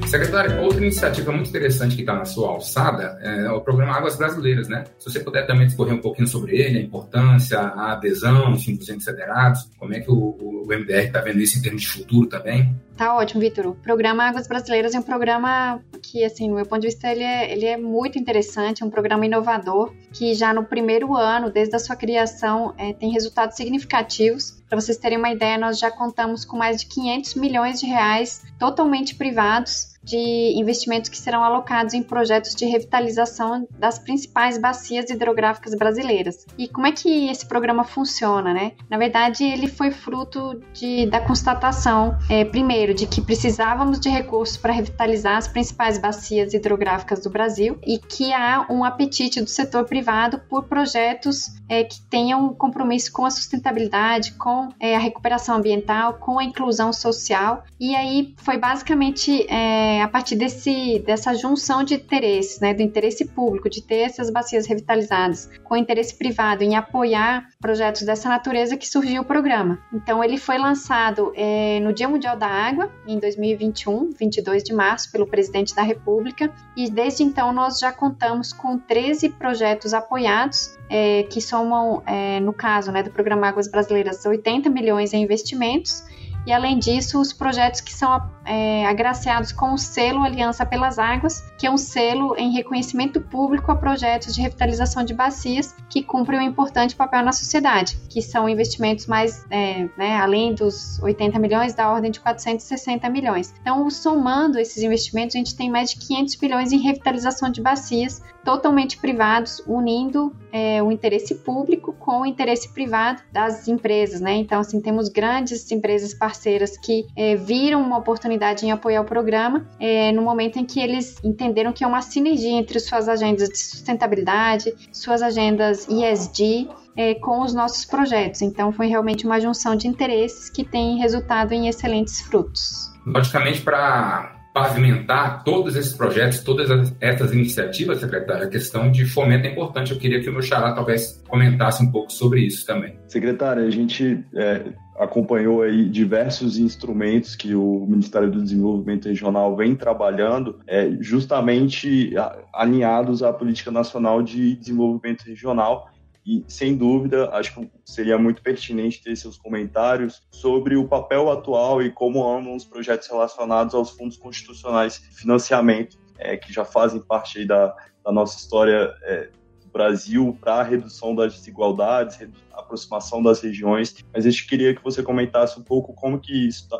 Secretária, 0.10 0.60
outra 0.60 0.82
iniciativa 0.82 1.32
muito 1.32 1.50
interessante 1.50 1.96
que 1.96 2.02
está 2.02 2.16
na 2.16 2.26
sua 2.26 2.50
alçada 2.50 3.20
é 3.22 3.48
o 3.52 3.62
programa 3.62 3.94
Águas 3.94 4.18
Brasileiras, 4.18 4.68
né? 4.68 4.86
Se 4.98 5.08
você 5.08 5.20
puder 5.20 5.46
também 5.46 5.68
discorrer 5.68 5.94
um 5.94 6.02
pouquinho 6.02 6.28
sobre 6.28 6.58
ele, 6.58 6.80
a 6.80 6.82
importância, 6.82 7.60
a 7.60 7.92
adesão, 7.92 8.52
enfim, 8.52 8.76
dos 8.76 8.90
entes 8.90 9.06
federados, 9.06 9.70
como 9.78 9.94
é 9.94 10.00
que 10.00 10.10
o, 10.10 10.16
o 10.16 10.66
MDR 10.68 11.06
está 11.06 11.22
vendo 11.22 11.40
isso 11.40 11.60
em 11.60 11.62
termos 11.62 11.84
de 11.84 11.90
futuro 11.90 12.26
também? 12.28 12.76
Tá 13.00 13.16
ótimo, 13.16 13.40
Vitor. 13.40 13.66
O 13.68 13.76
programa 13.76 14.26
Águas 14.26 14.46
Brasileiras 14.46 14.94
é 14.94 15.00
um 15.00 15.02
programa 15.02 15.82
que, 16.04 16.22
assim, 16.22 16.50
no 16.50 16.56
meu 16.56 16.66
ponto 16.66 16.82
de 16.82 16.88
vista, 16.88 17.10
ele 17.10 17.24
é, 17.24 17.50
ele 17.50 17.66
é 17.66 17.78
muito 17.78 18.20
interessante, 18.20 18.84
é 18.84 18.86
um 18.86 18.90
programa 18.90 19.26
inovador, 19.26 19.94
que 20.12 20.34
já 20.34 20.54
no 20.54 20.66
primeiro 20.66 21.16
ano, 21.16 21.50
desde 21.50 21.74
a 21.78 21.80
sua 21.80 21.96
criação, 21.96 22.74
é, 22.78 22.92
tem 22.92 23.10
resultados 23.10 23.56
significativos. 23.56 24.62
Para 24.68 24.82
vocês 24.82 24.98
terem 24.98 25.18
uma 25.18 25.32
ideia, 25.32 25.58
nós 25.58 25.80
já 25.80 25.90
contamos 25.90 26.44
com 26.44 26.58
mais 26.58 26.82
de 26.82 26.88
500 26.88 27.36
milhões 27.36 27.80
de 27.80 27.86
reais 27.86 28.44
totalmente 28.60 29.16
privados 29.16 29.98
de 30.04 30.54
investimentos 30.58 31.10
que 31.10 31.18
serão 31.18 31.44
alocados 31.44 31.94
em 31.94 32.02
projetos 32.02 32.56
de 32.56 32.66
revitalização 32.66 33.68
das 33.78 34.00
principais 34.00 34.58
bacias 34.58 35.10
hidrográficas 35.10 35.76
brasileiras. 35.76 36.46
E 36.58 36.68
como 36.68 36.88
é 36.88 36.92
que 36.92 37.30
esse 37.30 37.46
programa 37.46 37.84
funciona, 37.84 38.54
né? 38.54 38.74
Na 38.90 38.98
verdade, 38.98 39.44
ele 39.44 39.68
foi 39.68 39.92
fruto 39.92 40.62
de, 40.74 41.06
da 41.08 41.20
constatação, 41.20 42.18
é, 42.30 42.46
primeiro, 42.46 42.89
de 42.94 43.08
que 43.08 43.22
precisávamos 43.22 44.00
de 44.00 44.10
recursos 44.10 44.58
para 44.58 44.74
revitalizar 44.74 45.38
as 45.38 45.48
principais 45.48 45.98
bacias 45.98 46.54
hidrográficas 46.54 47.22
do 47.22 47.30
Brasil 47.30 47.78
e 47.86 47.98
que 47.98 48.34
há 48.34 48.66
um 48.70 48.84
apetite 48.84 49.42
do 49.42 49.50
setor 49.50 49.86
privado 49.86 50.40
por 50.50 50.64
projetos 50.64 51.60
é, 51.68 51.84
que 51.84 52.02
tenham 52.10 52.54
compromisso 52.54 53.12
com 53.12 53.26
a 53.26 53.30
sustentabilidade, 53.30 54.34
com 54.34 54.70
é, 54.80 54.96
a 54.96 55.00
recuperação 55.00 55.58
ambiental, 55.58 56.16
com 56.16 56.40
a 56.40 56.44
inclusão 56.44 56.92
social. 56.92 57.64
E 57.80 57.96
aí 57.96 58.34
foi 58.38 58.58
basicamente 58.58 59.46
é, 59.48 60.02
a 60.02 60.08
partir 60.08 60.36
desse, 60.36 61.00
dessa 61.06 61.34
junção 61.36 61.84
de 61.84 61.94
interesses, 61.94 62.60
né, 62.60 62.74
do 62.74 62.82
interesse 62.82 63.26
público, 63.26 63.70
de 63.70 63.82
ter 63.82 64.00
essas 64.00 64.30
bacias 64.30 64.66
revitalizadas, 64.66 65.50
com 65.64 65.76
o 65.76 65.78
interesse 65.78 66.18
privado 66.18 66.64
em 66.64 66.76
apoiar 66.76 67.48
projetos 67.60 68.04
dessa 68.04 68.30
natureza, 68.30 68.78
que 68.78 68.88
surgiu 68.88 69.22
o 69.22 69.26
programa. 69.26 69.80
Então, 69.94 70.24
ele 70.24 70.38
foi 70.38 70.58
lançado 70.58 71.34
é, 71.36 71.80
no 71.82 71.92
Dia 71.92 72.08
Mundial 72.08 72.38
da 72.38 72.48
Água, 72.48 72.90
em 73.06 73.20
2021, 73.20 74.12
22 74.12 74.64
de 74.64 74.74
março, 74.74 75.12
pelo 75.12 75.28
presidente 75.28 75.76
da 75.76 75.82
República, 75.82 76.52
e 76.76 76.90
desde 76.90 77.24
então 77.24 77.52
nós 77.52 77.78
já 77.80 77.92
contamos 77.92 78.54
com 78.54 78.78
13 78.78 79.30
projetos 79.32 79.94
apoiados 79.94 80.78
é, 80.90 81.24
que 81.24 81.42
somam, 81.42 82.02
é, 82.06 82.40
no 82.40 82.54
caso 82.54 82.94
né, 82.94 83.04
do 83.04 83.12
Programa 83.12 83.48
Águas 83.48 83.70
Brasileiras, 83.70 84.26
80 84.26 84.70
milhões 84.70 85.14
em 85.14 85.22
investimentos 85.22 86.04
e 86.46 86.52
além 86.52 86.80
disso, 86.80 87.20
os 87.20 87.34
projetos 87.34 87.82
que 87.82 87.94
são 87.94 88.30
é, 88.46 88.86
agraciados 88.86 89.52
com 89.52 89.74
o 89.74 89.78
selo 89.78 90.24
Aliança 90.24 90.66
pelas 90.66 90.98
Águas, 90.98 91.42
que 91.58 91.68
é 91.68 91.72
um 91.72 91.78
selo 91.78 92.36
em 92.38 92.52
reconhecimento 92.52 93.22
público 93.22 93.72
a 93.72 93.76
projetos 93.76 94.34
de 94.34 94.42
revitalização 94.42 95.04
de 95.04 95.14
bacias 95.14 95.76
que 95.90 96.02
cumprem 96.02 96.40
um 96.40 96.44
importante 96.44 96.96
papel 96.96 97.24
na 97.24 97.32
sociedade, 97.32 98.00
que 98.10 98.22
são 98.22 98.50
investimentos 98.50 99.06
mais, 99.06 99.46
é, 99.50 99.88
né, 99.98 100.18
além 100.18 100.54
dos 100.54 101.00
80 101.04 101.38
milhões, 101.40 101.74
da 101.74 101.92
ordem 101.92 102.10
de 102.10 102.20
460 102.20 103.10
milhões. 103.10 103.54
Então, 103.62 103.90
somando 103.90 104.58
esses 104.58 104.82
investimentos, 104.82 105.36
a 105.36 105.40
gente 105.40 105.56
tem 105.56 105.70
mais 105.70 105.92
de 105.92 105.98
500 105.98 106.38
milhões 106.38 106.72
em 106.72 106.78
revitalização 106.78 107.52
de 107.52 107.62
bacias 107.62 108.22
totalmente 108.44 108.98
privados, 108.98 109.62
unindo 109.68 110.34
é, 110.52 110.82
o 110.82 110.92
interesse 110.92 111.36
público 111.36 111.94
com 111.94 112.22
o 112.22 112.26
interesse 112.26 112.70
privado 112.74 113.22
das 113.32 113.68
empresas, 113.68 114.20
né? 114.20 114.34
Então, 114.36 114.60
assim, 114.60 114.82
temos 114.82 115.10
grandes 115.10 115.70
empresas 115.72 116.14
parceiras 116.14 116.78
que 116.78 117.06
é, 117.16 117.36
viram 117.36 117.82
uma 117.82 117.98
oportunidade 117.98 118.66
em 118.66 118.72
apoiar 118.72 119.02
o 119.02 119.06
programa 119.06 119.68
é, 119.80 120.12
no 120.12 120.22
momento 120.22 120.58
em 120.58 120.66
que 120.66 120.80
eles 120.80 121.18
entenderam 121.24 121.72
que 121.72 121.84
é 121.84 121.88
uma 121.88 122.02
sinergia 122.02 122.52
entre 122.52 122.80
suas 122.80 123.08
agendas 123.08 123.50
de 123.50 123.58
sustentabilidade, 123.58 124.74
suas 124.92 125.22
agendas 125.22 125.88
ESG 125.88 126.70
é, 126.96 127.16
com 127.16 127.42
os 127.42 127.54
nossos 127.54 127.86
projetos. 127.86 128.42
Então, 128.42 128.72
foi 128.72 128.88
realmente 128.88 129.26
uma 129.26 129.40
junção 129.40 129.76
de 129.76 129.88
interesses 129.88 130.50
que 130.50 130.64
tem 130.64 130.98
resultado 130.98 131.54
em 131.54 131.68
excelentes 131.68 132.22
frutos. 132.22 132.92
Logicamente, 133.06 133.62
para 133.62 134.39
pavimentar 134.54 135.44
todos 135.44 135.76
esses 135.76 135.94
projetos, 135.94 136.42
todas 136.42 136.94
essas 137.00 137.34
iniciativas, 137.34 138.00
secretária, 138.00 138.46
a 138.46 138.50
questão 138.50 138.92
de 138.92 139.06
fomento 139.06 139.48
é 139.48 139.52
importante. 139.52 139.92
Eu 139.92 140.00
queria 140.00 140.22
que 140.22 140.30
o 140.30 140.34
meu 140.34 140.42
xará 140.42 140.74
talvez 140.74 141.24
comentasse 141.28 141.84
um 141.84 141.92
pouco 141.92 142.12
sobre 142.12 142.42
isso 142.42 142.66
também. 142.66 142.98
Secretária, 143.08 143.64
a 143.64 143.70
gente 143.70 144.24
é, 144.36 144.74
acompanhou 144.98 145.62
aí 145.62 145.88
diversos 145.88 146.58
instrumentos 146.58 147.36
que 147.36 147.56
o 147.56 147.86
Ministério 147.88 148.30
do 148.30 148.42
Desenvolvimento 148.42 149.08
Regional 149.08 149.56
vem 149.56 149.76
trabalhando, 149.76 150.60
é, 150.68 150.92
justamente 151.00 152.14
alinhados 152.54 153.24
à 153.24 153.32
Política 153.32 153.72
Nacional 153.72 154.22
de 154.22 154.56
Desenvolvimento 154.56 155.24
Regional 155.24 155.90
e, 156.30 156.46
sem 156.48 156.78
dúvida, 156.78 157.28
acho 157.32 157.56
que 157.56 157.72
seria 157.84 158.16
muito 158.16 158.44
pertinente 158.44 159.02
ter 159.02 159.16
seus 159.16 159.36
comentários 159.36 160.22
sobre 160.30 160.78
o 160.78 160.88
papel 160.88 161.32
atual 161.32 161.82
e 161.82 161.90
como 161.90 162.24
andam 162.24 162.56
os 162.56 162.64
projetos 162.64 163.08
relacionados 163.08 163.74
aos 163.74 163.90
fundos 163.90 164.16
constitucionais 164.16 165.02
de 165.02 165.16
financiamento, 165.16 165.98
é, 166.20 166.38
que 166.38 166.54
já 166.54 166.64
fazem 166.64 167.02
parte 167.02 167.44
da, 167.46 167.76
da 168.06 168.12
nossa 168.12 168.38
história 168.38 168.94
é, 169.02 169.32
do 169.60 169.70
Brasil 169.74 170.38
para 170.40 170.58
a 170.58 170.64
redução 170.64 171.16
das 171.16 171.34
desigualdades, 171.34 172.20
aproximação 172.54 173.24
das 173.24 173.42
regiões. 173.42 173.96
Mas 174.14 174.24
a 174.24 174.30
gente 174.30 174.46
queria 174.46 174.76
que 174.76 174.84
você 174.84 175.02
comentasse 175.02 175.60
um 175.60 175.64
pouco 175.64 175.96
como 175.96 176.20
que 176.20 176.48
isso 176.48 176.70
tá, 176.70 176.80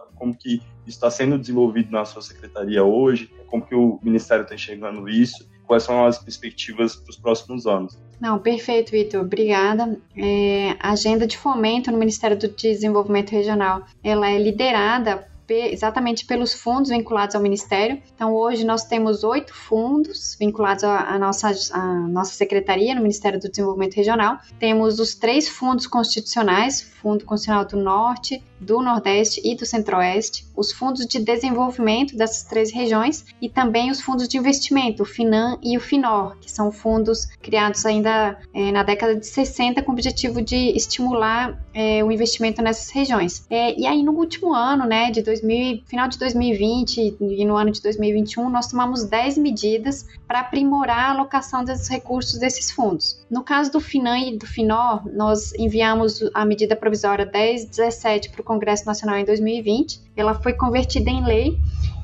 está 0.86 1.10
sendo 1.10 1.40
desenvolvido 1.40 1.92
na 1.92 2.06
sua 2.06 2.22
secretaria 2.22 2.84
hoje, 2.84 3.34
como 3.48 3.66
que 3.66 3.74
o 3.74 4.00
Ministério 4.04 4.44
está 4.44 4.54
enxergando 4.54 5.10
isso, 5.10 5.50
quais 5.66 5.82
são 5.82 6.06
as 6.06 6.20
perspectivas 6.20 6.96
para 6.96 7.10
os 7.10 7.18
próximos 7.18 7.66
anos. 7.66 7.98
Não, 8.20 8.38
perfeito, 8.38 8.92
Vitor. 8.92 9.22
Obrigada. 9.22 9.98
É, 10.16 10.76
a 10.80 10.92
agenda 10.92 11.26
de 11.26 11.38
fomento 11.38 11.92
no 11.92 11.98
Ministério 11.98 12.38
do 12.38 12.50
Desenvolvimento 12.50 13.32
Regional, 13.32 13.84
ela 14.04 14.30
é 14.30 14.38
liderada 14.38 15.28
exatamente 15.52 16.26
pelos 16.26 16.54
fundos 16.54 16.92
vinculados 16.92 17.36
ao 17.36 17.42
Ministério. 17.42 18.02
Então, 18.14 18.36
hoje 18.36 18.64
nós 18.64 18.84
temos 18.84 19.24
oito 19.24 19.54
fundos 19.54 20.36
vinculados 20.40 20.84
à 20.84 21.18
nossa, 21.18 21.52
à 21.74 21.86
nossa 22.08 22.34
secretaria 22.34 22.94
no 22.94 23.02
Ministério 23.02 23.40
do 23.40 23.50
Desenvolvimento 23.50 23.96
Regional. 23.96 24.38
Temos 24.60 25.00
os 25.00 25.16
três 25.16 25.48
fundos 25.48 25.88
constitucionais, 25.88 26.82
Fundo 26.82 27.26
Constitucional 27.26 27.66
do 27.66 27.78
Norte, 27.78 28.44
do 28.60 28.82
Nordeste 28.82 29.42
e 29.44 29.56
do 29.56 29.66
Centro-Oeste, 29.66 30.46
os 30.60 30.74
fundos 30.74 31.06
de 31.06 31.20
desenvolvimento 31.20 32.18
dessas 32.18 32.44
três 32.44 32.72
regiões 32.72 33.26
e 33.42 33.48
também 33.48 33.90
os 33.90 34.02
fundos 34.02 34.28
de 34.28 34.38
investimento, 34.38 35.04
o 35.04 35.06
FINAM 35.06 35.58
e 35.64 35.78
o 35.78 35.80
FINOR, 35.80 36.36
que 36.42 36.52
são 36.52 36.70
fundos 36.70 37.26
criados 37.42 37.86
ainda 37.86 38.38
é, 38.54 38.72
na 38.72 38.84
década 38.84 39.16
de 39.16 39.26
60 39.26 39.82
com 39.82 39.92
o 39.92 39.94
objetivo 39.94 40.42
de 40.42 40.76
estimular 40.76 41.58
é, 41.74 42.04
o 42.04 42.12
investimento 42.12 42.62
nessas 42.62 42.90
regiões. 42.90 43.46
É, 43.50 43.80
e 43.80 43.88
aí 43.88 44.04
no 44.04 44.12
último 44.12 44.54
ano, 44.54 44.86
né, 44.86 45.10
de 45.12 45.22
2000, 45.22 45.84
final 45.86 46.10
de 46.10 46.20
2020 46.20 47.18
e 47.22 47.46
no 47.46 47.56
ano 47.56 47.72
de 47.72 47.82
2021, 47.82 48.50
nós 48.50 48.68
tomamos 48.68 49.06
10 49.06 49.38
medidas 49.38 50.06
para 50.28 50.42
aprimorar 50.42 51.12
a 51.12 51.12
alocação 51.12 51.64
desses 51.64 51.88
recursos 51.88 52.38
desses 52.38 52.70
fundos. 52.70 53.26
No 53.30 53.44
caso 53.44 53.72
do 53.72 53.80
FINAM 53.80 54.20
e 54.20 54.38
do 54.38 54.46
FINOR, 54.46 55.08
nós 55.14 55.54
enviamos 55.54 56.20
a 56.34 56.46
medida 56.46 56.76
provisória 56.76 57.26
1017 57.26 58.30
para 58.30 58.42
o 58.42 58.44
Congresso 58.44 58.86
Nacional 58.86 59.18
em 59.18 59.26
2020. 59.26 60.09
Ela 60.20 60.34
foi 60.34 60.54
convertida 60.54 61.10
em 61.10 61.24
lei 61.26 61.58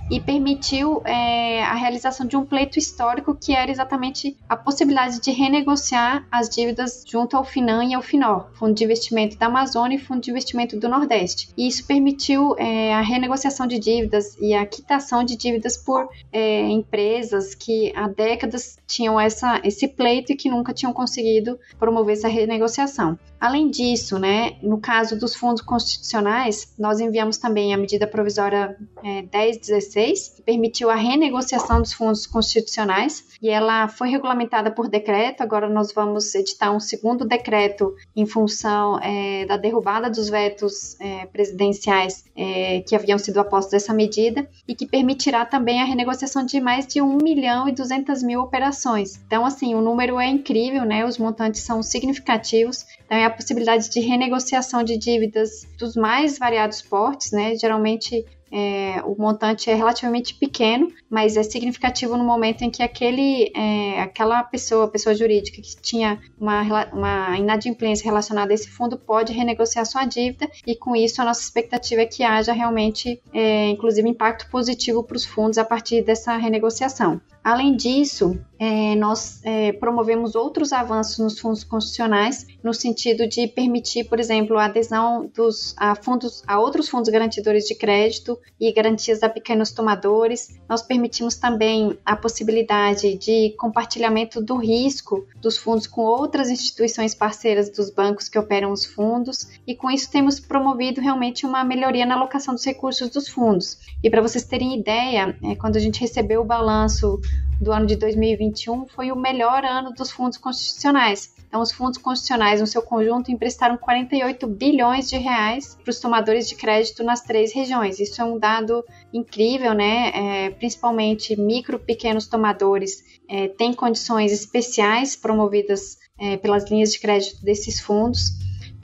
e 0.09 0.19
permitiu 0.19 1.01
é, 1.05 1.63
a 1.63 1.73
realização 1.73 2.27
de 2.27 2.37
um 2.37 2.45
pleito 2.45 2.77
histórico 2.77 3.35
que 3.35 3.53
era 3.53 3.71
exatamente 3.71 4.37
a 4.47 4.55
possibilidade 4.55 5.19
de 5.19 5.31
renegociar 5.31 6.27
as 6.31 6.47
dívidas 6.47 7.03
junto 7.07 7.35
ao 7.35 7.43
Finan 7.43 7.83
e 7.85 7.93
ao 7.93 8.01
Finor, 8.01 8.49
Fundo 8.53 8.73
de 8.73 8.83
Investimento 8.83 9.37
da 9.37 9.47
Amazônia 9.47 9.95
e 9.95 9.99
Fundo 9.99 10.21
de 10.21 10.29
Investimento 10.29 10.79
do 10.79 10.87
Nordeste. 10.87 11.49
E 11.57 11.67
isso 11.67 11.85
permitiu 11.85 12.55
é, 12.57 12.93
a 12.93 13.01
renegociação 13.01 13.65
de 13.65 13.79
dívidas 13.79 14.37
e 14.39 14.53
a 14.53 14.65
quitação 14.65 15.23
de 15.23 15.35
dívidas 15.35 15.77
por 15.77 16.07
é, 16.31 16.61
empresas 16.69 17.55
que 17.55 17.91
há 17.95 18.07
décadas 18.07 18.77
tinham 18.85 19.19
essa, 19.19 19.59
esse 19.63 19.87
pleito 19.87 20.31
e 20.31 20.35
que 20.35 20.49
nunca 20.49 20.73
tinham 20.73 20.93
conseguido 20.93 21.57
promover 21.79 22.13
essa 22.13 22.27
renegociação. 22.27 23.17
Além 23.39 23.69
disso, 23.69 24.17
né, 24.17 24.55
no 24.61 24.79
caso 24.79 25.19
dos 25.19 25.35
fundos 25.35 25.61
constitucionais, 25.61 26.73
nós 26.79 26.99
enviamos 26.99 27.37
também 27.37 27.73
a 27.73 27.77
medida 27.77 28.07
provisória 28.07 28.77
é, 29.03 29.21
1016 29.21 29.94
2016, 29.95 30.29
que 30.35 30.41
permitiu 30.41 30.89
a 30.89 30.95
renegociação 30.95 31.81
dos 31.81 31.93
fundos 31.93 32.27
constitucionais 32.27 33.23
e 33.41 33.49
ela 33.49 33.87
foi 33.87 34.09
regulamentada 34.09 34.69
por 34.69 34.89
decreto. 34.89 35.41
Agora 35.41 35.69
nós 35.69 35.93
vamos 35.93 36.35
editar 36.35 36.71
um 36.71 36.79
segundo 36.79 37.25
decreto 37.25 37.95
em 38.15 38.25
função 38.25 38.99
é, 38.99 39.45
da 39.45 39.55
derrubada 39.55 40.09
dos 40.09 40.29
vetos 40.29 40.99
é, 40.99 41.25
presidenciais 41.27 42.25
é, 42.35 42.81
que 42.81 42.95
haviam 42.95 43.17
sido 43.17 43.39
apostos 43.39 43.71
dessa 43.71 43.93
medida 43.93 44.47
e 44.67 44.75
que 44.75 44.85
permitirá 44.85 45.45
também 45.45 45.81
a 45.81 45.85
renegociação 45.85 46.45
de 46.45 46.59
mais 46.59 46.85
de 46.85 47.01
1 47.01 47.17
milhão 47.17 47.67
e 47.69 47.71
200 47.71 48.21
mil 48.21 48.41
operações. 48.41 49.19
Então, 49.25 49.45
assim, 49.45 49.73
o 49.73 49.81
número 49.81 50.19
é 50.19 50.27
incrível, 50.27 50.83
né? 50.83 51.05
Os 51.05 51.17
montantes 51.17 51.61
são 51.61 51.81
significativos. 51.81 52.85
Então, 53.05 53.17
é 53.17 53.25
a 53.25 53.29
possibilidade 53.29 53.89
de 53.89 53.99
renegociação 54.01 54.83
de 54.83 54.97
dívidas 54.97 55.67
dos 55.77 55.95
mais 55.95 56.37
variados 56.37 56.81
portes, 56.81 57.31
né? 57.31 57.55
Geralmente 57.55 58.25
é, 58.57 59.01
o 59.03 59.21
montante 59.21 59.69
é 59.69 59.75
relativamente 59.75 60.33
pequeno, 60.33 60.89
mas 61.09 61.35
é 61.35 61.43
significativo 61.43 62.15
no 62.15 62.23
momento 62.23 62.61
em 62.61 62.71
que 62.71 62.81
aquele, 62.81 63.51
é, 63.53 64.01
aquela 64.01 64.41
pessoa, 64.45 64.87
pessoa 64.87 65.13
jurídica 65.13 65.61
que 65.61 65.75
tinha 65.81 66.21
uma, 66.39 66.61
uma 66.93 67.37
inadimplência 67.37 68.05
relacionada 68.05 68.53
a 68.53 68.55
esse 68.55 68.69
fundo 68.69 68.97
pode 68.97 69.33
renegociar 69.33 69.85
sua 69.85 70.05
dívida 70.05 70.49
e 70.65 70.73
com 70.73 70.95
isso 70.95 71.21
a 71.21 71.25
nossa 71.25 71.41
expectativa 71.41 72.03
é 72.03 72.05
que 72.05 72.23
haja 72.23 72.53
realmente, 72.53 73.21
é, 73.33 73.67
inclusive, 73.67 74.07
impacto 74.07 74.49
positivo 74.49 75.03
para 75.03 75.17
os 75.17 75.25
fundos 75.25 75.57
a 75.57 75.65
partir 75.65 76.01
dessa 76.01 76.37
renegociação. 76.37 77.19
Além 77.45 77.75
disso, 77.75 78.39
é, 78.57 78.95
nós 78.95 79.39
é, 79.43 79.71
promovemos 79.73 80.33
outros 80.33 80.73
avanços 80.73 81.19
nos 81.19 81.39
fundos 81.39 81.63
constitucionais, 81.63 82.47
no 82.63 82.73
sentido 82.73 83.27
de 83.27 83.47
permitir, 83.47 84.05
por 84.05 84.19
exemplo, 84.19 84.57
a 84.57 84.65
adesão 84.65 85.29
dos, 85.31 85.75
a, 85.77 85.93
fundos, 85.93 86.41
a 86.47 86.59
outros 86.59 86.89
fundos 86.89 87.07
garantidores 87.07 87.65
de 87.65 87.75
crédito 87.75 88.39
e 88.59 88.73
garantias 88.73 89.21
a 89.21 89.29
pequenos 89.29 89.71
tomadores. 89.71 90.59
Nós 90.67 90.81
permitimos 90.81 91.35
também 91.35 91.95
a 92.03 92.15
possibilidade 92.15 93.15
de 93.15 93.53
compartilhamento 93.59 94.41
do 94.41 94.55
risco 94.55 95.27
dos 95.39 95.55
fundos 95.55 95.85
com 95.85 96.01
outras 96.01 96.49
instituições 96.49 97.13
parceiras 97.13 97.69
dos 97.69 97.91
bancos 97.91 98.27
que 98.27 98.39
operam 98.39 98.71
os 98.71 98.85
fundos, 98.85 99.47
e 99.67 99.75
com 99.75 99.91
isso 99.91 100.09
temos 100.09 100.39
promovido 100.39 100.99
realmente 100.99 101.45
uma 101.45 101.63
melhoria 101.63 102.07
na 102.07 102.15
alocação 102.15 102.55
dos 102.55 102.65
recursos 102.65 103.07
dos 103.11 103.27
fundos. 103.27 103.77
E 104.03 104.09
para 104.09 104.21
vocês 104.21 104.45
terem 104.45 104.79
ideia, 104.79 105.37
é, 105.43 105.55
quando 105.55 105.75
a 105.75 105.79
gente 105.79 106.01
recebeu 106.01 106.41
o 106.41 106.45
balanço 106.45 107.19
do 107.59 107.71
ano 107.71 107.85
de 107.85 107.95
2021 107.95 108.85
foi 108.87 109.11
o 109.11 109.15
melhor 109.15 109.63
ano 109.63 109.93
dos 109.93 110.11
fundos 110.11 110.37
constitucionais. 110.37 111.33
Então, 111.47 111.61
os 111.61 111.71
fundos 111.71 111.97
constitucionais, 111.97 112.59
no 112.59 112.67
seu 112.67 112.81
conjunto, 112.81 113.31
emprestaram 113.31 113.77
48 113.77 114.45
bilhões 114.45 115.09
de 115.09 115.17
reais 115.17 115.77
para 115.81 115.89
os 115.89 115.99
tomadores 115.99 116.49
de 116.49 116.55
crédito 116.55 117.03
nas 117.03 117.21
três 117.21 117.53
regiões. 117.53 117.97
Isso 117.99 118.21
é 118.21 118.25
um 118.25 118.37
dado 118.37 118.83
incrível, 119.13 119.73
né? 119.73 120.11
É, 120.13 120.49
principalmente 120.49 121.39
micro, 121.39 121.79
pequenos 121.79 122.27
tomadores 122.27 123.03
é, 123.29 123.47
têm 123.47 123.73
condições 123.73 124.33
especiais 124.33 125.15
promovidas 125.15 125.97
é, 126.19 126.35
pelas 126.35 126.69
linhas 126.69 126.91
de 126.91 126.99
crédito 126.99 127.41
desses 127.43 127.79
fundos. 127.79 128.31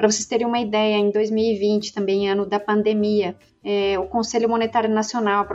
Para 0.01 0.09
vocês 0.09 0.25
terem 0.25 0.47
uma 0.47 0.59
ideia, 0.59 0.95
em 0.95 1.11
2020, 1.11 1.93
também 1.93 2.27
ano 2.27 2.43
da 2.43 2.59
pandemia, 2.59 3.35
é, 3.63 3.99
o 3.99 4.07
Conselho 4.07 4.49
Monetário 4.49 4.89
Nacional, 4.89 5.45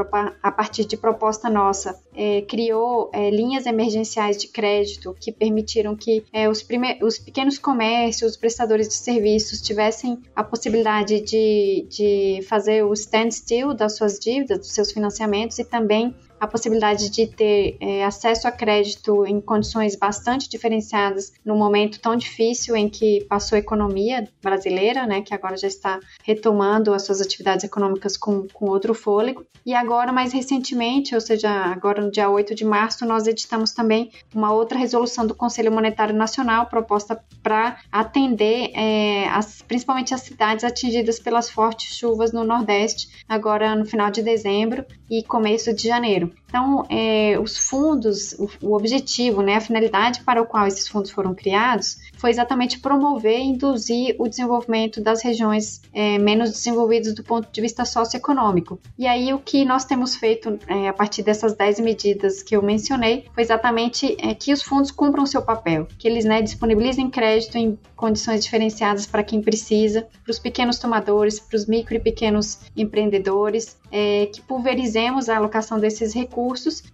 a 0.41 0.53
partir 0.53 0.85
de 0.85 0.97
proposta 0.97 1.51
nossa, 1.51 2.01
é, 2.15 2.43
criou 2.43 3.11
é, 3.13 3.29
linhas 3.29 3.67
emergenciais 3.67 4.37
de 4.37 4.47
crédito 4.47 5.17
que 5.21 5.33
permitiram 5.33 5.97
que 5.97 6.23
é, 6.33 6.49
os, 6.49 6.65
os, 7.03 7.19
pequenos 7.19 7.59
comércios, 7.59 8.31
os 8.31 8.37
prestadores 8.37 8.87
de 8.87 8.95
serviços 8.95 9.61
tivessem 9.61 10.17
a 10.37 10.45
possibilidade 10.45 11.19
de, 11.23 11.85
de 11.91 12.41
fazer 12.49 12.85
o 12.85 12.93
standstill 12.93 13.75
das 13.75 13.97
suas 13.97 14.17
dívidas, 14.17 14.61
dos 14.61 14.73
seus 14.73 14.93
financiamentos 14.93 15.59
e 15.59 15.65
também 15.65 16.15
a 16.41 16.47
possibilidade 16.47 17.11
de 17.11 17.27
ter 17.27 17.77
é, 17.81 18.05
acesso 18.05 18.47
a 18.47 18.53
crédito 18.53 19.25
em 19.27 19.41
condições 19.41 19.97
bastante 19.97 20.49
diferenciadas 20.49 21.33
no 21.45 21.57
momento 21.57 22.01
tão 22.01 22.17
difícil 22.17 22.77
em 22.77 22.89
que 22.89 23.25
passou 23.29 23.57
a 23.57 23.59
economia 23.59 24.29
brasileira, 24.43 25.07
né, 25.07 25.23
que 25.23 25.35
agora 25.35 25.57
já 25.57 25.69
está 25.69 25.99
retomando 26.23 26.93
as 26.93 27.03
suas 27.03 27.21
atividades 27.21 27.65
econômicas 27.65 28.17
com, 28.17 28.47
com 28.53 28.67
outro 28.67 28.95
fôlego. 28.95 29.47
E 29.65 29.75
agora, 29.75 30.13
mais 30.13 30.33
recentemente, 30.33 31.15
ou 31.15 31.21
seja, 31.21 31.51
agora 31.51 32.01
no 32.01 32.11
dia 32.11 32.31
8 32.31 32.55
de 32.55 32.65
março, 32.65 33.05
nós 33.05 33.27
editamos 33.27 33.73
também 33.73 34.13
uma 34.35 34.53
outra 34.53 34.79
resolução 34.79 35.27
do 35.27 35.35
Conselho 35.35 35.73
Monetário 35.73 36.15
Nacional 36.15 36.67
proposta 36.67 37.21
para 37.43 37.79
atender 37.91 38.71
é, 38.75 39.29
as, 39.29 39.63
principalmente 39.63 40.15
as 40.15 40.21
cidades 40.21 40.65
atingidas 40.65 41.19
pelas 41.19 41.51
fortes 41.51 41.97
chuvas 41.97 42.33
no 42.33 42.45
Nordeste, 42.45 43.09
agora 43.29 43.75
no 43.75 43.85
final 43.85 44.11
de 44.11 44.23
dezembro 44.23 44.85
e 45.11 45.23
começo 45.23 45.75
de 45.75 45.89
janeiro. 45.89 46.26
you. 46.27 46.46
Então, 46.57 46.87
é, 46.89 47.39
os 47.39 47.59
fundos, 47.59 48.33
o, 48.33 48.49
o, 48.63 48.75
objetivo, 48.75 49.43
né, 49.43 49.57
a 49.57 49.61
finalidade 49.61 50.23
para 50.23 50.41
o 50.41 50.47
qual 50.47 50.67
esses 50.67 50.89
fundos 50.89 51.11
foram 51.11 51.35
criados 51.35 51.99
foi 52.17 52.31
exatamente 52.31 52.79
promover 52.79 53.39
e 53.39 53.43
induzir 53.43 54.17
o 54.19 54.27
desenvolvimento 54.27 54.99
das 54.99 55.23
regiões 55.23 55.83
é, 55.93 56.17
menos 56.17 56.51
desenvolvidas 56.51 57.15
do 57.15 57.23
ponto 57.23 57.53
de 57.53 57.61
vista 57.61 57.85
socioeconômico. 57.85 58.81
E 58.99 59.07
aí, 59.07 59.35
o 59.35 59.39
que 59.39 59.67
nós 59.67 59.85
temos 59.85 60.17
feito 60.17 60.59
é, 60.67 60.89
a 60.89 60.95
partir 60.95 61.23
dessas 61.23 61.53
10 61.53 61.81
medidas 61.81 62.43
que 62.43 62.57
eu 62.57 62.63
mencionei 62.63 63.27
foi 63.35 63.43
exatamente 63.43 64.17
é, 64.19 64.33
que 64.33 64.51
os 64.51 64.63
fundos 64.63 64.91
cumpram 64.91 65.27
seu 65.27 65.43
papel, 65.43 65.87
que 65.99 66.09
eles 66.09 66.25
né, 66.25 66.41
disponibilizem 66.41 67.11
crédito 67.11 67.59
em 67.59 67.79
condições 67.95 68.43
diferenciadas 68.43 69.07
para 69.07 69.23
quem 69.23 69.43
precisa, 69.43 70.09
para 70.25 70.31
os 70.31 70.39
pequenos 70.39 70.79
tomadores, 70.79 71.39
para 71.39 71.57
os 71.57 71.67
micro 71.67 71.97
e 71.97 72.01
pequenos 72.01 72.61
empreendedores, 72.75 73.77
é, 73.93 74.27
que 74.27 74.41
pulverizemos 74.41 75.29
a 75.29 75.37
alocação 75.37 75.79
desses 75.79 76.15
recursos 76.15 76.46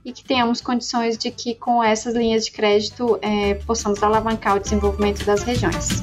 e 0.04 0.12
que 0.12 0.24
tenhamos 0.24 0.60
condições 0.60 1.16
de 1.18 1.30
que 1.30 1.54
com 1.54 1.82
essas 1.82 2.14
linhas 2.14 2.44
de 2.44 2.52
crédito 2.52 3.18
é, 3.20 3.54
possamos 3.54 4.02
alavancar 4.02 4.56
o 4.56 4.60
desenvolvimento 4.60 5.24
das 5.24 5.42
regiões. 5.42 6.02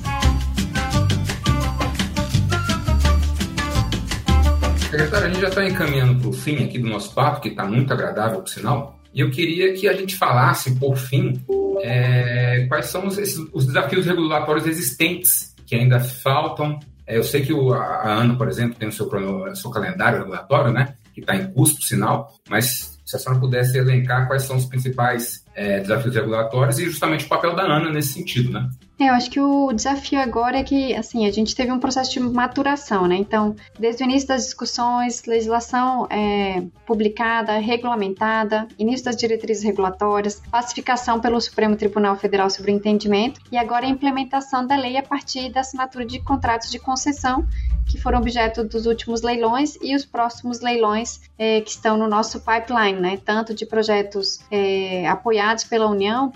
Secretário, 4.90 5.28
a 5.28 5.30
gente 5.30 5.42
já 5.42 5.50
está 5.50 5.68
encaminhando 5.68 6.20
para 6.20 6.30
o 6.30 6.34
fim 6.34 6.64
aqui 6.64 6.80
do 6.80 6.90
nosso 6.90 7.14
papo, 7.14 7.42
que 7.42 7.50
está 7.50 7.66
muito 7.66 7.94
agradável, 7.94 8.42
por 8.42 8.50
sinal, 8.50 9.00
e 9.14 9.22
eu 9.22 9.32
queria 9.32 9.74
que 9.74 9.88
a 9.88 9.94
gente 9.94 10.16
falasse, 10.16 10.76
por 10.76 10.96
fim, 10.96 11.44
é, 11.82 12.66
quais 12.68 12.88
são 12.88 13.08
os, 13.08 13.18
esses, 13.18 13.40
os, 13.52 13.66
desafios 13.66 14.06
regulatórios 14.06 14.68
existentes 14.68 15.56
que 15.66 15.76
ainda 15.76 16.00
faltam. 16.00 16.80
É, 17.08 17.18
eu 17.18 17.24
sei 17.24 17.42
que 17.42 17.54
o, 17.54 17.74
a 17.74 18.14
ANA, 18.14 18.36
por 18.36 18.48
exemplo, 18.48 18.78
tem 18.78 18.88
o 18.88 18.92
seu, 18.92 19.10
seu 19.56 19.72
calendário 19.72 20.20
regulatório, 20.20 20.72
né, 20.72 20.94
que 21.14 21.22
está 21.22 21.36
em 21.36 21.52
curso, 21.52 21.76
por 21.76 21.84
sinal, 21.84 22.34
mas 22.48 22.99
se 23.10 23.16
a 23.16 23.20
senhora 23.20 23.40
pudesse 23.40 23.76
elencar 23.76 24.28
quais 24.28 24.44
são 24.44 24.56
os 24.56 24.66
principais 24.68 25.44
é, 25.56 25.80
desafios 25.80 26.14
regulatórios 26.14 26.78
e 26.78 26.86
justamente 26.86 27.26
o 27.26 27.28
papel 27.28 27.56
da 27.56 27.64
ANA 27.64 27.90
nesse 27.90 28.14
sentido, 28.14 28.52
né? 28.52 28.70
É, 29.00 29.10
eu 29.10 29.14
acho 29.14 29.32
que 29.32 29.40
o 29.40 29.74
desafio 29.74 30.20
agora 30.20 30.60
é 30.60 30.64
que, 30.64 30.94
assim, 30.94 31.26
a 31.26 31.32
gente 31.32 31.56
teve 31.56 31.72
um 31.72 31.80
processo 31.80 32.12
de 32.12 32.20
maturação, 32.20 33.08
né? 33.08 33.16
Então, 33.16 33.56
desde 33.80 34.04
o 34.04 34.06
início 34.06 34.28
das 34.28 34.44
discussões, 34.44 35.26
legislação 35.26 36.06
é, 36.12 36.62
publicada, 36.86 37.58
regulamentada, 37.58 38.68
início 38.78 39.06
das 39.06 39.16
diretrizes 39.16 39.64
regulatórias, 39.64 40.40
classificação 40.52 41.20
pelo 41.20 41.42
Supremo 41.42 41.76
Tribunal 41.76 42.16
Federal 42.16 42.50
sobre 42.50 42.72
o 42.72 42.76
entendimento 42.76 43.42
e 43.52 43.58
agora 43.58 43.88
a 43.88 43.90
implementação 43.90 44.68
da 44.68 44.76
lei 44.76 44.98
a 44.98 45.04
partir 45.04 45.50
da 45.52 45.62
assinatura 45.62 46.06
de 46.06 46.20
contratos 46.20 46.70
de 46.70 46.78
concessão 46.78 47.48
que 47.90 48.00
foram 48.00 48.20
objeto 48.20 48.64
dos 48.64 48.86
últimos 48.86 49.22
leilões 49.22 49.78
e 49.82 49.96
os 49.96 50.06
próximos 50.06 50.62
leilões 50.62 51.22
é, 51.38 51.62
que 51.62 51.72
estão 51.72 51.98
no 51.98 52.08
nosso 52.08 52.40
pipeline, 52.42 53.00
né? 53.00 53.20
Tanto 53.24 53.54
de 53.54 53.66
projetos 53.66 54.40
é, 54.52 55.08
apoiados 55.08 55.64
pela 55.64 55.88
União, 55.88 56.32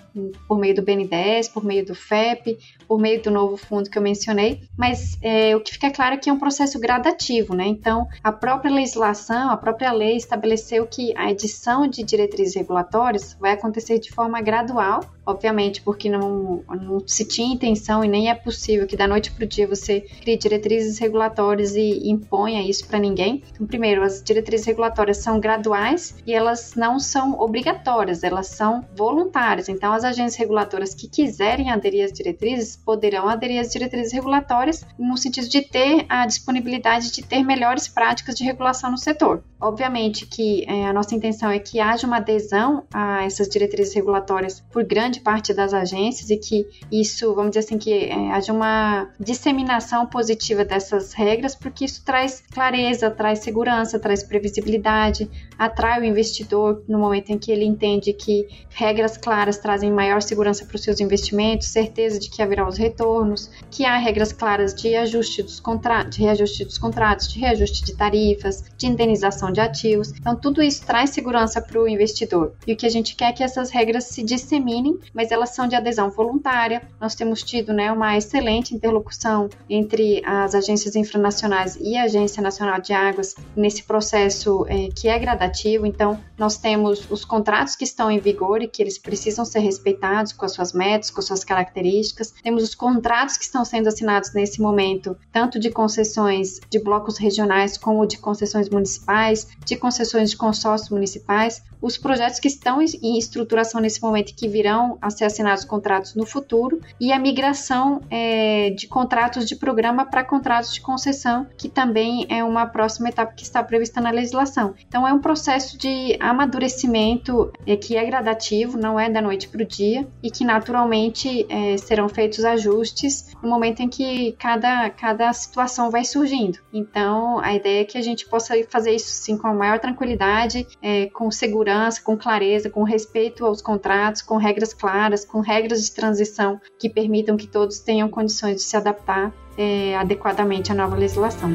por 0.48 0.58
meio 0.58 0.76
do 0.76 0.82
BNDES, 0.82 1.50
por 1.50 1.64
meio 1.64 1.86
do 1.86 1.94
FEP, 1.94 2.58
por 2.88 3.00
meio 3.00 3.22
do 3.22 3.30
novo 3.32 3.56
fundo 3.58 3.90
que 3.90 3.98
eu 3.98 4.02
mencionei, 4.02 4.62
mas 4.78 5.18
é, 5.22 5.56
o 5.56 5.62
que 5.62 5.74
fica 5.74 5.92
claro 5.92 6.16
é 6.16 6.18
que 6.18 6.30
é 6.30 6.34
um 6.34 6.40
processo 6.40 6.80
gradativo, 6.80 7.56
né? 7.56 7.66
Então, 7.66 8.08
a 8.24 8.32
própria 8.32 8.72
legislação, 8.72 9.50
a 9.50 9.58
própria 9.58 9.92
lei 9.92 10.18
estabeleceu 10.18 10.86
que 10.88 11.16
a 11.16 11.32
edição 11.32 11.88
de 11.88 12.04
diretrizes 12.04 12.56
regulatórias 12.56 13.38
vai 13.40 13.52
acontecer 13.52 14.00
de 14.00 14.12
forma 14.12 14.42
gradual, 14.42 15.02
obviamente, 15.26 15.82
porque 15.82 16.10
não, 16.10 16.64
não 16.70 17.02
se 17.08 17.26
tinha 17.26 17.54
intenção 17.54 18.04
e 18.04 18.08
nem 18.08 18.30
é 18.30 18.36
possível 18.36 18.88
que 18.88 18.98
da 18.98 19.08
noite 19.08 19.32
para 19.32 19.46
o 19.46 19.48
dia 19.48 19.68
você 19.68 20.02
crie 20.02 20.38
diretrizes 20.38 21.00
regulatórias 21.00 21.76
e 21.76 22.10
imponha 22.10 22.62
isso 22.62 22.88
para 22.88 23.00
ninguém. 23.00 23.44
Então, 23.52 23.66
primeiro, 23.66 24.04
as 24.04 24.22
diretrizes 24.22 24.66
regulatórias 24.66 25.18
são 25.18 25.40
graduais 25.40 26.16
e 26.26 26.34
elas 26.34 26.76
não 26.76 27.00
são 27.00 27.40
obrigatórias, 27.40 28.24
elas 28.24 28.48
são 28.48 28.86
voluntárias. 28.96 29.70
Então, 29.70 29.94
as 29.94 30.04
agências 30.04 30.36
reguladoras 30.36 30.94
que 30.94 31.08
quiserem 31.08 31.72
aderir 31.72 32.06
às 32.06 32.12
diretrizes 32.12 32.76
poderão 32.76 33.28
aderir 33.28 33.60
às 33.60 33.72
diretrizes 33.72 34.14
regulatórias 34.14 34.86
no 34.98 35.18
sentido 35.18 35.48
de 35.48 35.62
ter 35.62 36.06
a 36.10 36.26
disponibilidade 36.26 37.12
de 37.12 37.24
ter 37.24 37.44
melhores 37.44 37.88
práticas 37.88 38.36
de 38.36 38.44
regulação 38.44 38.92
no 38.92 38.98
setor. 38.98 39.44
Obviamente 39.64 40.26
que 40.26 40.66
é, 40.68 40.88
a 40.88 40.92
nossa 40.92 41.16
intenção 41.16 41.50
é 41.50 41.58
que 41.58 41.80
haja 41.80 42.06
uma 42.06 42.18
adesão 42.18 42.84
a 42.94 43.24
essas 43.24 43.48
diretrizes 43.48 43.94
regulatórias 43.94 44.60
por 44.60 44.84
grande 44.84 45.22
parte 45.22 45.54
das 45.54 45.74
agências 45.74 46.30
e 46.30 46.36
que 46.36 46.68
isso, 46.92 47.34
vamos 47.34 47.52
dizer 47.52 47.62
assim, 47.62 47.78
que 47.78 47.94
é, 47.94 48.32
haja 48.34 48.52
uma 48.52 49.10
disseminação 49.18 50.06
positiva 50.06 50.66
dessas 50.66 51.14
regras, 51.14 51.56
porque 51.56 51.86
isso 51.86 52.04
traz 52.04 52.44
clareza, 52.52 53.10
traz 53.10 53.40
segurança, 53.40 53.98
traz 53.98 54.22
previsibilidade, 54.22 55.32
atrai 55.58 56.02
o 56.02 56.04
investidor 56.04 56.84
no 56.86 57.00
momento 57.00 57.30
em 57.30 57.38
que 57.38 57.50
ele 57.50 57.64
entende 57.64 58.12
que 58.12 58.46
regras 58.70 59.16
claras 59.16 59.58
trazem 59.58 59.90
maior 59.90 60.22
segurança 60.22 60.66
para 60.66 60.76
os 60.76 60.84
seus 60.84 61.00
investimentos, 61.00 61.70
certeza 61.70 62.20
de 62.20 62.30
que 62.30 62.42
haverá 62.42 62.68
os 62.68 62.78
retornos, 62.78 63.50
que 63.72 63.86
há 63.86 63.96
regras 63.98 64.34
claras 64.34 64.76
de 64.76 64.94
ajuste 64.94 65.42
dos 65.42 65.62
contratos, 65.62 66.18
de 66.18 66.22
reajuste 66.22 66.66
dos 66.66 66.78
contratos, 66.78 67.30
de 67.30 67.40
reajuste 67.40 67.86
de 67.86 67.96
tarifas, 67.96 68.62
de 68.78 68.88
indenização 68.88 69.53
de 69.54 69.62
ativos. 69.62 70.12
Então, 70.12 70.36
tudo 70.36 70.62
isso 70.62 70.86
traz 70.86 71.12
segurança 71.12 71.62
para 71.62 71.80
o 71.80 71.88
investidor. 71.88 72.54
E 72.68 72.74
o 72.74 72.76
que 72.76 72.86
a 72.86 72.90
gente 72.90 73.16
quer 73.16 73.30
é 73.30 73.32
que 73.32 73.44
essas 73.44 73.70
regras 73.70 74.06
se 74.06 74.24
disseminem, 74.24 75.00
mas 75.14 75.32
elas 75.32 75.52
são 75.52 75.68
de 75.68 75.76
adesão 75.76 76.10
voluntária. 76.10 76.82
Nós 77.00 77.16
temos 77.16 77.44
tido 77.44 77.72
né, 77.72 77.92
uma 77.92 78.18
excelente 78.18 78.76
interlocução 78.76 79.50
entre 79.70 80.22
as 80.26 80.54
agências 80.56 80.96
infranacionais 80.96 81.78
e 81.80 81.96
a 81.96 82.04
Agência 82.04 82.42
Nacional 82.42 82.82
de 82.82 82.94
Águas 82.94 83.36
nesse 83.56 83.84
processo 83.84 84.66
é, 84.68 84.90
que 84.90 85.08
é 85.08 85.18
gradativo. 85.18 85.86
Então, 85.86 86.20
nós 86.38 86.58
temos 86.58 87.10
os 87.10 87.24
contratos 87.24 87.76
que 87.76 87.84
estão 87.84 88.10
em 88.12 88.20
vigor 88.20 88.62
e 88.62 88.68
que 88.68 88.82
eles 88.82 88.98
precisam 88.98 89.46
ser 89.46 89.60
respeitados 89.60 90.34
com 90.34 90.46
as 90.46 90.54
suas 90.54 90.74
metas, 90.74 91.10
com 91.10 91.20
as 91.20 91.26
suas 91.26 91.44
características. 91.44 92.34
Temos 92.44 92.64
os 92.64 92.76
contratos 92.76 93.38
que 93.38 93.46
estão 93.46 93.64
sendo 93.64 93.88
assinados 93.88 94.34
nesse 94.34 94.62
momento, 94.62 95.16
tanto 95.32 95.60
de 95.60 95.70
concessões 95.70 96.60
de 96.70 96.80
blocos 96.80 97.18
regionais 97.18 97.78
como 97.78 98.06
de 98.06 98.18
concessões 98.18 98.70
municipais, 98.70 99.43
de 99.66 99.76
concessões 99.76 100.30
de 100.30 100.38
consórcios 100.38 100.90
municipais, 100.90 101.62
os 101.84 101.98
projetos 101.98 102.40
que 102.40 102.48
estão 102.48 102.82
em 102.82 103.18
estruturação 103.18 103.82
nesse 103.82 104.02
momento 104.02 104.30
e 104.30 104.34
que 104.34 104.48
virão 104.48 104.98
a 105.02 105.10
ser 105.10 105.26
assinados 105.26 105.66
contratos 105.66 106.16
no 106.16 106.26
futuro, 106.26 106.80
e 106.98 107.12
a 107.12 107.20
migração 107.20 108.00
é, 108.10 108.70
de 108.70 108.88
contratos 108.88 109.46
de 109.46 109.58
programa 109.58 110.06
para 110.06 110.24
contratos 110.24 110.74
de 110.74 110.80
concessão, 110.80 111.46
que 111.58 111.68
também 111.68 112.26
é 112.30 112.42
uma 112.42 112.66
próxima 112.66 113.10
etapa 113.10 113.34
que 113.34 113.44
está 113.44 113.62
prevista 113.62 114.00
na 114.00 114.12
legislação. 114.12 114.74
Então, 114.88 115.06
é 115.06 115.12
um 115.12 115.20
processo 115.20 115.78
de 115.78 116.16
amadurecimento 116.22 117.52
é, 117.68 117.76
que 117.76 117.98
é 117.98 118.06
gradativo, 118.06 118.78
não 118.78 118.98
é 118.98 119.10
da 119.10 119.22
noite 119.22 119.50
para 119.50 119.62
o 119.62 119.66
dia, 119.66 120.08
e 120.24 120.32
que 120.32 120.46
naturalmente 120.46 121.46
é, 121.50 121.76
serão 121.76 122.08
feitos 122.08 122.46
ajustes 122.46 123.36
no 123.44 123.50
momento 123.50 123.82
em 123.82 123.90
que 123.90 124.32
cada, 124.40 124.90
cada 124.90 125.34
situação 125.34 125.92
vai 125.92 126.06
surgindo. 126.06 126.60
Então, 126.72 127.40
a 127.40 127.54
ideia 127.54 127.82
é 127.82 127.84
que 127.86 127.98
a 127.98 128.02
gente 128.02 128.26
possa 128.26 128.56
fazer 128.70 128.96
isso 128.96 129.10
sim 129.10 129.38
com 129.38 129.48
a 129.48 129.54
maior 129.54 129.80
tranquilidade, 129.80 130.66
é, 130.82 131.08
com 131.08 131.30
segurança 131.30 131.73
segurança, 131.74 132.02
com 132.04 132.18
clareza, 132.18 132.70
com 132.70 132.84
respeito 132.84 133.46
aos 133.46 133.62
contratos, 133.62 134.22
com 134.22 134.38
regras 134.38 134.74
claras, 134.74 135.26
com 135.26 135.40
regras 135.40 135.84
de 135.84 135.92
transição 135.92 136.60
que 136.80 136.90
permitam 136.90 137.36
que 137.36 137.48
todos 137.48 137.80
tenham 137.80 138.08
condições 138.10 138.58
de 138.58 138.62
se 138.62 138.78
adaptar 138.78 139.34
é, 139.58 139.96
adequadamente 139.96 140.72
à 140.72 140.76
nova 140.76 140.96
legislação. 140.96 141.52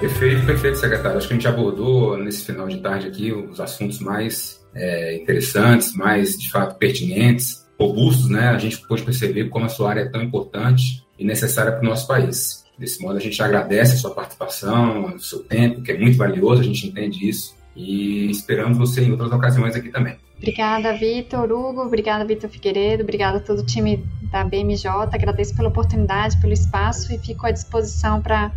Perfeito, 0.00 0.44
perfeito, 0.44 0.78
secretário. 0.78 1.16
Acho 1.16 1.28
que 1.28 1.34
a 1.34 1.36
gente 1.36 1.48
abordou 1.48 2.18
nesse 2.18 2.44
final 2.44 2.68
de 2.68 2.78
tarde 2.80 3.06
aqui 3.06 3.32
os 3.32 3.60
assuntos 3.60 4.00
mais 4.00 4.60
é, 4.74 5.16
interessantes, 5.16 5.94
mais 5.94 6.36
de 6.36 6.50
fato 6.50 6.76
pertinentes, 6.76 7.64
robustos, 7.80 8.28
né? 8.28 8.48
A 8.48 8.58
gente 8.58 8.86
pôde 8.86 9.02
perceber 9.02 9.48
como 9.48 9.64
a 9.64 9.68
sua 9.68 9.90
área 9.90 10.00
é 10.02 10.08
tão 10.08 10.22
importante 10.22 11.02
e 11.18 11.24
necessária 11.24 11.72
para 11.72 11.80
o 11.80 11.88
nosso 11.88 12.06
país. 12.06 12.63
Desse 12.78 13.00
modo, 13.02 13.16
a 13.16 13.20
gente 13.20 13.40
agradece 13.40 13.94
a 13.94 13.98
sua 13.98 14.10
participação, 14.10 15.14
o 15.14 15.18
seu 15.20 15.40
tempo, 15.44 15.82
que 15.82 15.92
é 15.92 15.98
muito 15.98 16.16
valioso, 16.16 16.60
a 16.60 16.64
gente 16.64 16.86
entende 16.86 17.28
isso. 17.28 17.54
E 17.76 18.30
esperamos 18.30 18.78
você 18.78 19.02
em 19.02 19.10
outras 19.10 19.32
ocasiões 19.32 19.74
aqui 19.76 19.90
também. 19.90 20.16
Obrigada, 20.36 20.92
Vitor, 20.92 21.50
Hugo, 21.50 21.82
obrigada, 21.82 22.24
Vitor 22.24 22.50
Figueiredo, 22.50 23.02
obrigada 23.02 23.38
a 23.38 23.40
todo 23.40 23.60
o 23.60 23.66
time 23.66 24.04
da 24.30 24.44
BMJ. 24.44 24.90
Agradeço 25.12 25.54
pela 25.56 25.68
oportunidade, 25.68 26.38
pelo 26.40 26.52
espaço 26.52 27.12
e 27.12 27.18
fico 27.18 27.46
à 27.46 27.50
disposição 27.50 28.20
para 28.20 28.52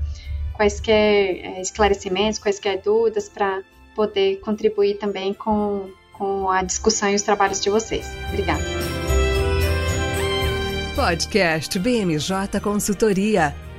quaisquer 0.53 1.39
é, 1.45 1.61
esclarecimentos, 1.61 2.39
quaisquer 2.39 2.81
dúvidas, 2.81 3.29
para 3.29 3.61
poder 3.95 4.37
contribuir 4.41 4.95
também 4.95 5.33
com, 5.33 5.89
com 6.13 6.49
a 6.49 6.63
discussão 6.63 7.09
e 7.09 7.15
os 7.15 7.21
trabalhos 7.21 7.61
de 7.61 7.69
vocês. 7.69 8.07
Obrigada. 8.29 8.63
Podcast 10.95 11.77
BMJ 11.77 12.59
Consultoria 12.61 13.66